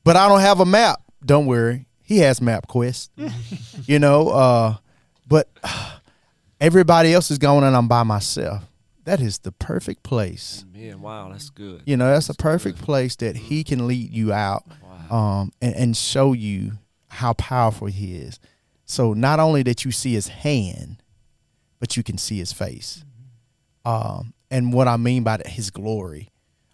But 0.04 0.16
I 0.16 0.28
don't 0.28 0.42
have 0.42 0.60
a 0.60 0.66
map. 0.66 1.02
Don't 1.26 1.46
worry, 1.46 1.88
he 2.04 2.20
has 2.20 2.40
MapQuest. 2.40 3.10
you 3.88 4.00
know, 4.00 4.30
uh, 4.30 4.76
but 5.28 5.48
everybody 6.60 7.14
else 7.14 7.32
is 7.32 7.38
going 7.38 7.64
and 7.64 7.76
I'm 7.76 7.88
by 7.88 8.04
myself. 8.04 8.64
That 9.06 9.20
is 9.20 9.40
the 9.40 9.52
perfect 9.52 10.04
place. 10.04 10.64
Man, 10.74 11.02
wow, 11.02 11.30
that's 11.30 11.50
good. 11.50 11.82
You 11.86 11.98
know, 11.98 12.08
that's 12.14 12.30
a 12.30 12.34
perfect 12.34 12.80
place 12.82 13.16
that 13.18 13.36
he 13.36 13.64
can 13.64 13.86
lead 13.88 14.14
you 14.14 14.32
out 14.32 14.64
Wow. 15.10 15.42
um, 15.42 15.52
and, 15.62 15.76
and 15.76 15.98
show 15.98 16.32
you 16.32 16.74
how 17.10 17.34
powerful 17.34 17.88
he 17.88 18.16
is. 18.16 18.40
So 18.86 19.14
not 19.14 19.40
only 19.40 19.62
that 19.64 19.84
you 19.84 19.92
see 19.92 20.14
his 20.14 20.30
hand, 20.30 21.04
but 21.80 21.98
you 21.98 22.04
can 22.04 22.18
see 22.18 22.38
his 22.38 22.54
face. 22.54 23.04
Um, 23.84 24.34
and 24.50 24.72
what 24.72 24.88
I 24.88 24.96
mean 24.96 25.24
by 25.24 25.38
that, 25.38 25.48
his 25.48 25.70
glory. 25.70 26.30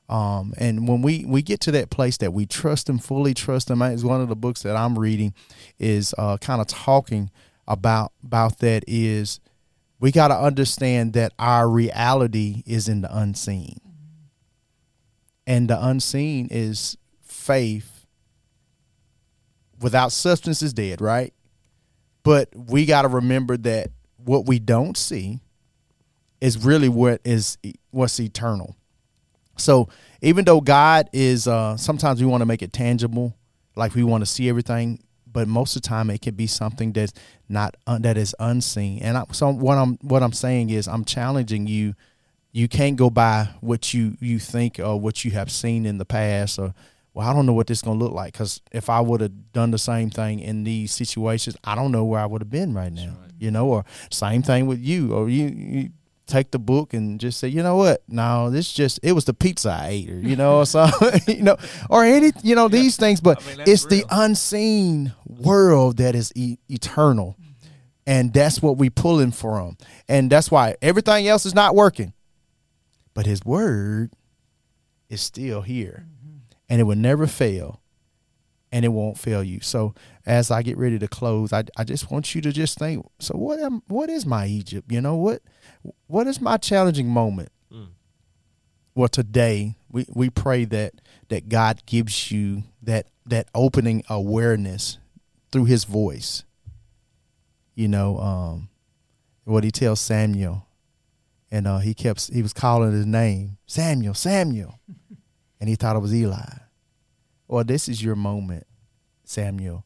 Um, 0.10 0.54
and 0.58 0.88
when 0.88 1.04
we, 1.04 1.24
we 1.26 1.43
get 1.43 1.60
to 1.62 1.72
that 1.72 1.91
place 1.91 2.17
that 2.17 2.34
we 2.34 2.48
trust 2.48 2.89
him, 2.89 2.98
fully 2.98 3.36
trust 3.36 3.69
him, 3.69 3.82
it's 3.84 4.04
one 4.04 4.22
of 4.22 4.28
the 4.28 4.36
books 4.36 4.63
that 4.63 4.76
I'm 4.76 4.98
reading 4.98 5.34
is 5.78 6.15
uh, 6.17 6.38
kind 6.38 6.60
of 6.60 6.67
talking 6.67 7.30
about 7.67 8.12
about 8.24 8.58
that 8.60 8.84
is 8.88 9.39
we 10.00 10.12
got 10.12 10.30
to 10.30 10.36
understand 10.38 11.13
that 11.13 11.34
our 11.38 11.69
reality 11.69 12.63
is 12.65 12.89
in 12.89 13.02
the 13.02 13.15
unseen. 13.15 13.80
And 15.45 15.69
the 15.69 15.84
unseen 15.84 16.48
is 16.50 16.98
faith 17.22 18.06
without 19.80 20.12
substance 20.12 20.62
is 20.62 20.74
dead, 20.74 21.02
right? 21.02 21.34
But 22.24 22.50
we 22.56 22.86
got 22.86 23.04
to 23.04 23.08
remember 23.08 23.58
that 23.58 23.91
what 24.17 24.48
we 24.48 24.60
don't 24.60 24.98
see 24.98 25.39
is 26.41 26.63
really 26.63 26.89
what 26.89 27.22
is 27.24 27.58
what's 27.91 28.19
eternal. 28.19 28.76
So 29.60 29.89
even 30.22 30.45
though 30.45 30.62
God 30.62 31.10
is, 31.13 31.48
uh, 31.48 31.78
sometimes 31.78 32.22
we 32.22 32.28
want 32.28 32.41
to 32.41 32.45
make 32.45 32.62
it 32.62 32.74
tangible, 32.74 33.36
like 33.76 33.95
we 33.95 34.04
want 34.04 34.22
to 34.22 34.26
see 34.26 34.50
everything, 34.50 35.02
but 35.32 35.48
most 35.48 35.76
of 35.76 35.82
the 35.82 35.88
time 35.88 36.10
it 36.10 36.22
can 36.22 36.36
be 36.36 36.48
something 36.48 36.91
that's 36.91 37.13
not 37.48 37.76
un, 37.88 38.02
that 38.02 38.17
is 38.17 38.36
unseen. 38.39 39.00
And 39.02 39.17
I, 39.17 39.24
so 39.32 39.52
what 39.52 39.78
I'm 39.78 39.95
what 40.02 40.24
I'm 40.24 40.34
saying 40.34 40.69
is 40.69 40.88
I'm 40.88 41.06
challenging 41.06 41.67
you. 41.67 41.93
You 42.52 42.67
can't 42.67 42.95
go 42.95 43.10
by 43.12 43.50
what 43.62 43.93
you 43.93 44.17
you 44.19 44.39
think 44.39 44.80
or 44.80 45.00
what 45.00 45.24
you 45.24 45.32
have 45.32 45.52
seen 45.52 45.86
in 45.86 46.00
the 46.00 46.06
past 46.06 46.58
or 46.58 46.74
well 47.13 47.30
I 47.30 47.34
don't 47.34 47.45
know 47.45 47.54
what 47.54 47.67
this 47.67 47.78
is 47.78 47.82
going 47.84 48.00
to 48.00 48.04
look 48.04 48.13
like 48.13 48.34
because 48.34 48.60
if 48.72 48.89
I 48.89 49.02
would 49.02 49.22
have 49.22 49.54
done 49.54 49.69
the 49.69 49.78
same 49.78 50.10
thing 50.10 50.39
in 50.39 50.63
these 50.63 50.91
situations 50.91 51.56
I 51.63 51.76
don't 51.76 51.91
know 51.91 52.06
where 52.06 52.19
I 52.19 52.26
would 52.26 52.41
have 52.41 52.50
been 52.50 52.74
right 52.74 52.91
now. 52.91 53.15
You 53.38 53.52
know, 53.52 53.69
or 53.69 53.86
same 54.12 54.41
thing 54.41 54.65
with 54.65 54.80
you 54.80 55.13
or 55.13 55.30
you. 55.30 55.45
you 55.48 55.89
take 56.30 56.52
the 56.52 56.60
book 56.60 56.94
and 56.94 57.20
just 57.20 57.39
say, 57.39 57.48
you 57.48 57.63
know 57.63 57.76
what? 57.76 58.04
No, 58.08 58.50
this 58.50 58.72
just 58.72 59.00
it 59.04 59.13
was 59.13 59.26
the 59.26 59.34
pizza 59.34 59.72
I 59.72 59.88
ate, 59.89 60.10
or 60.10 60.20
you 60.20 60.36
know, 60.36 60.63
so 60.65 60.88
you 61.28 61.44
know, 61.44 61.58
or 61.89 62.04
any, 62.04 62.32
you 62.44 62.56
know, 62.56 62.68
these 62.68 62.96
things. 62.98 63.22
But 63.22 63.44
I 63.44 63.58
mean, 63.58 63.63
it's 63.68 63.86
the 63.86 64.06
unseen 64.10 65.13
world 65.28 65.98
that 65.98 66.15
is 66.15 66.32
e- 66.36 66.58
eternal, 66.70 67.38
and 68.06 68.34
that's 68.34 68.62
what 68.62 68.78
we 68.78 68.89
pulling 68.89 69.32
from, 69.32 69.78
and 70.08 70.30
that's 70.30 70.52
why 70.52 70.76
everything 70.82 71.28
else 71.28 71.46
is 71.46 71.56
not 71.56 71.76
working, 71.76 72.13
but 73.13 73.26
His 73.26 73.44
word 73.44 74.12
is 75.10 75.22
still 75.22 75.62
here, 75.62 76.06
mm-hmm. 76.06 76.38
and 76.70 76.80
it 76.80 76.84
will 76.84 76.96
never 76.96 77.28
fail, 77.28 77.82
and 78.71 78.86
it 78.86 78.89
won't 78.89 79.17
fail 79.17 79.43
you. 79.43 79.60
So 79.62 79.93
as 80.25 80.51
I 80.51 80.62
get 80.62 80.77
ready 80.77 80.99
to 80.99 81.08
close, 81.08 81.53
I 81.53 81.63
I 81.77 81.84
just 81.84 82.12
want 82.12 82.36
you 82.36 82.41
to 82.41 82.51
just 82.51 82.77
think. 82.77 83.05
So 83.19 83.36
what 83.36 83.60
am 83.60 83.82
what 83.88 84.10
is 84.10 84.25
my 84.25 84.47
Egypt? 84.47 84.91
You 84.91 85.01
know 85.01 85.15
what 85.15 85.41
what 86.08 86.27
is 86.27 86.41
my 86.41 86.58
challenging 86.58 87.10
moment? 87.10 87.49
Mm. 87.71 87.89
Well, 88.95 89.10
today 89.10 89.75
we, 89.89 90.05
we 90.10 90.29
pray 90.29 90.65
that 90.65 90.93
that 91.29 91.49
God 91.49 91.84
gives 91.86 92.32
you 92.32 92.63
that 92.82 93.08
that 93.25 93.47
opening 93.53 94.03
awareness 94.10 94.97
through 95.51 95.65
His 95.65 95.84
voice. 95.84 96.43
You 97.75 97.88
know, 97.88 98.19
um, 98.19 98.69
what 99.45 99.63
He 99.63 99.71
tells 99.71 100.01
Samuel, 100.01 100.67
and 101.51 101.67
uh, 101.67 101.79
he 101.79 101.93
kept 101.93 102.32
he 102.32 102.41
was 102.41 102.53
calling 102.53 102.91
his 102.91 103.05
name 103.05 103.58
Samuel, 103.65 104.13
Samuel, 104.13 104.79
and 105.60 105.69
he 105.69 105.75
thought 105.75 105.95
it 105.95 105.99
was 105.99 106.13
Eli. 106.13 106.45
Well, 107.50 107.64
this 107.66 107.90
is 107.90 108.02
your 108.02 108.16
moment, 108.16 108.66
Samuel, 109.26 109.86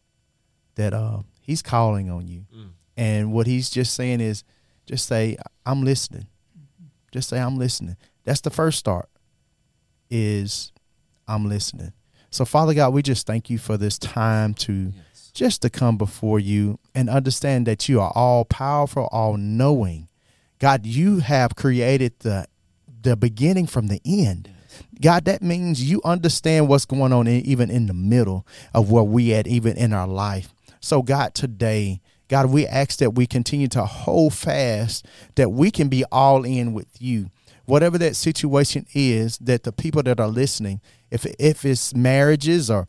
that 0.75 0.93
uh, 0.93 1.19
He's 1.41 1.61
calling 1.63 2.09
on 2.11 2.27
you, 2.27 2.45
Mm. 2.55 2.69
and 2.97 3.33
what 3.33 3.47
He's 3.47 3.69
just 3.71 3.93
saying 3.95 4.19
is, 4.21 4.43
just 4.85 5.07
say, 5.07 5.37
"I'm 5.65 5.83
listening." 5.83 6.27
Just 7.11 7.29
say, 7.29 7.39
"I'm 7.39 7.57
listening." 7.57 7.95
That's 8.25 8.41
the 8.41 8.49
first 8.51 8.77
start. 8.79 9.09
Is 10.09 10.71
I'm 11.27 11.47
listening. 11.47 11.93
So, 12.29 12.45
Father 12.45 12.73
God, 12.73 12.93
we 12.93 13.01
just 13.01 13.25
thank 13.25 13.49
you 13.49 13.57
for 13.57 13.77
this 13.77 13.97
time 13.97 14.53
to 14.55 14.91
Yes. 15.13 15.31
just 15.33 15.61
to 15.61 15.69
come 15.69 15.97
before 15.97 16.39
you 16.39 16.79
and 16.93 17.09
understand 17.09 17.65
that 17.67 17.87
you 17.87 18.01
are 18.01 18.11
all 18.13 18.43
powerful, 18.45 19.07
all 19.11 19.37
knowing. 19.37 20.09
God, 20.59 20.85
you 20.85 21.19
have 21.19 21.55
created 21.55 22.19
the 22.19 22.47
the 23.01 23.15
beginning 23.17 23.67
from 23.67 23.87
the 23.87 24.01
end. 24.05 24.49
God, 25.01 25.25
that 25.25 25.41
means 25.41 25.89
you 25.89 26.01
understand 26.03 26.67
what's 26.67 26.85
going 26.85 27.13
on 27.13 27.27
in, 27.27 27.45
even 27.45 27.69
in 27.69 27.87
the 27.87 27.93
middle 27.93 28.45
of 28.73 28.91
where 28.91 29.03
we 29.03 29.33
at, 29.33 29.47
even 29.47 29.77
in 29.77 29.93
our 29.93 30.07
life. 30.07 30.53
So, 30.79 31.01
God, 31.01 31.33
today, 31.33 32.01
God, 32.27 32.47
we 32.47 32.65
ask 32.65 32.99
that 32.99 33.11
we 33.11 33.27
continue 33.27 33.67
to 33.69 33.85
hold 33.85 34.33
fast, 34.33 35.05
that 35.35 35.51
we 35.51 35.71
can 35.71 35.87
be 35.87 36.03
all 36.11 36.43
in 36.43 36.73
with 36.73 37.01
you. 37.01 37.29
Whatever 37.65 37.97
that 37.99 38.15
situation 38.15 38.85
is, 38.93 39.37
that 39.37 39.63
the 39.63 39.71
people 39.71 40.03
that 40.03 40.19
are 40.19 40.27
listening, 40.27 40.81
if 41.09 41.25
if 41.39 41.63
it's 41.63 41.95
marriages 41.95 42.69
or 42.69 42.87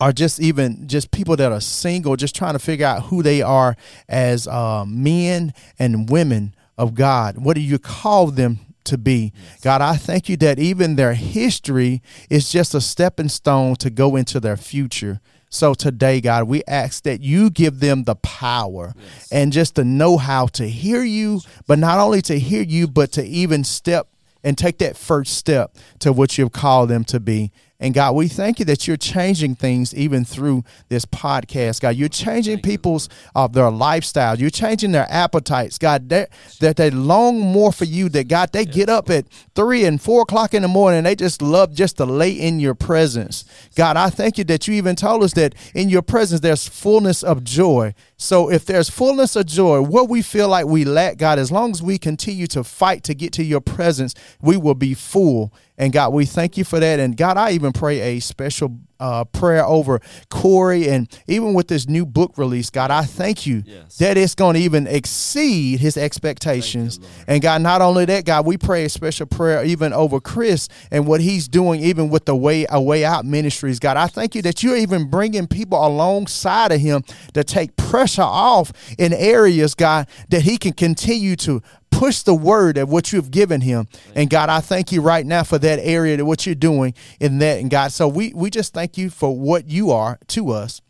or 0.00 0.12
just 0.12 0.40
even 0.40 0.88
just 0.88 1.10
people 1.10 1.36
that 1.36 1.52
are 1.52 1.60
single, 1.60 2.16
just 2.16 2.34
trying 2.34 2.54
to 2.54 2.58
figure 2.58 2.86
out 2.86 3.04
who 3.04 3.22
they 3.22 3.42
are 3.42 3.76
as 4.08 4.48
uh, 4.48 4.84
men 4.86 5.52
and 5.78 6.10
women 6.10 6.54
of 6.76 6.94
God. 6.94 7.38
What 7.38 7.54
do 7.54 7.60
you 7.60 7.78
call 7.78 8.28
them 8.28 8.58
to 8.84 8.98
be? 8.98 9.32
God, 9.62 9.80
I 9.80 9.96
thank 9.96 10.28
you 10.28 10.36
that 10.38 10.58
even 10.58 10.96
their 10.96 11.14
history 11.14 12.02
is 12.30 12.50
just 12.50 12.74
a 12.74 12.80
stepping 12.80 13.28
stone 13.28 13.76
to 13.76 13.90
go 13.90 14.16
into 14.16 14.40
their 14.40 14.56
future. 14.56 15.20
So 15.48 15.72
today, 15.72 16.20
God, 16.20 16.44
we 16.48 16.64
ask 16.66 17.04
that 17.04 17.20
you 17.20 17.48
give 17.48 17.78
them 17.78 18.04
the 18.04 18.16
power 18.16 18.92
and 19.30 19.52
just 19.52 19.76
the 19.76 19.84
know 19.84 20.16
how 20.16 20.46
to 20.48 20.68
hear 20.68 21.04
you, 21.04 21.42
but 21.68 21.78
not 21.78 22.00
only 22.00 22.22
to 22.22 22.38
hear 22.38 22.62
you, 22.62 22.88
but 22.88 23.12
to 23.12 23.24
even 23.24 23.62
step 23.62 24.08
and 24.42 24.58
take 24.58 24.78
that 24.78 24.96
first 24.96 25.36
step 25.36 25.76
to 26.00 26.12
what 26.12 26.36
you've 26.36 26.52
called 26.52 26.90
them 26.90 27.04
to 27.04 27.20
be. 27.20 27.52
And 27.84 27.92
God, 27.92 28.14
we 28.14 28.28
thank 28.28 28.60
you 28.60 28.64
that 28.64 28.88
you're 28.88 28.96
changing 28.96 29.56
things 29.56 29.94
even 29.94 30.24
through 30.24 30.64
this 30.88 31.04
podcast. 31.04 31.82
God, 31.82 31.96
you're 31.96 32.08
changing 32.08 32.62
people's 32.62 33.10
of 33.34 33.52
their 33.52 33.70
lifestyle. 33.70 34.38
You're 34.40 34.48
changing 34.48 34.92
their 34.92 35.06
appetites. 35.10 35.76
God, 35.76 36.08
that 36.08 36.30
that 36.60 36.78
they 36.78 36.88
long 36.88 37.38
more 37.38 37.72
for 37.72 37.84
you. 37.84 38.08
That 38.08 38.26
God, 38.26 38.52
they 38.52 38.64
get 38.64 38.88
up 38.88 39.10
at 39.10 39.26
three 39.54 39.84
and 39.84 40.00
four 40.00 40.22
o'clock 40.22 40.54
in 40.54 40.62
the 40.62 40.68
morning. 40.68 40.96
And 40.96 41.06
they 41.06 41.14
just 41.14 41.42
love 41.42 41.74
just 41.74 41.98
to 41.98 42.06
lay 42.06 42.30
in 42.30 42.58
your 42.58 42.74
presence. 42.74 43.44
God, 43.76 43.98
I 43.98 44.08
thank 44.08 44.38
you 44.38 44.44
that 44.44 44.66
you 44.66 44.72
even 44.76 44.96
told 44.96 45.22
us 45.22 45.34
that 45.34 45.54
in 45.74 45.90
your 45.90 46.00
presence 46.00 46.40
there's 46.40 46.66
fullness 46.66 47.22
of 47.22 47.44
joy. 47.44 47.92
So 48.16 48.50
if 48.50 48.64
there's 48.64 48.88
fullness 48.88 49.36
of 49.36 49.44
joy, 49.44 49.82
what 49.82 50.08
we 50.08 50.22
feel 50.22 50.48
like 50.48 50.64
we 50.64 50.86
lack, 50.86 51.18
God, 51.18 51.38
as 51.38 51.52
long 51.52 51.72
as 51.72 51.82
we 51.82 51.98
continue 51.98 52.46
to 52.46 52.64
fight 52.64 53.04
to 53.04 53.14
get 53.14 53.34
to 53.34 53.44
your 53.44 53.60
presence, 53.60 54.14
we 54.40 54.56
will 54.56 54.74
be 54.74 54.94
full. 54.94 55.52
And 55.76 55.92
God, 55.92 56.12
we 56.12 56.24
thank 56.24 56.56
you 56.56 56.62
for 56.64 56.78
that. 56.78 57.00
And 57.00 57.16
God, 57.16 57.36
I 57.36 57.50
even 57.50 57.72
pray 57.72 58.16
a 58.16 58.20
special 58.20 58.78
uh, 59.00 59.24
prayer 59.24 59.66
over 59.66 60.00
Cory 60.30 60.88
and 60.88 61.08
even 61.26 61.52
with 61.52 61.66
this 61.66 61.88
new 61.88 62.06
book 62.06 62.38
release, 62.38 62.70
God, 62.70 62.92
I 62.92 63.02
thank 63.02 63.44
you 63.44 63.64
Yes. 63.66 63.96
that 63.98 64.16
it's 64.16 64.36
going 64.36 64.54
to 64.54 64.60
even 64.60 64.86
exceed 64.86 65.80
his 65.80 65.96
expectations. 65.96 67.00
Lord. 67.00 67.12
and 67.26 67.42
God, 67.42 67.60
not 67.60 67.82
only 67.82 68.04
that, 68.04 68.24
God, 68.24 68.46
we 68.46 68.56
pray 68.56 68.84
a 68.84 68.88
special 68.88 69.26
prayer 69.26 69.64
even 69.64 69.92
over 69.92 70.20
Chris 70.20 70.68
and 70.92 71.08
what 71.08 71.20
he's 71.20 71.48
doing, 71.48 71.80
even 71.82 72.08
with 72.08 72.24
the 72.24 72.36
way 72.36 72.66
a 72.70 72.80
way 72.80 73.04
out 73.04 73.24
ministries. 73.24 73.80
God, 73.80 73.96
I 73.96 74.06
thank 74.06 74.36
you 74.36 74.42
that 74.42 74.62
you're 74.62 74.76
even 74.76 75.10
bringing 75.10 75.48
people 75.48 75.84
alongside 75.84 76.70
of 76.70 76.80
him 76.80 77.02
to 77.34 77.42
take 77.42 77.76
pressure 77.76 78.22
off 78.22 78.72
in 78.96 79.12
areas, 79.12 79.74
God, 79.74 80.06
that 80.28 80.42
he 80.42 80.56
can 80.56 80.72
continue 80.72 81.34
to 81.36 81.60
push 81.98 82.22
the 82.22 82.34
word 82.34 82.76
of 82.78 82.88
what 82.90 83.12
you've 83.12 83.30
given 83.30 83.60
him. 83.60 83.88
And 84.14 84.28
God, 84.28 84.48
I 84.48 84.60
thank 84.60 84.92
you 84.92 85.00
right 85.00 85.24
now 85.24 85.42
for 85.44 85.58
that 85.58 85.78
area 85.80 86.16
that 86.16 86.24
what 86.24 86.44
you're 86.46 86.54
doing 86.54 86.94
in 87.20 87.38
that. 87.38 87.60
And 87.60 87.70
God, 87.70 87.92
so 87.92 88.08
we 88.08 88.32
we 88.34 88.50
just 88.50 88.72
thank 88.74 88.96
you 88.98 89.10
for 89.10 89.36
what 89.36 89.68
you 89.68 89.90
are 89.90 90.18
to 90.28 90.50
us. 90.50 90.80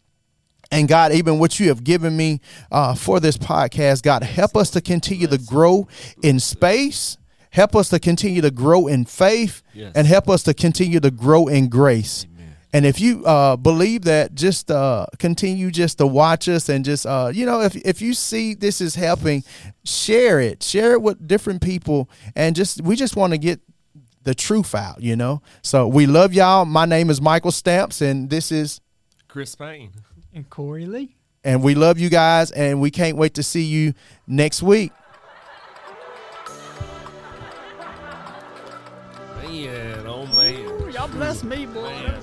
And 0.71 0.89
God, 0.89 1.13
even 1.13 1.39
what 1.39 1.61
you 1.61 1.69
have 1.69 1.85
given 1.85 2.17
me 2.17 2.41
uh, 2.73 2.95
for 2.95 3.21
this 3.21 3.37
podcast, 3.37 4.03
God, 4.03 4.23
help 4.25 4.57
us 4.57 4.71
to 4.71 4.81
continue 4.81 5.27
to 5.29 5.39
grow 5.39 5.87
in 6.23 6.41
space. 6.41 7.17
Help 7.51 7.77
us 7.77 7.89
to 7.91 8.01
continue 8.01 8.41
to 8.43 8.51
grow 8.51 8.89
in 8.89 9.05
faith 9.05 9.63
Yes. 9.73 9.93
and 9.95 10.07
help 10.09 10.29
us 10.29 10.43
to 10.45 10.55
continue 10.55 10.99
to 10.99 11.11
grow 11.13 11.47
in 11.47 11.69
grace. 11.69 12.27
Amen. 12.75 12.79
And 12.79 12.87
if 12.87 13.01
you 13.01 13.25
uh, 13.25 13.57
believe 13.57 14.03
that, 14.03 14.35
just 14.35 14.71
uh, 14.71 15.07
continue 15.19 15.71
just 15.71 15.99
to 15.99 16.07
watch 16.07 16.49
us 16.49 16.69
and 16.69 16.85
just 16.85 17.07
uh, 17.07 17.31
you 17.33 17.47
know 17.47 17.61
if 17.61 17.77
if 17.77 18.03
you 18.03 18.15
see 18.15 18.55
this 18.55 18.81
is 18.81 18.97
helping, 18.97 19.45
share 19.85 20.41
it, 20.41 20.63
share 20.63 20.93
it 20.93 21.03
with 21.03 21.27
different 21.27 21.63
people, 21.63 22.11
and 22.35 22.57
just 22.57 22.83
we 22.83 22.97
just 22.97 23.17
want 23.17 23.33
to 23.33 23.39
get 23.39 23.61
the 24.25 24.35
truth 24.35 24.75
out, 24.75 25.01
you 25.03 25.15
know. 25.15 25.41
So 25.63 25.87
we 25.87 26.07
love 26.07 26.35
y'all. 26.35 26.65
My 26.65 26.85
name 26.85 27.11
is 27.11 27.21
Michael 27.21 27.53
Stamps, 27.53 28.01
and 28.01 28.29
this 28.29 28.51
is 28.51 28.81
Chris 29.29 29.55
Payne. 29.55 29.93
And 30.33 30.51
Cory 30.51 30.87
Lee. 30.87 31.15
and 31.45 31.63
we 31.63 31.77
love 31.77 31.99
you 32.01 32.09
guys, 32.09 32.51
and 32.51 32.81
we 32.81 32.91
can't 32.91 33.17
wait 33.17 33.35
to 33.35 33.45
see 33.45 33.63
you 33.63 33.95
next 34.27 34.65
week. 34.65 34.91
Man, 39.43 40.07
oh 40.07 40.27
man. 40.27 40.61
Ooh, 40.83 40.91
y'all 40.91 41.09
bless 41.09 41.45
me, 41.45 41.67
boy. 41.67 41.83
Man, 41.83 42.14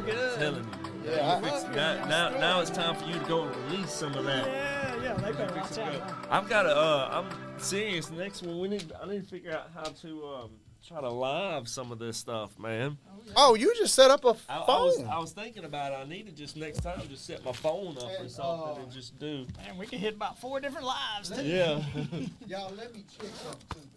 you. 1.21 1.75
now, 1.75 2.05
now, 2.05 2.29
now 2.39 2.59
it's 2.61 2.71
time 2.71 2.95
for 2.95 3.05
you 3.05 3.13
to 3.13 3.25
go 3.25 3.43
and 3.43 3.55
release 3.71 3.91
some 3.91 4.13
of 4.15 4.25
that. 4.25 4.45
Yeah, 4.47 5.03
yeah, 5.03 5.13
they 5.15 5.31
better 5.31 5.55
watch 5.55 5.77
out. 5.77 6.01
I've 6.29 6.49
got 6.49 6.63
to. 6.63 6.75
Uh, 6.75 7.09
I'm 7.11 7.59
serious. 7.59 8.09
Next 8.11 8.43
one, 8.43 8.59
we 8.59 8.67
need. 8.67 8.91
I 9.01 9.07
need 9.07 9.23
to 9.23 9.29
figure 9.29 9.53
out 9.53 9.69
how 9.73 9.83
to 9.83 10.25
um, 10.25 10.51
try 10.87 11.01
to 11.01 11.09
live 11.09 11.67
some 11.67 11.91
of 11.91 11.99
this 11.99 12.17
stuff, 12.17 12.57
man. 12.57 12.97
Oh, 13.35 13.55
you 13.55 13.73
just 13.75 13.93
set 13.93 14.11
up 14.11 14.25
a 14.25 14.33
phone. 14.33 14.65
was, 14.67 15.03
I 15.09 15.19
was 15.19 15.31
thinking 15.31 15.63
about 15.63 15.93
it. 15.93 15.95
I 15.95 16.05
need 16.05 16.25
to 16.25 16.31
just 16.31 16.57
next 16.57 16.79
time 16.79 17.01
just 17.09 17.25
set 17.25 17.43
my 17.45 17.51
phone 17.51 17.97
up 17.97 18.09
or 18.19 18.27
something 18.27 18.77
uh, 18.77 18.81
and 18.81 18.91
just 18.91 19.17
do. 19.19 19.45
Man, 19.57 19.77
we 19.77 19.85
can 19.85 19.99
hit 19.99 20.15
about 20.15 20.39
four 20.39 20.59
different 20.59 20.87
lives, 20.87 21.29
too. 21.29 21.43
Yeah. 21.43 21.81
Y'all, 22.47 22.73
let 22.75 22.93
me 22.93 23.03
check 23.17 23.29
something. 23.43 23.90